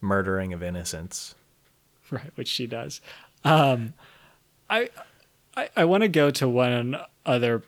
murdering 0.00 0.52
of 0.52 0.62
innocents. 0.62 1.34
right 2.10 2.30
which 2.36 2.48
she 2.48 2.66
does 2.66 3.02
um 3.44 3.92
i 4.70 4.88
i, 5.58 5.68
I 5.76 5.84
want 5.84 6.02
to 6.04 6.08
go 6.08 6.30
to 6.30 6.48
one 6.48 6.96
other 7.26 7.62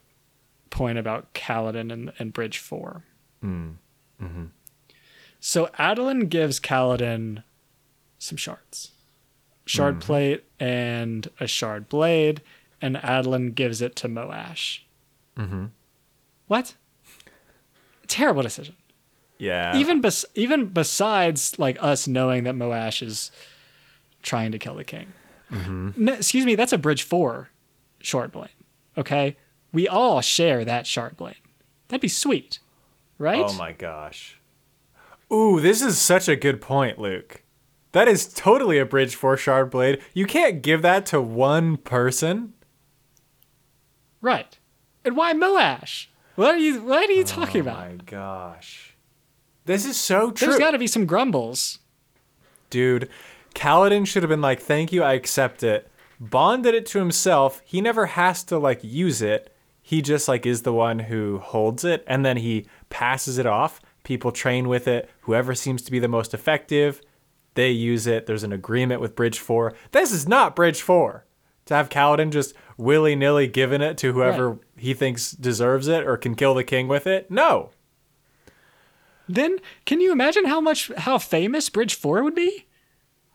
point 0.71 0.97
about 0.97 1.35
Kaladin 1.35 1.93
and, 1.93 2.13
and 2.19 2.33
bridge 2.33 2.57
4 2.59 3.03
Mm. 3.45 3.75
Mm-hmm. 4.23 4.45
so 5.41 5.67
Adolin 5.79 6.29
gives 6.31 6.59
Kaladin 6.61 7.43
some 8.19 8.37
shards 8.39 8.93
shard 9.67 9.97
Mm-hmm. 9.97 10.07
plate 10.07 10.45
and 10.59 11.29
a 11.39 11.47
shard 11.47 11.89
blade 11.91 12.41
and 12.83 12.97
Adolin 12.97 13.55
gives 13.55 13.81
it 13.83 13.97
to 13.97 14.09
moash 14.09 14.81
Mm-hmm. 15.37 15.66
what 16.49 16.74
terrible 18.09 18.43
decision 18.43 18.74
Yeah. 19.39 19.76
even 19.76 20.01
bes- 20.01 20.24
even 20.35 20.66
besides 20.66 21.59
like 21.59 21.78
us 21.81 22.07
knowing 22.09 22.45
that 22.45 22.55
Moash 22.55 23.03
is 23.03 23.31
trying 24.22 24.53
to 24.53 24.59
kill 24.59 24.74
the 24.74 24.85
king. 24.85 25.12
No, 25.51 26.12
excuse 26.14 26.45
me, 26.45 26.55
that's 26.57 26.72
a 26.72 26.78
bridge 26.78 27.03
four 27.05 27.51
shard 28.01 28.33
blade. 28.33 28.51
Okay, 28.99 29.37
we 29.72 29.89
all 29.89 30.20
share 30.20 30.64
that 30.64 30.87
shard 30.87 31.16
blade. 31.16 31.37
That'd 31.89 32.03
be 32.03 32.09
sweet, 32.09 32.59
right? 33.18 33.45
Oh 33.47 33.53
my 33.55 33.72
gosh. 33.72 34.39
Ooh, 35.33 35.61
this 35.61 35.81
is 35.83 35.97
such 35.99 36.28
a 36.28 36.37
good 36.37 36.61
point, 36.61 36.99
Luke. 36.99 37.43
That 37.93 38.09
is 38.09 38.33
totally 38.33 38.78
a 38.78 38.85
bridge 38.87 39.14
four 39.16 39.37
shard 39.37 39.70
blade. 39.70 40.01
You 40.12 40.26
can't 40.26 40.61
give 40.62 40.83
that 40.83 41.07
to 41.07 41.20
one 41.20 41.76
person. 41.78 42.53
Right. 44.21 44.59
And 45.05 45.16
why 45.16 45.33
Moash? 45.33 46.07
What 46.37 46.55
are 46.55 46.59
you 46.59 46.83
What 46.83 47.09
are 47.09 47.12
you 47.12 47.25
talking 47.25 47.61
oh 47.61 47.64
about? 47.64 47.79
my 47.91 47.97
gosh. 48.05 48.97
This 49.64 49.85
is 49.85 49.97
so 49.97 50.31
true. 50.31 50.49
There's 50.49 50.59
got 50.59 50.73
to 50.73 50.79
be 50.79 50.87
some 50.87 51.07
grumbles. 51.07 51.79
Dude, 52.71 53.09
Kaladin 53.55 54.07
should 54.07 54.23
have 54.23 54.31
been 54.31 54.41
like, 54.41 54.61
"Thank 54.61 54.93
you, 54.93 55.03
I 55.03 55.14
accept 55.14 55.62
it." 55.62 55.91
Bonded 56.18 56.75
it 56.75 56.87
to 56.87 56.99
himself. 56.99 57.62
He 57.64 57.81
never 57.81 58.07
has 58.07 58.45
to 58.45 58.59
like 58.59 58.81
use 58.83 59.23
it. 59.23 59.55
He 59.83 60.03
just 60.03 60.29
like 60.29 60.47
is 60.47 60.62
the 60.62 60.73
one 60.73 61.01
who 61.01 61.39
holds 61.39 61.85
it 61.85 62.05
and 62.07 62.25
then 62.25 62.37
he 62.37 62.66
passes 62.91 63.39
it 63.39 63.47
off. 63.47 63.81
People 64.05 64.31
train 64.31 64.68
with 64.68 64.87
it. 64.87 65.11
Whoever 65.23 65.55
seems 65.55 65.83
to 65.83 65.91
be 65.91 65.99
the 65.99 66.09
most 66.09 66.33
effective, 66.35 67.01
they 67.55 67.71
use 67.71 68.07
it. 68.07 68.27
There's 68.27 68.45
an 68.45 68.53
agreement 68.53 69.01
with 69.01 69.16
Bridge 69.16 69.39
4. 69.39 69.75
This 69.93 70.12
is 70.12 70.29
not 70.29 70.55
Bridge 70.55 70.81
4. 70.81 71.25
To 71.71 71.77
have 71.77 71.89
Kaladin 71.89 72.31
just 72.33 72.53
willy-nilly 72.77 73.47
giving 73.47 73.81
it 73.81 73.97
to 73.99 74.12
whoever 74.12 74.51
Right. 74.51 74.59
he 74.77 74.93
thinks 74.93 75.31
deserves 75.31 75.87
it 75.87 76.05
or 76.05 76.16
can 76.16 76.35
kill 76.35 76.53
the 76.53 76.64
king 76.64 76.89
with 76.89 77.07
it. 77.07 77.31
No. 77.31 77.71
Then 79.29 79.59
can 79.87 80.01
you 80.01 80.11
imagine 80.11 80.47
how 80.47 80.61
much 80.61 80.91
how 80.97 81.18
famous 81.18 81.68
Bridge 81.71 81.95
Four 81.95 82.25
would 82.25 82.35
be? 82.35 82.66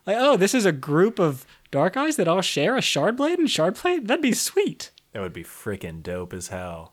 Like, 0.06 0.18
oh, 0.20 0.36
this 0.36 0.52
is 0.52 0.66
a 0.66 0.70
group 0.72 1.18
of 1.18 1.46
dark 1.70 1.96
eyes 1.96 2.16
that 2.16 2.28
all 2.28 2.42
share 2.42 2.76
a 2.76 2.82
shard 2.82 3.16
blade 3.16 3.38
and 3.38 3.50
shard 3.50 3.80
blade. 3.80 4.06
That'd 4.06 4.20
be 4.20 4.34
sweet. 4.34 4.90
That 5.12 5.22
would 5.22 5.32
be 5.32 5.42
freaking 5.42 6.02
dope 6.02 6.34
as 6.34 6.48
hell. 6.48 6.92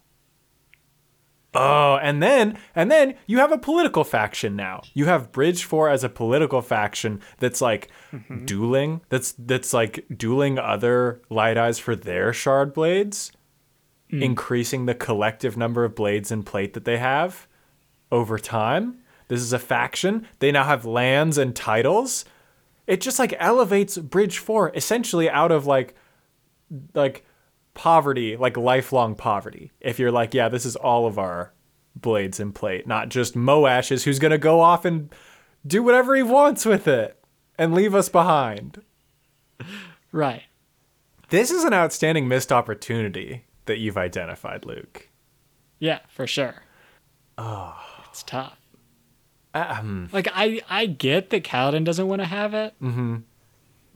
Oh, 1.56 1.98
and 2.02 2.22
then 2.22 2.58
and 2.76 2.90
then 2.90 3.16
you 3.28 3.38
have 3.38 3.52
a 3.52 3.58
political 3.58 4.04
faction 4.04 4.56
now. 4.56 4.82
You 4.94 5.06
have 5.06 5.32
Bridge 5.32 5.64
4 5.64 5.90
as 5.90 6.04
a 6.04 6.10
political 6.10 6.62
faction 6.62 7.22
that's 7.38 7.62
like 7.62 7.90
mm-hmm. 8.12 8.46
dueling, 8.46 9.02
that's 9.10 9.34
that's 9.38 9.74
like 9.74 10.06
dueling 10.16 10.58
other 10.58 11.22
light 11.30 11.58
eyes 11.58 11.78
for 11.78 11.96
their 11.96 12.34
shard 12.34 12.74
blades, 12.74 13.32
mm. 14.12 14.22
increasing 14.22 14.86
the 14.86 14.96
collective 14.96 15.56
number 15.56 15.86
of 15.86 15.96
blades 15.96 16.32
and 16.32 16.46
plate 16.46 16.74
that 16.74 16.86
they 16.86 16.98
have 16.98 17.48
over 18.12 18.40
time. 18.40 19.00
This 19.28 19.42
is 19.42 19.54
a 19.54 19.60
faction. 19.60 20.28
They 20.40 20.52
now 20.52 20.64
have 20.64 20.86
lands 20.86 21.38
and 21.38 21.56
titles. 21.56 22.26
It 22.88 23.00
just 23.00 23.20
like 23.20 23.36
elevates 23.40 23.98
Bridge 23.98 24.40
4 24.40 24.72
essentially 24.76 25.30
out 25.30 25.52
of 25.52 25.68
like 25.68 25.96
like 26.96 27.26
poverty, 27.74 28.38
like 28.38 28.58
lifelong 28.58 29.16
poverty. 29.16 29.72
If 29.80 30.00
you're 30.00 30.12
like, 30.12 30.34
yeah, 30.34 30.50
this 30.50 30.66
is 30.66 30.76
all 30.76 31.06
of 31.06 31.18
our 31.18 31.54
blades 31.96 32.40
and 32.40 32.54
plate, 32.54 32.88
not 32.88 33.10
just 33.10 33.36
Moash's 33.36 34.04
who's 34.04 34.20
gonna 34.20 34.38
go 34.38 34.60
off 34.62 34.86
and 34.86 35.10
do 35.66 35.84
whatever 35.84 36.16
he 36.16 36.24
wants 36.24 36.66
with 36.66 36.88
it 36.88 37.20
and 37.58 37.74
leave 37.74 37.96
us 37.96 38.10
behind. 38.10 38.82
Right. 40.12 40.44
This 41.30 41.52
is 41.52 41.64
an 41.64 41.74
outstanding 41.74 42.28
missed 42.28 42.52
opportunity 42.52 43.46
that 43.66 43.78
you've 43.80 43.98
identified, 43.98 44.66
Luke. 44.66 45.10
Yeah, 45.80 46.00
for 46.10 46.28
sure. 46.28 46.64
Oh. 47.38 47.80
It's 48.14 48.22
tough. 48.22 48.60
Um, 49.56 50.08
Like 50.12 50.28
I 50.36 50.62
I 50.70 50.86
get 50.86 51.32
that 51.32 51.44
Kaladin 51.44 51.84
doesn't 51.84 52.08
want 52.08 52.22
to 52.22 52.28
have 52.28 52.54
it. 52.54 52.76
Mm-hmm. 52.80 53.18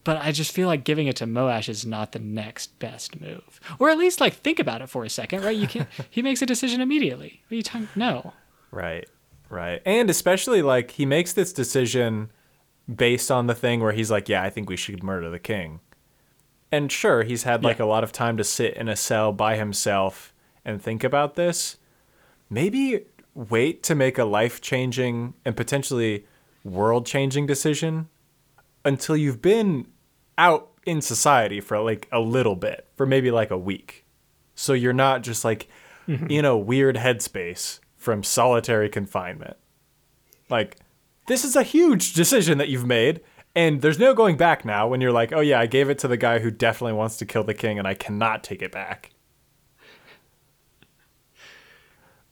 But 0.08 0.24
I 0.24 0.32
just 0.32 0.54
feel 0.54 0.70
like 0.70 0.86
giving 0.86 1.08
it 1.08 1.18
to 1.18 1.26
Moash 1.26 1.68
is 1.68 1.86
not 1.86 2.14
the 2.14 2.20
next 2.20 2.80
best 2.80 3.20
move. 3.20 3.60
Or 3.78 3.90
at 3.90 3.98
least 3.98 4.22
like 4.22 4.36
think 4.36 4.58
about 4.58 4.82
it 4.82 4.88
for 4.90 5.04
a 5.04 5.10
second, 5.10 5.44
right? 5.44 5.56
You 5.56 5.68
can 5.68 5.86
he 6.10 6.22
makes 6.22 6.42
a 6.42 6.46
decision 6.46 6.80
immediately. 6.80 7.42
What 7.48 7.52
are 7.52 7.58
you 7.58 7.62
talking 7.62 7.90
no. 7.94 8.32
Right. 8.72 9.06
Right. 9.50 9.82
And 9.86 10.10
especially 10.10 10.62
like 10.62 10.92
he 10.92 11.06
makes 11.06 11.34
this 11.34 11.52
decision 11.52 12.32
based 12.94 13.30
on 13.30 13.48
the 13.48 13.54
thing 13.54 13.82
where 13.82 13.92
he's 13.92 14.10
like, 14.10 14.30
"Yeah, 14.30 14.42
I 14.42 14.50
think 14.50 14.70
we 14.70 14.78
should 14.78 15.04
murder 15.04 15.30
the 15.30 15.40
king." 15.40 15.82
And 16.72 16.90
sure, 16.90 17.24
he's 17.24 17.44
had 17.44 17.62
like 17.66 17.80
Yeah. 17.80 17.86
a 17.86 17.88
lot 17.88 18.06
of 18.06 18.14
time 18.14 18.38
to 18.38 18.46
sit 18.46 18.76
in 18.76 18.88
a 18.88 18.96
cell 18.96 19.34
by 19.34 19.58
himself 19.58 20.34
and 20.64 20.82
think 20.82 21.04
about 21.04 21.36
this. 21.36 21.76
Maybe 22.50 23.04
wait 23.36 23.84
to 23.84 23.94
make 23.94 24.18
a 24.18 24.24
life-changing 24.24 25.34
and 25.44 25.58
potentially 25.58 26.26
world-changing 26.64 27.46
decision 27.46 28.08
until 28.86 29.18
you've 29.18 29.42
been 29.42 29.86
out 30.38 30.72
in 30.86 31.02
society 31.02 31.60
for 31.60 31.80
like 31.80 32.08
a 32.12 32.20
little 32.20 32.56
bit, 32.56 32.88
for 32.96 33.06
maybe 33.06 33.32
like 33.32 33.52
a 33.52 33.58
week. 33.58 34.06
So 34.56 34.74
you're 34.74 34.94
not 34.94 35.24
just 35.24 35.44
like 35.46 35.68
mm-hmm. 36.08 36.28
in 36.30 36.46
a 36.46 36.58
weird 36.58 36.96
headspace 36.96 37.80
from 37.96 38.24
solitary 38.24 38.90
confinement. 38.90 39.58
Like, 40.50 40.78
this 41.28 41.44
is 41.44 41.56
a 41.56 41.64
huge 41.64 42.14
decision 42.14 42.58
that 42.58 42.70
you've 42.70 42.86
made, 42.86 43.22
and 43.54 43.82
there's 43.82 44.00
no 44.00 44.14
going 44.14 44.38
back 44.38 44.64
now 44.64 44.88
when 44.88 45.02
you're 45.02 45.12
like, 45.12 45.34
oh 45.34 45.42
yeah, 45.42 45.60
I 45.60 45.66
gave 45.66 45.90
it 45.90 46.00
to 46.00 46.08
the 46.08 46.18
guy 46.18 46.40
who 46.40 46.50
definitely 46.50 46.94
wants 46.94 47.18
to 47.18 47.26
kill 47.26 47.44
the 47.44 47.54
king, 47.54 47.78
and 47.78 47.88
I 47.88 47.94
cannot 47.94 48.44
take 48.44 48.62
it 48.62 48.72
back. 48.72 49.12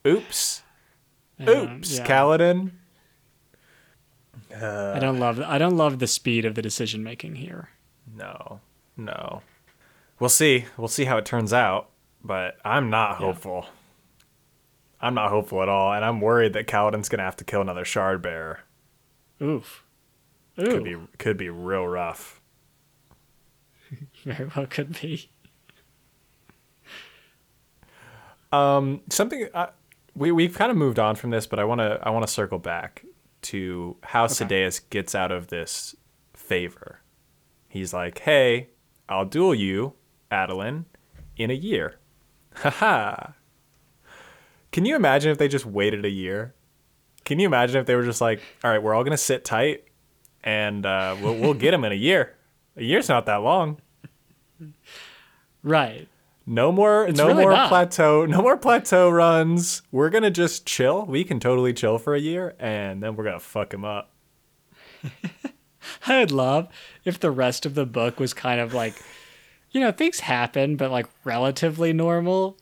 Oops. 0.08 0.62
Oops, 1.42 1.98
yeah. 1.98 2.06
Kaladin. 2.08 2.72
I 4.56 5.00
don't 5.00 5.20
love 5.20 5.42
I 5.42 5.58
don't 5.58 5.76
love 5.76 6.00
the 6.00 6.08
speed 6.08 6.46
of 6.46 6.56
the 6.56 6.62
decision 6.62 7.04
making 7.04 7.36
here. 7.36 7.70
No, 8.16 8.62
no. 8.96 9.42
We'll 10.20 10.30
see. 10.30 10.66
We'll 10.78 10.88
see 10.88 11.06
how 11.06 11.18
it 11.18 11.26
turns 11.26 11.52
out, 11.52 11.90
but 12.24 12.58
I'm 12.64 12.90
not 12.90 13.18
hopeful. 13.18 13.68
I'm 15.02 15.14
not 15.14 15.30
hopeful 15.30 15.62
at 15.62 15.70
all, 15.70 15.94
and 15.94 16.06
I'm 16.06 16.22
worried 16.22 16.54
that 16.54 16.68
Kaladin's 16.68 17.10
gonna 17.10 17.24
have 17.24 17.36
to 17.38 17.44
kill 17.44 17.62
another 17.62 17.86
shard 17.86 18.22
bearer. 18.22 18.62
Oof. 19.42 19.84
Ooh. 20.58 20.64
Could 20.64 20.84
be 20.84 20.98
could 21.18 21.38
be 21.38 21.50
real 21.50 21.86
rough. 21.86 22.42
Very 24.24 24.50
well 24.56 24.66
could 24.66 25.00
be. 25.00 25.30
Um, 28.52 29.02
something 29.10 29.50
uh, 29.54 29.68
we 30.16 30.32
we've 30.32 30.56
kind 30.56 30.72
of 30.72 30.78
moved 30.78 30.98
on 30.98 31.16
from 31.16 31.30
this, 31.32 31.46
but 31.46 31.60
I 31.60 31.66
want 31.66 31.82
to 31.82 32.00
I 32.02 32.10
want 32.12 32.26
to 32.26 32.32
circle 32.32 32.60
back 32.60 33.04
to 33.44 33.98
how 34.02 34.28
Sadeas 34.28 34.82
gets 34.90 35.14
out 35.14 35.32
of 35.32 35.48
this 35.48 35.96
favor. 36.34 37.02
He's 37.76 37.94
like, 37.94 38.20
"Hey, 38.20 38.70
I'll 39.10 39.26
duel 39.26 39.54
you, 39.54 39.94
Adolin, 40.32 40.86
in 41.36 41.52
a 41.52 41.54
year." 41.54 41.96
Haha. 42.56 43.32
Can 44.72 44.86
you 44.86 44.96
imagine 44.96 45.32
if 45.32 45.38
they 45.38 45.48
just 45.48 45.66
waited 45.66 46.06
a 46.06 46.10
year? 46.10 46.54
Can 47.26 47.40
you 47.40 47.46
imagine 47.48 47.80
if 47.82 47.86
they 47.86 47.96
were 47.96 48.04
just 48.06 48.22
like, 48.22 48.42
"All 48.64 48.72
right, 48.72 48.82
we're 48.82 48.94
all 48.94 49.04
gonna 49.04 49.18
sit 49.18 49.44
tight, 49.44 49.84
and 50.44 50.86
uh, 50.86 51.18
we'll 51.22 51.36
we'll 51.36 51.54
get 51.54 51.74
him 51.74 51.84
in 51.84 51.92
a 51.92 51.96
year. 51.96 52.36
A 52.78 52.84
year's 52.84 53.10
not 53.10 53.26
that 53.26 53.38
long." 53.38 53.82
Right. 55.64 56.08
No 56.46 56.72
more 56.72 57.08
It's 57.08 57.18
no 57.18 57.28
really 57.28 57.42
more 57.42 57.52
not. 57.52 57.70
plateau 57.70 58.26
no 58.26 58.42
more 58.42 58.56
plateau 58.56 59.10
runs. 59.10 59.82
We're 59.92 60.10
gonna 60.12 60.30
just 60.32 60.66
chill. 60.66 61.06
We 61.06 61.24
can 61.24 61.40
totally 61.40 61.74
chill 61.74 61.98
for 61.98 62.14
a 62.16 62.20
year 62.20 62.56
and 62.60 63.02
then 63.02 63.16
we're 63.16 63.24
gonna 63.24 63.40
fuck 63.40 63.74
him 63.74 63.84
up. 63.84 64.12
I 66.08 66.20
would 66.20 66.32
love 66.32 66.68
if 67.04 67.20
the 67.20 67.32
rest 67.32 67.66
of 67.66 67.76
the 67.76 67.86
book 67.86 68.20
was 68.20 68.34
kind 68.34 68.60
of 68.60 68.74
like, 68.74 68.96
you 69.72 69.80
know, 69.80 69.92
things 69.92 70.22
happen, 70.22 70.76
but 70.76 70.92
like 70.92 71.08
relatively 71.24 71.94
normal. 71.94 72.58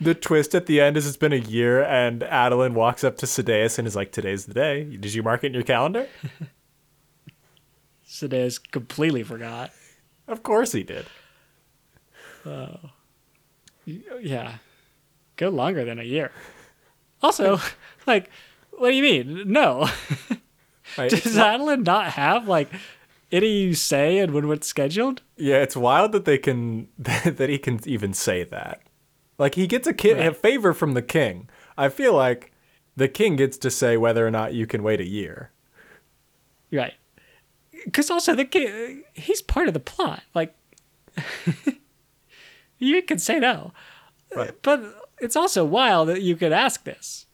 The 0.00 0.14
twist 0.14 0.54
at 0.54 0.66
the 0.66 0.80
end 0.80 0.96
is 0.96 1.06
it's 1.06 1.16
been 1.16 1.32
a 1.32 1.36
year 1.36 1.82
and 1.82 2.20
Adolin 2.22 2.74
walks 2.74 3.02
up 3.02 3.16
to 3.18 3.26
Sadeas 3.26 3.78
and 3.78 3.86
is 3.88 3.96
like, 3.96 4.12
Today's 4.12 4.44
the 4.44 4.54
day. 4.54 4.84
Did 4.84 5.14
you 5.14 5.22
mark 5.22 5.42
it 5.42 5.48
in 5.48 5.54
your 5.54 5.62
calendar? 5.62 6.06
Sadeas 8.06 8.60
completely 8.70 9.22
forgot. 9.22 9.70
of 10.28 10.42
course 10.42 10.72
he 10.72 10.82
did. 10.82 11.06
Oh, 12.44 12.78
oh 13.88 14.18
yeah. 14.20 14.58
Go 15.36 15.48
longer 15.48 15.84
than 15.84 15.98
a 15.98 16.04
year. 16.04 16.30
Also, 17.22 17.58
like, 18.06 18.30
what 18.72 18.90
do 18.90 18.96
you 18.96 19.02
mean? 19.02 19.50
No. 19.50 19.88
Right? 20.98 21.10
Does 21.10 21.36
Adolin 21.36 21.82
not 21.86 22.12
have 22.12 22.46
like 22.48 22.68
any 23.32 23.74
say 23.74 24.18
in 24.18 24.32
when 24.32 24.50
it's 24.52 24.66
scheduled? 24.68 25.22
yeah, 25.36 25.56
it's 25.56 25.76
wild 25.76 26.12
that 26.12 26.24
they 26.24 26.38
can 26.38 26.88
that 26.98 27.48
he 27.48 27.58
can 27.58 27.80
even 27.86 28.12
say 28.14 28.44
that. 28.44 28.80
Like 29.38 29.54
he 29.56 29.66
gets 29.66 29.86
a, 29.86 29.92
ki- 29.92 30.10
a 30.12 30.32
favor 30.32 30.72
from 30.72 30.94
the 30.94 31.02
king. 31.02 31.48
I 31.76 31.88
feel 31.90 32.14
like 32.14 32.52
the 32.96 33.08
king 33.08 33.36
gets 33.36 33.58
to 33.58 33.70
say 33.70 33.96
whether 33.98 34.26
or 34.26 34.30
not 34.30 34.54
you 34.54 34.66
can 34.66 34.82
wait 34.82 35.00
a 35.00 35.06
year. 35.06 35.50
Right. 36.72 36.94
Because 37.84 38.10
also 38.10 38.34
the 38.34 38.46
kid, 38.46 39.02
he's 39.12 39.42
part 39.42 39.68
of 39.68 39.74
the 39.74 39.80
plot. 39.80 40.22
Like, 40.34 40.54
you 42.78 43.02
can 43.02 43.18
say 43.18 43.38
no, 43.38 43.72
Right. 44.34 44.52
but 44.62 44.82
it's 45.20 45.36
also 45.36 45.64
wild 45.64 46.08
that 46.08 46.22
you 46.22 46.36
could 46.36 46.52
ask 46.52 46.84
this. 46.84 47.25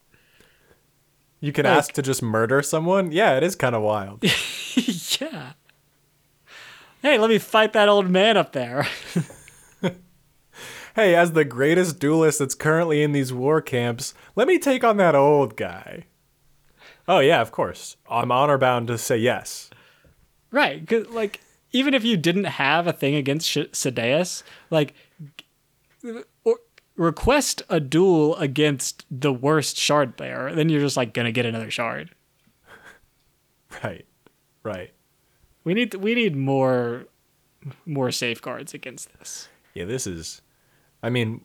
You 1.43 1.53
can 1.53 1.65
Like- 1.67 1.77
ask 1.77 1.93
to 1.95 2.03
just 2.03 2.23
murder 2.23 2.63
someone? 2.63 3.11
Yeah, 3.13 3.37
it 3.37 3.43
is 3.43 3.55
kind 3.57 3.75
of 3.75 3.83
wild. 3.83 4.23
yeah. 5.21 5.53
Hey, 7.03 7.19
let 7.19 7.29
me 7.29 7.39
fight 7.39 7.73
that 7.73 7.89
old 7.89 8.09
man 8.09 8.37
up 8.37 8.53
there. 8.53 8.87
hey, 10.95 11.15
as 11.17 11.33
the 11.33 11.45
greatest 11.45 11.99
duelist 11.99 12.39
that's 12.39 12.55
currently 12.55 13.03
in 13.03 13.11
these 13.13 13.33
war 13.33 13.61
camps, 13.61 14.15
let 14.37 14.47
me 14.47 14.59
take 14.59 14.85
on 14.85 14.99
that 14.99 15.15
old 15.17 15.57
guy. 15.57 16.05
Oh, 17.09 17.19
yeah, 17.19 17.41
of 17.41 17.51
course. 17.51 17.97
I'm 18.09 18.31
honor 18.31 18.57
bound 18.59 18.87
to 18.87 18.97
say 18.99 19.17
yes. 19.19 19.69
right. 20.53 20.87
'cause, 20.87 21.07
like, 21.09 21.41
even 21.73 21.93
if 21.95 22.05
you 22.05 22.17
didn't 22.17 22.45
have 22.45 22.87
a 22.87 22.93
thing 22.93 23.17
against 23.17 23.49
Sh- 23.49 23.73
Sadeas, 23.73 24.45
like, 24.71 24.95
or 26.45 26.59
request 27.03 27.63
a 27.69 27.81
duel 27.81 28.37
against 28.37 29.05
the 29.11 29.33
worst 29.33 29.77
shard 29.77 30.17
bearer, 30.17 30.55
then 30.55 30.69
you're 30.69 30.81
just 30.81 30.97
like 30.97 31.13
gonna 31.13 31.33
get 31.33 31.47
another 31.47 31.71
shard. 31.71 32.11
Right. 33.83 34.05
Right. 34.63 34.93
We 35.65 35.73
need 35.73 35.95
we 35.95 36.15
need 36.15 36.37
more 36.37 37.07
more 37.87 38.11
safeguards 38.11 38.75
against 38.75 39.19
this. 39.19 39.49
Yeah, 39.73 39.87
this 39.87 40.07
is 40.07 40.43
I 41.03 41.09
mean 41.09 41.41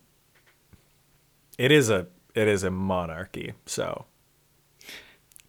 it 1.58 1.72
is 1.72 1.90
a 1.90 2.08
it 2.36 2.50
is 2.50 2.64
a 2.64 2.70
monarchy, 2.70 3.54
so 3.66 4.06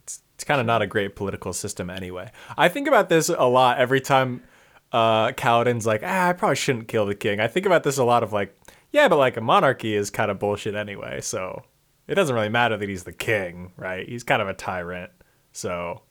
it's, 0.03 0.23
it's 0.37 0.45
kind 0.45 0.61
of 0.61 0.67
not 0.67 0.81
a 0.81 0.87
great 0.87 1.17
political 1.17 1.53
system 1.53 1.91
anyway. 1.91 2.31
I 2.57 2.69
think 2.69 2.87
about 2.87 3.09
this 3.09 3.29
a 3.29 3.45
lot 3.45 3.79
every 3.79 4.01
time 4.01 4.45
uh 4.93 5.33
Kaladin's 5.33 5.85
like, 5.85 6.03
"Ah, 6.05 6.29
I 6.29 6.33
probably 6.33 6.57
shouldn't 6.57 6.87
kill 6.87 7.07
the 7.07 7.15
king." 7.17 7.41
I 7.41 7.49
think 7.49 7.67
about 7.67 7.83
this 7.83 7.99
a 7.99 8.05
lot 8.05 8.23
of 8.23 8.33
like, 8.33 8.55
yeah, 8.93 9.09
but 9.09 9.18
like 9.18 9.36
a 9.36 9.41
monarchy 9.41 9.95
is 9.95 10.11
kind 10.11 10.30
of 10.30 10.39
bullshit 10.39 10.74
anyway, 10.74 11.20
so 11.20 11.62
it 12.07 12.14
doesn't 12.14 12.34
really 12.34 12.49
matter 12.49 12.76
that 12.76 12.89
he's 12.89 13.05
the 13.05 13.12
king, 13.12 13.72
right? 13.76 14.09
He's 14.09 14.24
kind 14.24 14.43
of 14.43 14.49
a 14.49 14.55
tyrant. 14.55 15.11
So 15.53 16.03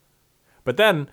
but 0.63 0.78
then 0.78 1.09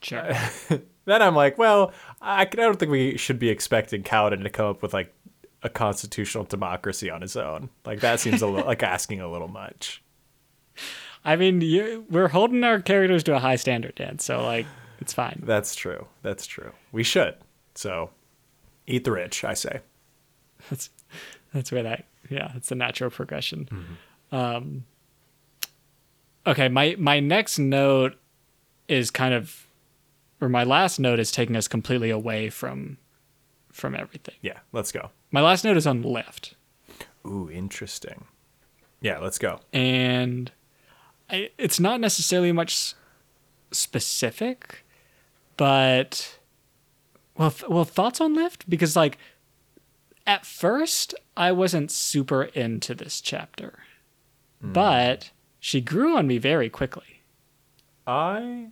Sure. 0.00 0.30
then 1.04 1.22
I'm 1.22 1.34
like, 1.34 1.58
well, 1.58 1.92
I, 2.20 2.42
I 2.42 2.44
don't 2.44 2.78
think 2.78 2.92
we 2.92 3.16
should 3.16 3.38
be 3.38 3.48
expecting 3.48 4.02
Kaladin 4.02 4.42
to 4.42 4.50
come 4.50 4.66
up 4.66 4.82
with 4.82 4.94
like 4.94 5.14
a 5.62 5.68
constitutional 5.68 6.44
democracy 6.44 7.10
on 7.10 7.22
his 7.22 7.36
own. 7.36 7.70
Like 7.84 8.00
that 8.00 8.20
seems 8.20 8.42
a 8.42 8.46
little 8.46 8.66
like 8.66 8.82
asking 8.84 9.20
a 9.20 9.30
little 9.30 9.48
much. 9.48 10.02
I 11.24 11.36
mean, 11.36 11.60
you, 11.60 12.04
we're 12.08 12.28
holding 12.28 12.62
our 12.62 12.80
characters 12.80 13.24
to 13.24 13.34
a 13.34 13.40
high 13.40 13.56
standard, 13.56 13.96
Dan. 13.96 14.18
So 14.18 14.42
like, 14.44 14.66
it's 15.00 15.12
fine. 15.12 15.42
That's 15.44 15.74
true. 15.74 16.06
That's 16.22 16.46
true. 16.46 16.72
We 16.92 17.02
should. 17.02 17.36
So 17.74 18.10
eat 18.86 19.04
the 19.04 19.12
rich, 19.12 19.44
I 19.44 19.54
say. 19.54 19.80
That's 20.70 20.90
that's 21.56 21.72
where 21.72 21.82
that 21.82 22.04
yeah, 22.28 22.52
it's 22.54 22.68
the 22.68 22.74
natural 22.74 23.10
progression. 23.10 23.68
Um, 24.32 24.84
okay, 26.46 26.68
my 26.68 26.96
my 26.98 27.20
next 27.20 27.58
note 27.58 28.16
is 28.88 29.10
kind 29.10 29.34
of, 29.34 29.66
or 30.40 30.48
my 30.48 30.64
last 30.64 30.98
note 31.00 31.18
is 31.18 31.30
taking 31.32 31.56
us 31.56 31.66
completely 31.68 32.10
away 32.10 32.50
from 32.50 32.98
from 33.72 33.94
everything. 33.94 34.34
Yeah, 34.42 34.58
let's 34.72 34.92
go. 34.92 35.10
My 35.30 35.40
last 35.40 35.64
note 35.64 35.76
is 35.76 35.86
on 35.86 36.02
lift. 36.02 36.54
Ooh, 37.26 37.50
interesting. 37.50 38.26
Yeah, 39.00 39.18
let's 39.18 39.38
go. 39.38 39.60
and 39.72 40.50
I, 41.28 41.50
it's 41.58 41.80
not 41.80 42.00
necessarily 42.00 42.52
much 42.52 42.94
specific, 43.72 44.84
but 45.56 46.38
well, 47.36 47.50
th- 47.50 47.68
well, 47.68 47.84
thoughts 47.84 48.20
on 48.20 48.34
Lift 48.34 48.68
because 48.70 48.96
like 48.96 49.18
at 50.26 50.44
first 50.46 51.14
I 51.36 51.52
wasn't 51.52 51.90
super 51.90 52.44
into 52.44 52.94
this 52.94 53.20
chapter, 53.20 53.78
but 54.60 55.30
she 55.60 55.80
grew 55.80 56.16
on 56.16 56.26
me 56.26 56.38
very 56.38 56.68
quickly. 56.68 57.22
I 58.06 58.68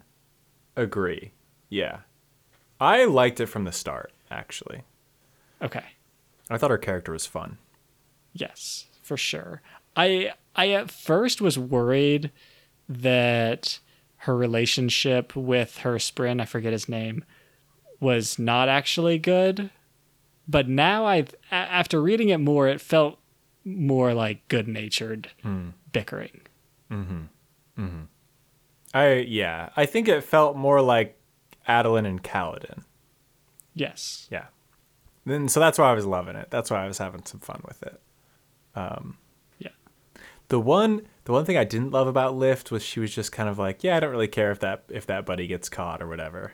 agree. 0.77 1.33
Yeah. 1.69 1.99
I 2.81 3.05
liked 3.05 3.41
it 3.41 3.47
from 3.47 3.65
the 3.65 3.73
start, 3.73 4.13
actually. 4.31 4.83
Okay. 5.63 5.85
I 6.51 6.59
thought 6.59 6.71
her 6.71 6.79
character 6.79 7.13
was 7.13 7.27
fun. 7.27 7.59
Yes, 8.33 8.87
for 9.03 9.17
sure. 9.17 9.63
I 9.97 10.33
I 10.57 10.71
at 10.71 10.91
first 10.91 11.41
was 11.41 11.59
worried 11.59 12.31
that 12.89 13.79
her 14.19 14.37
relationship 14.37 15.35
with 15.37 15.79
her 15.79 15.95
spren, 15.95 16.41
I 16.41 16.45
forget 16.45 16.73
his 16.73 16.89
name, 16.89 17.25
was 18.01 18.39
not 18.39 18.69
actually 18.69 19.19
good. 19.19 19.71
But 20.47 20.69
now 20.69 21.07
I 21.07 21.27
after 21.51 22.03
reading 22.03 22.29
it 22.29 22.39
more, 22.39 22.69
it 22.69 22.81
felt 22.81 23.19
more 23.65 24.13
like 24.13 24.47
good-natured 24.49 25.31
hmm. 25.43 25.71
bickering. 25.93 26.43
Mm-hmm. 26.91 27.23
Mm-hmm. 27.79 28.03
I 28.93 29.15
yeah, 29.15 29.71
I 29.77 29.87
think 29.87 30.09
it 30.09 30.23
felt 30.23 30.57
more 30.57 30.81
like 30.81 31.19
Adolin 31.69 32.07
and 32.07 32.23
Kaladin. 32.23 32.85
Yes. 33.75 34.29
Yeah. 34.31 34.47
Then 35.25 35.49
so 35.49 35.61
that's 35.61 35.79
why 35.79 35.91
I 35.91 35.95
was 35.95 36.07
loving 36.07 36.37
it. 36.37 36.49
That's 36.51 36.71
why 36.71 36.85
I 36.85 36.87
was 36.87 36.99
having 36.99 37.25
some 37.25 37.41
fun 37.41 37.63
with 37.67 37.83
it. 37.83 38.01
Um, 38.77 39.17
yeah. 39.59 39.71
The 40.49 40.61
one 40.61 41.03
the 41.25 41.33
one 41.33 41.45
thing 41.45 41.57
I 41.57 41.65
didn't 41.65 41.91
love 41.91 42.07
about 42.07 42.37
Lift 42.37 42.71
was 42.71 42.83
she 42.83 43.01
was 43.01 43.15
just 43.15 43.33
kind 43.33 43.49
of 43.49 43.59
like, 43.59 43.83
yeah, 43.83 43.97
I 43.97 44.01
don't 44.01 44.11
really 44.11 44.29
care 44.29 44.51
if 44.51 44.61
that 44.61 44.85
if 44.89 45.07
that 45.07 45.25
buddy 45.25 45.47
gets 45.47 45.69
caught 45.69 46.03
or 46.03 46.07
whatever. 46.07 46.53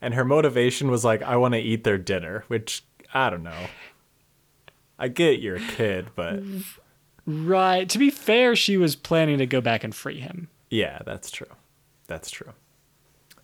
And 0.00 0.14
her 0.14 0.24
motivation 0.24 0.90
was 0.90 1.04
like, 1.04 1.22
I 1.22 1.36
want 1.36 1.54
to 1.54 1.60
eat 1.60 1.84
their 1.84 1.98
dinner, 1.98 2.44
which 2.48 2.84
I 3.14 3.30
don't 3.30 3.42
know. 3.42 3.66
I 4.98 5.08
get 5.08 5.40
you're 5.40 5.56
a 5.56 5.60
kid, 5.60 6.08
but 6.14 6.40
Right. 7.26 7.88
To 7.88 7.98
be 7.98 8.10
fair, 8.10 8.54
she 8.54 8.76
was 8.76 8.94
planning 8.96 9.38
to 9.38 9.46
go 9.46 9.60
back 9.60 9.82
and 9.84 9.94
free 9.94 10.20
him. 10.20 10.48
yeah, 10.70 11.00
that's 11.04 11.30
true. 11.30 11.48
That's 12.06 12.30
true. 12.30 12.52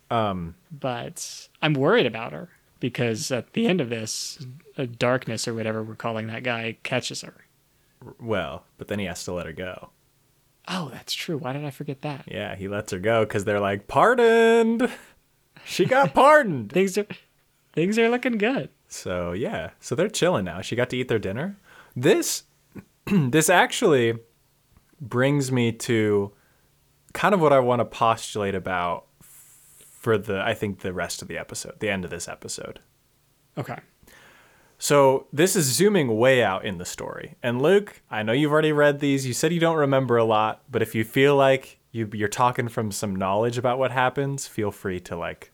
Um, 0.09 0.55
but 0.71 1.49
I'm 1.61 1.73
worried 1.73 2.05
about 2.05 2.33
her 2.33 2.49
because 2.79 3.31
at 3.31 3.53
the 3.53 3.67
end 3.67 3.81
of 3.81 3.89
this, 3.89 4.45
darkness 4.97 5.47
or 5.47 5.53
whatever 5.53 5.81
we're 5.83 5.95
calling 5.95 6.27
that 6.27 6.43
guy 6.43 6.77
catches 6.83 7.21
her. 7.21 7.33
Well, 8.21 8.65
but 8.77 8.87
then 8.89 8.99
he 8.99 9.05
has 9.05 9.23
to 9.25 9.33
let 9.33 9.45
her 9.47 9.53
go. 9.53 9.89
Oh, 10.67 10.89
that's 10.93 11.13
true. 11.13 11.37
Why 11.37 11.51
did 11.53 11.65
I 11.65 11.71
forget 11.71 12.01
that? 12.03 12.23
Yeah, 12.27 12.55
he 12.55 12.67
lets 12.69 12.91
her 12.93 12.99
go 12.99 13.25
because 13.25 13.43
they're 13.43 13.59
like, 13.59 13.87
pardoned. 13.87 14.89
She 15.65 15.85
got 15.85 16.13
pardoned. 16.13 16.71
Things 16.73 16.97
are 16.97 17.07
things 17.73 17.97
are 17.97 18.09
looking 18.09 18.37
good. 18.37 18.69
So 18.87 19.31
yeah, 19.31 19.71
so 19.79 19.95
they're 19.95 20.09
chilling 20.09 20.45
now. 20.45 20.61
She 20.61 20.75
got 20.75 20.89
to 20.91 20.97
eat 20.97 21.07
their 21.07 21.19
dinner. 21.19 21.57
This 21.95 22.43
this 23.05 23.49
actually 23.49 24.19
brings 25.01 25.51
me 25.51 25.71
to 25.71 26.31
kind 27.13 27.33
of 27.33 27.41
what 27.41 27.53
I 27.53 27.59
want 27.59 27.79
to 27.79 27.85
postulate 27.85 28.55
about 28.55 29.05
for 29.21 30.17
the 30.17 30.41
I 30.41 30.53
think 30.53 30.79
the 30.79 30.93
rest 30.93 31.21
of 31.21 31.27
the 31.27 31.37
episode, 31.37 31.79
the 31.79 31.89
end 31.89 32.05
of 32.05 32.11
this 32.11 32.27
episode. 32.27 32.79
Okay. 33.57 33.79
So 34.77 35.27
this 35.31 35.55
is 35.55 35.65
zooming 35.65 36.17
way 36.17 36.43
out 36.43 36.65
in 36.65 36.77
the 36.77 36.83
story. 36.83 37.35
And 37.41 37.61
Luke, 37.61 38.01
I 38.11 38.21
know 38.21 38.33
you've 38.33 38.51
already 38.51 38.73
read 38.73 38.99
these. 38.99 39.25
You 39.25 39.31
said 39.31 39.53
you 39.53 39.59
don't 39.61 39.77
remember 39.77 40.17
a 40.17 40.25
lot, 40.25 40.63
but 40.69 40.81
if 40.81 40.93
you 40.93 41.05
feel 41.05 41.37
like 41.37 41.79
you, 41.93 42.09
you're 42.11 42.27
talking 42.27 42.67
from 42.67 42.91
some 42.91 43.15
knowledge 43.15 43.57
about 43.57 43.79
what 43.79 43.91
happens, 43.91 44.45
feel 44.45 44.71
free 44.71 44.99
to 45.01 45.15
like 45.15 45.52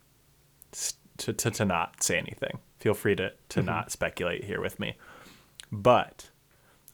to, 1.19 1.33
to, 1.33 1.51
to 1.51 1.65
not 1.65 2.03
say 2.03 2.17
anything. 2.17 2.59
Feel 2.79 2.93
free 2.93 3.15
to, 3.15 3.31
to 3.49 3.59
mm-hmm. 3.59 3.65
not 3.65 3.91
speculate 3.91 4.43
here 4.43 4.61
with 4.61 4.79
me. 4.79 4.97
But 5.71 6.29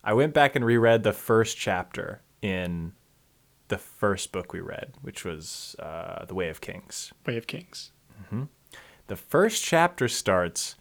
I 0.04 0.14
went 0.14 0.34
back 0.34 0.56
and 0.56 0.66
reread 0.66 1.04
the 1.04 1.14
first 1.14 1.58
chapter 1.58 2.22
in 2.42 2.94
the 3.68 3.78
first 3.78 4.32
book 4.32 4.54
we 4.54 4.60
read, 4.60 4.94
which 5.02 5.26
was 5.26 5.76
uh, 5.80 6.26
The 6.26 6.36
Way 6.36 6.50
of 6.50 6.62
Kings. 6.62 7.14
Way 7.26 7.38
of 7.38 7.48
Kings. 7.48 7.92
Mm-hmm. 8.24 8.44
The 9.08 9.16
first 9.16 9.64
chapter 9.64 10.08
starts 10.08 10.76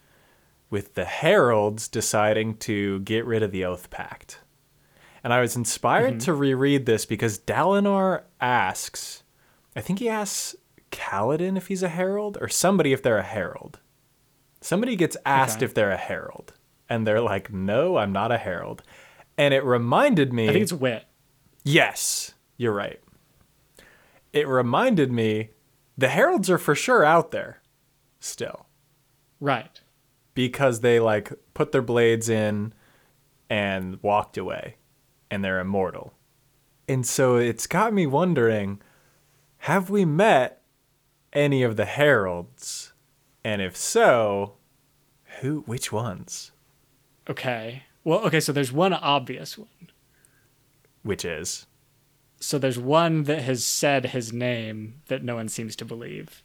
with 0.69 0.95
the 0.95 1.05
heralds 1.05 1.87
deciding 1.87 2.57
to 2.57 2.99
get 3.01 3.25
rid 3.25 3.43
of 3.43 3.51
the 3.51 3.65
oath 3.65 3.89
pact. 3.89 4.39
And 5.23 5.33
I 5.33 5.41
was 5.41 5.55
inspired 5.55 6.15
mm-hmm. 6.15 6.19
to 6.19 6.33
reread 6.33 6.85
this 6.85 7.05
because 7.05 7.39
Dalinar 7.39 8.23
asks, 8.39 9.23
I 9.75 9.81
think 9.81 9.99
he 9.99 10.09
asks 10.09 10.55
Kaladin 10.95 11.57
if 11.57 11.67
he's 11.67 11.83
a 11.83 11.89
herald 11.89 12.37
or 12.41 12.47
somebody 12.47 12.93
if 12.93 13.03
they're 13.03 13.17
a 13.17 13.23
herald. 13.23 13.79
Somebody 14.61 14.95
gets 14.95 15.17
asked 15.25 15.57
Okay. 15.57 15.65
if 15.65 15.73
they're 15.73 15.91
a 15.91 15.97
herald 15.97 16.53
and 16.89 17.05
they're 17.05 17.21
like, 17.21 17.51
"No, 17.51 17.97
I'm 17.97 18.11
not 18.11 18.31
a 18.31 18.37
herald." 18.37 18.81
And 19.37 19.53
it 19.53 19.63
reminded 19.63 20.31
me 20.33 20.49
I 20.49 20.53
think 20.53 20.63
it's 20.63 20.73
Wit. 20.73 21.05
Yes, 21.63 22.33
you're 22.57 22.73
right. 22.73 22.99
It 24.33 24.47
reminded 24.47 25.11
me 25.11 25.51
the 25.97 26.07
heralds 26.09 26.49
are 26.49 26.57
for 26.57 26.75
sure 26.75 27.03
out 27.03 27.31
there 27.31 27.61
still 28.19 28.65
Right. 29.39 29.81
because 30.33 30.79
they 30.81 30.99
like 30.99 31.31
put 31.53 31.71
their 31.71 31.81
blades 31.81 32.29
in 32.29 32.73
and 33.49 34.01
walked 34.01 34.37
away 34.37 34.77
and 35.29 35.43
they're 35.43 35.59
immortal. 35.59 36.13
And 36.87 37.05
so 37.05 37.35
it's 37.37 37.67
got 37.67 37.93
me 37.93 38.05
wondering 38.07 38.81
have 39.59 39.89
we 39.89 40.05
met 40.05 40.61
any 41.35 41.63
of 41.63 41.75
the 41.75 41.85
heralds? 41.85 42.93
And 43.43 43.61
if 43.61 43.75
so, 43.77 44.53
who 45.41 45.61
which 45.61 45.91
ones? 45.91 46.51
Okay. 47.29 47.83
Well, 48.03 48.19
okay, 48.21 48.39
so 48.39 48.51
there's 48.51 48.71
one 48.71 48.93
obvious 48.93 49.57
one. 49.57 49.67
Which 51.03 51.23
is 51.25 51.67
So 52.39 52.57
there's 52.57 52.79
one 52.79 53.23
that 53.23 53.41
has 53.43 53.63
said 53.65 54.07
his 54.07 54.33
name 54.33 55.01
that 55.07 55.23
no 55.23 55.35
one 55.35 55.49
seems 55.49 55.75
to 55.77 55.85
believe. 55.85 56.41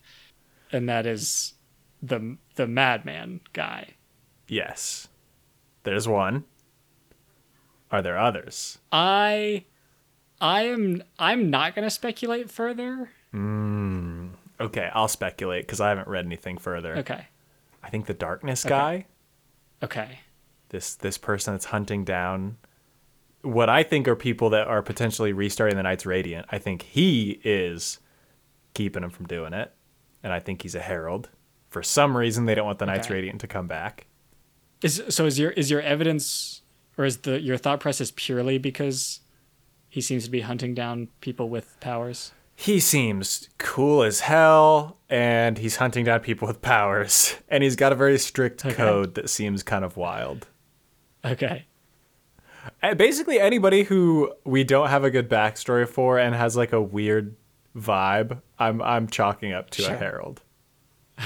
And 0.72 0.88
that 0.88 1.06
is 1.06 1.54
the 2.02 2.36
the 2.56 2.66
madman 2.66 3.40
guy. 3.52 3.94
yes. 4.46 5.08
There's 5.82 6.06
one. 6.06 6.44
Are 7.90 8.02
there 8.02 8.18
others? 8.18 8.78
I 8.92 9.64
I 10.40 10.62
am 10.64 11.02
I'm 11.18 11.48
not 11.48 11.74
going 11.74 11.86
to 11.86 11.90
speculate 11.90 12.50
further. 12.50 13.10
Hmm. 13.32 14.19
Okay, 14.60 14.90
I'll 14.92 15.08
speculate 15.08 15.66
because 15.66 15.80
I 15.80 15.88
haven't 15.88 16.08
read 16.08 16.26
anything 16.26 16.58
further. 16.58 16.96
Okay. 16.98 17.26
I 17.82 17.88
think 17.88 18.06
the 18.06 18.14
darkness 18.14 18.62
guy, 18.64 19.06
Okay. 19.82 20.20
this 20.68 20.94
this 20.94 21.16
person 21.16 21.54
that's 21.54 21.66
hunting 21.66 22.04
down 22.04 22.58
what 23.42 23.70
I 23.70 23.82
think 23.82 24.06
are 24.06 24.16
people 24.16 24.50
that 24.50 24.68
are 24.68 24.82
potentially 24.82 25.32
restarting 25.32 25.76
the 25.76 25.82
Knights 25.82 26.04
Radiant. 26.04 26.46
I 26.50 26.58
think 26.58 26.82
he 26.82 27.40
is 27.42 27.98
keeping 28.74 29.00
them 29.02 29.10
from 29.10 29.26
doing 29.26 29.54
it, 29.54 29.72
and 30.22 30.32
I 30.32 30.40
think 30.40 30.60
he's 30.62 30.74
a 30.74 30.80
herald. 30.80 31.30
For 31.70 31.82
some 31.82 32.16
reason, 32.16 32.44
they 32.44 32.54
don't 32.54 32.66
want 32.66 32.78
the 32.80 32.86
Knights 32.86 33.08
Radiant 33.08 33.40
to 33.40 33.46
come 33.46 33.66
back. 33.66 34.06
Is 34.82 35.02
so 35.08 35.24
is 35.24 35.38
your 35.38 35.52
is 35.52 35.70
your 35.70 35.80
evidence 35.80 36.60
or 36.98 37.04
is 37.06 37.18
the 37.18 37.40
your 37.40 37.56
thought 37.56 37.80
process 37.80 38.12
purely 38.14 38.58
because 38.58 39.20
he 39.88 40.00
seems 40.02 40.24
to 40.24 40.30
be 40.30 40.42
hunting 40.42 40.74
down 40.74 41.08
people 41.22 41.48
with 41.48 41.78
powers? 41.80 42.32
He 42.60 42.78
seems 42.78 43.48
cool 43.56 44.02
as 44.02 44.20
hell, 44.20 44.98
and 45.08 45.56
he's 45.56 45.76
hunting 45.76 46.04
down 46.04 46.20
people 46.20 46.46
with 46.46 46.60
powers, 46.60 47.36
and 47.48 47.62
he's 47.62 47.74
got 47.74 47.90
a 47.90 47.94
very 47.94 48.18
strict 48.18 48.64
Okay. 48.66 48.74
code 48.74 49.14
that 49.14 49.30
seems 49.30 49.62
kind 49.62 49.82
of 49.82 49.96
wild. 49.96 50.46
Okay. 51.24 51.64
Basically, 52.98 53.40
anybody 53.40 53.84
who 53.84 54.34
we 54.44 54.62
don't 54.64 54.88
have 54.90 55.04
a 55.04 55.10
good 55.10 55.30
backstory 55.30 55.88
for 55.88 56.18
and 56.18 56.34
has 56.34 56.54
like 56.54 56.72
a 56.74 56.80
weird 56.82 57.34
vibe, 57.74 58.42
I'm 58.58 58.82
I'm 58.82 59.06
chalking 59.08 59.52
up 59.54 59.70
to 59.70 59.82
Sure. 59.82 59.94
a 59.94 59.96
herald. 59.96 60.42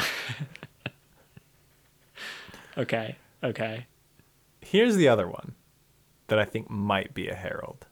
Okay. 2.77 3.15
Okay. 3.45 3.87
Here's 4.61 4.97
the 4.97 5.07
other 5.07 5.29
one 5.29 5.55
that 6.27 6.41
I 6.41 6.45
think 6.45 6.69
might 6.69 7.15
be 7.15 7.29
a 7.29 7.35
herald. 7.35 7.87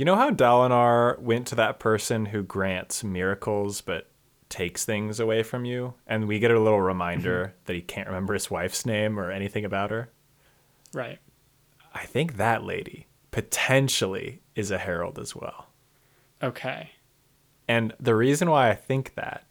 You 0.00 0.06
know 0.06 0.16
how 0.16 0.30
Dalinar 0.30 1.18
went 1.18 1.46
to 1.48 1.54
that 1.56 1.78
person 1.78 2.24
who 2.24 2.42
grants 2.42 3.04
miracles 3.04 3.82
but 3.82 4.08
takes 4.48 4.86
things 4.86 5.20
away 5.20 5.42
from 5.42 5.66
you, 5.66 5.92
and 6.06 6.26
we 6.26 6.38
get 6.38 6.50
a 6.50 6.58
little 6.58 6.78
mm-hmm. 6.78 6.86
reminder 6.86 7.54
that 7.66 7.74
he 7.74 7.82
can't 7.82 8.06
remember 8.06 8.32
his 8.32 8.50
wife's 8.50 8.86
name 8.86 9.20
or 9.20 9.30
anything 9.30 9.62
about 9.62 9.90
her. 9.90 10.08
Right. 10.94 11.18
I 11.92 12.06
think 12.06 12.38
that 12.38 12.64
lady 12.64 13.08
potentially 13.30 14.40
is 14.54 14.70
a 14.70 14.78
herald 14.78 15.18
as 15.18 15.36
well. 15.36 15.66
Okay. 16.42 16.92
And 17.68 17.92
the 18.00 18.16
reason 18.16 18.48
why 18.48 18.70
I 18.70 18.76
think 18.76 19.16
that, 19.16 19.44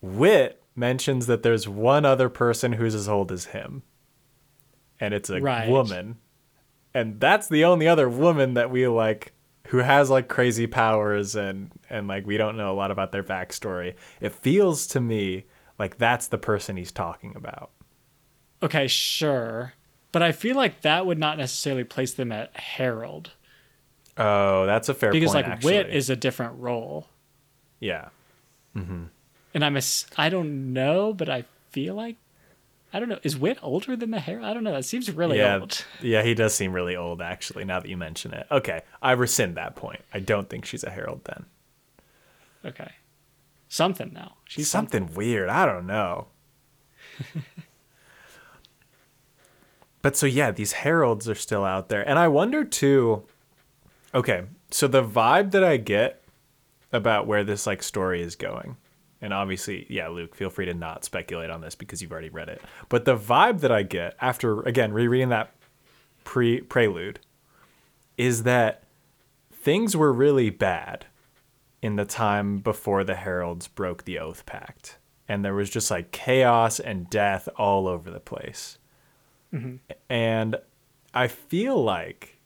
Wit 0.00 0.60
mentions 0.74 1.28
that 1.28 1.44
there's 1.44 1.68
one 1.68 2.04
other 2.04 2.28
person 2.28 2.72
who's 2.72 2.96
as 2.96 3.08
old 3.08 3.30
as 3.30 3.44
him. 3.44 3.84
And 4.98 5.14
it's 5.14 5.30
a 5.30 5.40
Right. 5.40 5.68
woman. 5.68 6.18
And 6.92 7.20
that's 7.20 7.46
the 7.46 7.64
only 7.64 7.86
other 7.86 8.08
woman 8.08 8.54
that 8.54 8.68
we 8.68 8.88
like 8.88 9.32
who 9.68 9.78
has 9.78 10.10
like 10.10 10.28
crazy 10.28 10.66
powers 10.66 11.36
and 11.36 11.70
and 11.88 12.08
like 12.08 12.26
we 12.26 12.36
don't 12.36 12.56
know 12.56 12.72
a 12.72 12.76
lot 12.76 12.90
about 12.90 13.12
their 13.12 13.22
backstory. 13.22 13.94
It 14.20 14.32
feels 14.32 14.86
to 14.88 15.00
me 15.00 15.44
like 15.78 15.98
that's 15.98 16.28
the 16.28 16.38
person 16.38 16.76
he's 16.76 16.92
talking 16.92 17.34
about. 17.36 17.70
Okay, 18.62 18.86
sure. 18.86 19.74
But 20.12 20.22
I 20.22 20.32
feel 20.32 20.56
like 20.56 20.82
that 20.82 21.06
would 21.06 21.18
not 21.18 21.38
necessarily 21.38 21.84
place 21.84 22.14
them 22.14 22.32
at 22.32 22.56
herald. 22.56 23.30
Oh, 24.16 24.66
that's 24.66 24.88
a 24.88 24.94
fair 24.94 25.10
because 25.10 25.32
point. 25.32 25.46
Because 25.46 25.48
like 25.48 25.56
actually. 25.56 25.74
wit 25.74 25.90
is 25.90 26.10
a 26.10 26.16
different 26.16 26.58
role. 26.58 27.08
yeah. 27.80 28.08
Mm-hmm. 28.76 29.04
And 29.54 29.64
I'm 29.64 29.76
a, 29.76 29.82
I 30.16 30.30
don't 30.30 30.72
know, 30.72 31.12
but 31.12 31.28
I 31.28 31.44
feel 31.70 31.94
like 31.94 32.16
I 32.92 33.00
don't 33.00 33.08
know. 33.08 33.18
Is 33.22 33.38
Wit 33.38 33.58
older 33.62 33.96
than 33.96 34.10
the 34.10 34.20
Herald? 34.20 34.44
I 34.44 34.52
don't 34.52 34.64
know. 34.64 34.72
That 34.72 34.84
seems 34.84 35.10
really 35.10 35.38
yeah, 35.38 35.58
old. 35.58 35.84
yeah, 36.02 36.22
he 36.22 36.34
does 36.34 36.54
seem 36.54 36.72
really 36.72 36.94
old 36.94 37.22
actually. 37.22 37.64
Now 37.64 37.80
that 37.80 37.88
you 37.88 37.96
mention 37.96 38.34
it, 38.34 38.46
okay, 38.50 38.82
I 39.00 39.12
rescind 39.12 39.56
that 39.56 39.76
point. 39.76 40.02
I 40.12 40.20
don't 40.20 40.50
think 40.50 40.66
she's 40.66 40.84
a 40.84 40.90
herald 40.90 41.22
then. 41.24 41.46
Okay. 42.64 42.92
Something 43.68 44.12
now. 44.12 44.36
She's 44.44 44.70
something, 44.70 45.14
weird. 45.14 45.48
I 45.48 45.64
don't 45.64 45.86
know. 45.86 46.26
but 50.02 50.14
so 50.14 50.26
yeah, 50.26 50.50
these 50.50 50.72
heralds 50.72 51.28
are 51.28 51.34
still 51.34 51.64
out 51.64 51.88
there, 51.88 52.06
and 52.06 52.18
I 52.18 52.28
wonder 52.28 52.64
too. 52.64 53.22
Okay, 54.14 54.42
so 54.70 54.86
the 54.86 55.02
vibe 55.02 55.52
that 55.52 55.64
I 55.64 55.78
get 55.78 56.22
about 56.92 57.26
where 57.26 57.44
this 57.44 57.66
like 57.66 57.82
story 57.82 58.20
is 58.20 58.36
going 58.36 58.76
and 59.22 59.32
obviously, 59.32 59.86
yeah, 59.88 60.08
Luke, 60.08 60.34
feel 60.34 60.50
free 60.50 60.66
to 60.66 60.74
not 60.74 61.04
speculate 61.04 61.48
on 61.48 61.60
this 61.60 61.74
because 61.74 62.02
you've 62.02 62.12
already 62.12 62.28
read 62.28 62.48
it. 62.48 62.60
But 62.88 63.04
the 63.04 63.16
vibe 63.16 63.60
that 63.60 63.72
I 63.72 63.82
get 63.84 64.16
after 64.20 64.60
again 64.62 64.92
rereading 64.92 65.30
that 65.30 65.54
pre 66.24 66.60
prelude 66.60 67.20
is 68.18 68.42
that 68.42 68.84
things 69.50 69.96
were 69.96 70.12
really 70.12 70.50
bad 70.50 71.06
in 71.80 71.96
the 71.96 72.04
time 72.04 72.58
before 72.58 73.04
the 73.04 73.14
heralds 73.14 73.68
broke 73.68 74.04
the 74.04 74.18
oath 74.18 74.44
pact 74.44 74.98
and 75.28 75.44
there 75.44 75.54
was 75.54 75.70
just 75.70 75.90
like 75.90 76.10
chaos 76.10 76.78
and 76.78 77.08
death 77.08 77.48
all 77.56 77.88
over 77.88 78.10
the 78.10 78.20
place. 78.20 78.78
Mm-hmm. 79.52 79.76
And 80.10 80.56
I 81.14 81.28
feel 81.28 81.82
like 81.82 82.38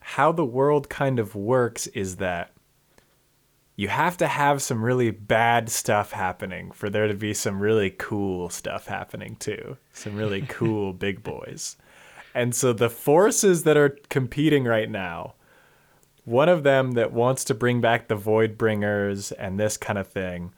how 0.00 0.32
the 0.32 0.44
world 0.44 0.88
kind 0.88 1.18
of 1.18 1.34
works 1.34 1.86
is 1.88 2.16
that 2.16 2.50
you 3.76 3.88
have 3.88 4.16
to 4.18 4.28
have 4.28 4.62
some 4.62 4.84
really 4.84 5.10
bad 5.10 5.68
stuff 5.68 6.12
happening 6.12 6.70
for 6.70 6.88
there 6.88 7.08
to 7.08 7.14
be 7.14 7.34
some 7.34 7.58
really 7.58 7.90
cool 7.90 8.48
stuff 8.48 8.86
happening 8.86 9.36
too. 9.36 9.76
Some 9.92 10.16
really 10.16 10.42
cool 10.48 10.92
big 10.92 11.22
boys. 11.22 11.76
And 12.34 12.54
so 12.54 12.72
the 12.72 12.90
forces 12.90 13.64
that 13.64 13.76
are 13.76 13.96
competing 14.08 14.64
right 14.64 14.90
now, 14.90 15.34
one 16.24 16.48
of 16.48 16.62
them 16.62 16.92
that 16.92 17.12
wants 17.12 17.44
to 17.44 17.54
bring 17.54 17.80
back 17.80 18.08
the 18.08 18.16
Void 18.16 18.56
Bringers 18.56 19.30
and 19.32 19.58
this 19.58 19.76
kind 19.76 19.98
of 19.98 20.08
thing, 20.08 20.52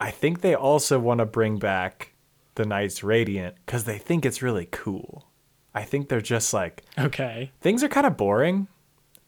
I 0.00 0.10
think 0.10 0.40
they 0.40 0.54
also 0.54 0.98
want 0.98 1.18
to 1.18 1.26
bring 1.26 1.58
back 1.58 2.12
the 2.54 2.66
Knights 2.66 3.02
Radiant 3.02 3.56
because 3.64 3.84
they 3.84 3.98
think 3.98 4.26
it's 4.26 4.42
really 4.42 4.68
cool. 4.70 5.26
I 5.74 5.84
think 5.84 6.08
they're 6.08 6.20
just 6.20 6.52
like, 6.52 6.82
okay, 6.98 7.50
things 7.60 7.82
are 7.82 7.88
kind 7.88 8.06
of 8.06 8.16
boring. 8.16 8.68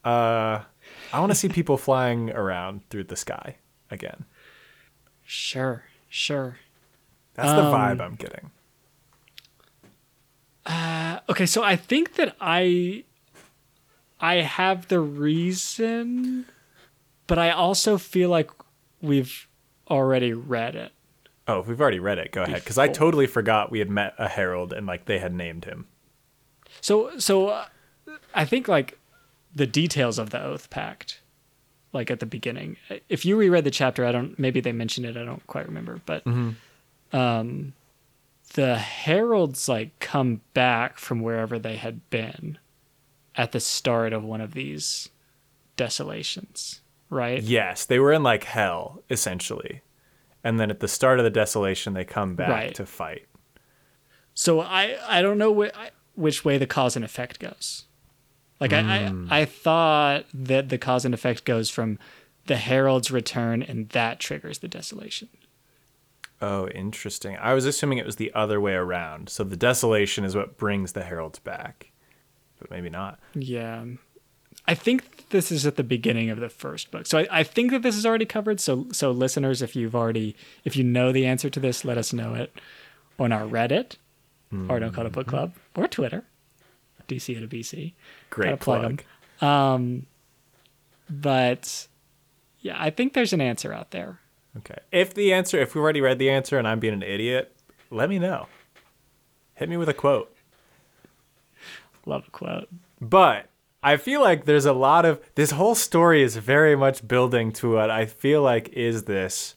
Uh, 0.03 0.61
I 1.13 1.19
want 1.19 1.31
to 1.31 1.35
see 1.35 1.49
people 1.49 1.77
flying 1.77 2.31
around 2.31 2.81
through 2.89 3.05
the 3.05 3.15
sky 3.15 3.57
again. 3.89 4.25
Sure, 5.23 5.83
sure. 6.09 6.57
That's 7.33 7.51
the 7.51 7.63
um, 7.65 7.73
vibe 7.73 8.01
I'm 8.01 8.15
getting. 8.15 8.51
Uh, 10.65 11.19
okay, 11.29 11.45
so 11.45 11.63
I 11.63 11.75
think 11.75 12.15
that 12.15 12.35
I 12.41 13.03
I 14.19 14.35
have 14.35 14.87
the 14.87 14.99
reason, 14.99 16.45
but 17.27 17.37
I 17.37 17.51
also 17.51 17.97
feel 17.97 18.29
like 18.29 18.49
we've 19.01 19.47
already 19.89 20.33
read 20.33 20.75
it. 20.75 20.91
Oh, 21.47 21.59
if 21.59 21.67
we've 21.67 21.79
already 21.79 21.99
read 21.99 22.17
it, 22.17 22.31
go 22.31 22.43
ahead. 22.43 22.55
Because 22.55 22.77
I 22.77 22.87
totally 22.87 23.27
forgot 23.27 23.71
we 23.71 23.79
had 23.79 23.89
met 23.89 24.15
a 24.17 24.27
herald 24.27 24.73
and 24.73 24.87
like 24.87 25.05
they 25.05 25.19
had 25.19 25.33
named 25.33 25.65
him. 25.65 25.87
So, 26.81 27.19
so 27.19 27.49
uh, 27.49 27.65
I 28.33 28.45
think 28.45 28.67
like 28.67 28.97
the 29.55 29.65
details 29.65 30.19
of 30.19 30.29
the 30.29 30.43
oath 30.43 30.69
pact 30.69 31.21
like 31.95 32.11
at 32.11 32.19
the 32.19 32.25
beginning. 32.25 32.75
If 33.07 33.23
you 33.23 33.37
reread 33.37 33.63
the 33.63 33.71
chapter 33.71 34.05
i 34.05 34.11
don't 34.11 34.37
maybe 34.37 34.59
they 34.59 34.73
mentioned 34.73 35.07
it 35.07 35.17
i 35.17 35.23
don't 35.23 35.47
quite 35.47 35.65
remember 35.65 36.01
but 36.05 36.23
mm-hmm. 36.25 37.15
um 37.15 37.73
the 38.53 38.75
heralds 38.77 39.67
like 39.67 39.97
come 39.99 40.41
back 40.53 40.99
from 40.99 41.21
wherever 41.21 41.57
they 41.57 41.77
had 41.77 42.07
been 42.09 42.57
at 43.35 43.53
the 43.53 43.59
start 43.59 44.13
of 44.13 44.23
one 44.23 44.41
of 44.41 44.53
these 44.53 45.09
desolations 45.77 46.81
right? 47.09 47.41
Yes 47.41 47.85
they 47.85 47.97
were 47.99 48.11
in 48.11 48.23
like 48.23 48.43
hell 48.43 49.01
essentially. 49.09 49.81
And 50.43 50.59
then 50.59 50.69
at 50.69 50.79
the 50.79 50.87
start 50.87 51.17
of 51.17 51.23
the 51.23 51.31
desolation 51.31 51.93
they 51.93 52.05
come 52.05 52.35
back 52.35 52.49
right. 52.49 52.75
to 52.75 52.85
fight. 52.85 53.25
So 54.33 54.59
i 54.59 54.97
i 55.07 55.21
don't 55.21 55.37
know 55.37 55.63
wh- 55.63 56.17
which 56.17 56.43
way 56.43 56.57
the 56.57 56.67
cause 56.67 56.95
and 56.97 57.05
effect 57.05 57.39
goes 57.39 57.85
like 58.59 58.71
mm. 58.71 58.85
I, 58.85 58.95
I, 58.95 59.07
hmm. 59.07 59.27
I 59.29 59.45
thought 59.45 60.25
that 60.33 60.69
the 60.69 60.77
cause 60.77 61.05
and 61.05 61.13
effect 61.13 61.45
goes 61.45 61.69
from 61.69 61.99
the 62.47 62.57
herald's 62.57 63.11
return, 63.11 63.63
and 63.63 63.89
that 63.89 64.19
triggers 64.19 64.59
the 64.59 64.67
desolation. 64.67 65.29
Oh, 66.41 66.67
interesting. 66.69 67.37
I 67.37 67.53
was 67.53 67.65
assuming 67.65 67.97
it 67.97 68.05
was 68.05 68.17
the 68.17 68.33
other 68.33 68.59
way 68.61 68.73
around. 68.73 69.29
So 69.29 69.43
the 69.43 69.57
desolation 69.57 70.25
is 70.25 70.35
what 70.35 70.57
brings 70.57 70.91
the 70.91 71.03
heralds 71.03 71.39
back, 71.39 71.91
but 72.59 72.69
maybe 72.69 72.89
not. 72.89 73.19
Yeah, 73.33 73.85
I 74.67 74.73
think 74.73 75.29
this 75.29 75.51
is 75.51 75.65
at 75.65 75.75
the 75.75 75.83
beginning 75.83 76.29
of 76.29 76.39
the 76.39 76.49
first 76.49 76.91
book. 76.91 77.05
So 77.05 77.19
I, 77.19 77.27
I 77.31 77.43
think 77.43 77.71
that 77.71 77.81
this 77.81 77.95
is 77.95 78.05
already 78.05 78.25
covered. 78.25 78.59
So 78.59 78.87
so 78.91 79.11
listeners, 79.11 79.61
if 79.61 79.75
you've 79.75 79.95
already 79.95 80.35
if 80.63 80.75
you 80.75 80.83
know 80.83 81.11
the 81.11 81.25
answer 81.25 81.49
to 81.49 81.59
this, 81.59 81.85
let 81.85 81.97
us 81.97 82.13
know 82.13 82.33
it 82.33 82.53
on 83.19 83.31
our 83.31 83.43
Reddit 83.43 83.95
mm-hmm. 84.53 84.69
or 84.69 84.79
Don't 84.79 84.93
Call 84.93 85.05
It 85.05 85.13
Book 85.13 85.27
Club 85.27 85.53
or 85.75 85.87
Twitter. 85.87 86.23
DC 87.07 87.43
a 87.43 87.47
BC. 87.47 87.93
Great 88.29 88.59
plug. 88.59 89.03
plug. 89.39 89.49
Um, 89.49 90.05
but 91.09 91.87
yeah, 92.59 92.75
I 92.79 92.89
think 92.89 93.13
there's 93.13 93.33
an 93.33 93.41
answer 93.41 93.73
out 93.73 93.91
there. 93.91 94.19
Okay. 94.57 94.77
If 94.91 95.13
the 95.13 95.33
answer, 95.33 95.59
if 95.59 95.75
we've 95.75 95.83
already 95.83 96.01
read 96.01 96.19
the 96.19 96.29
answer 96.29 96.57
and 96.57 96.67
I'm 96.67 96.79
being 96.79 96.93
an 96.93 97.03
idiot, 97.03 97.55
let 97.91 98.09
me 98.09 98.19
know. 98.19 98.47
Hit 99.55 99.69
me 99.69 99.77
with 99.77 99.89
a 99.89 99.93
quote. 99.93 100.35
Love 102.05 102.27
a 102.27 102.31
quote. 102.31 102.69
But 103.01 103.49
I 103.83 103.97
feel 103.97 104.21
like 104.21 104.45
there's 104.45 104.65
a 104.65 104.73
lot 104.73 105.05
of 105.05 105.21
this 105.35 105.51
whole 105.51 105.75
story 105.75 106.23
is 106.23 106.37
very 106.37 106.75
much 106.75 107.07
building 107.07 107.51
to 107.53 107.73
what 107.73 107.89
I 107.89 108.05
feel 108.05 108.41
like 108.41 108.69
is 108.69 109.03
this 109.03 109.55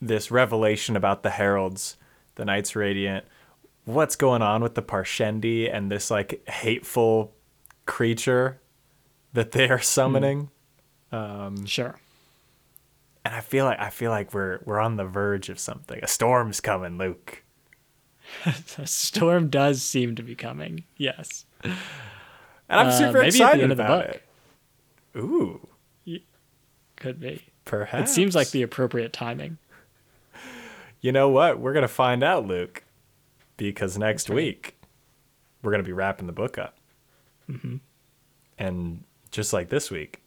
this 0.00 0.30
revelation 0.30 0.94
about 0.94 1.22
the 1.22 1.30
heralds, 1.30 1.96
the 2.36 2.44
Knights 2.44 2.76
Radiant, 2.76 3.24
what's 3.88 4.16
going 4.16 4.42
on 4.42 4.62
with 4.62 4.74
the 4.74 4.82
Parshendi 4.82 5.74
and 5.74 5.90
this 5.90 6.10
like 6.10 6.46
hateful 6.46 7.34
creature 7.86 8.60
that 9.32 9.52
they 9.52 9.68
are 9.70 9.80
summoning. 9.80 10.50
Mm. 11.10 11.16
Um, 11.16 11.66
sure. 11.66 11.98
And 13.24 13.34
I 13.34 13.40
feel 13.40 13.64
like 13.64 13.78
I 13.78 13.88
feel 13.88 14.10
like 14.10 14.34
we're 14.34 14.60
we're 14.64 14.78
on 14.78 14.96
the 14.96 15.06
verge 15.06 15.48
of 15.48 15.58
something. 15.58 15.98
A 16.02 16.06
storm's 16.06 16.60
coming, 16.60 16.98
Luke. 16.98 17.42
a 18.78 18.86
storm 18.86 19.48
does 19.48 19.82
seem 19.82 20.14
to 20.16 20.22
be 20.22 20.34
coming. 20.34 20.84
Yes. 20.96 21.46
And 21.64 21.74
I'm 22.68 22.88
uh, 22.88 22.90
super 22.90 23.22
excited 23.22 23.70
about 23.70 24.04
it. 24.04 24.22
Ooh. 25.16 25.66
Could 26.96 27.20
be. 27.20 27.42
Perhaps. 27.64 28.10
It 28.10 28.12
seems 28.12 28.34
like 28.34 28.50
the 28.50 28.62
appropriate 28.62 29.12
timing. 29.12 29.56
You 31.00 31.12
know 31.12 31.28
what? 31.30 31.60
We're 31.60 31.72
gonna 31.72 31.88
find 31.88 32.22
out, 32.22 32.46
Luke 32.46 32.82
because 33.58 33.98
next 33.98 34.30
week 34.30 34.80
we're 35.62 35.70
going 35.70 35.82
to 35.82 35.86
be 35.86 35.92
wrapping 35.92 36.26
the 36.26 36.32
book 36.32 36.56
up. 36.56 36.78
Mm-hmm. 37.50 37.76
And 38.56 39.04
just 39.30 39.52
like 39.52 39.68
this 39.68 39.90
week, 39.90 40.22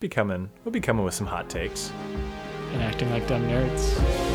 be 0.00 0.08
coming, 0.08 0.50
we'll 0.64 0.72
be 0.72 0.80
coming 0.80 1.04
with 1.04 1.14
some 1.14 1.28
hot 1.28 1.48
takes. 1.48 1.92
And 2.72 2.82
acting 2.82 3.10
like 3.10 3.28
dumb 3.28 3.42
nerds. 3.42 4.33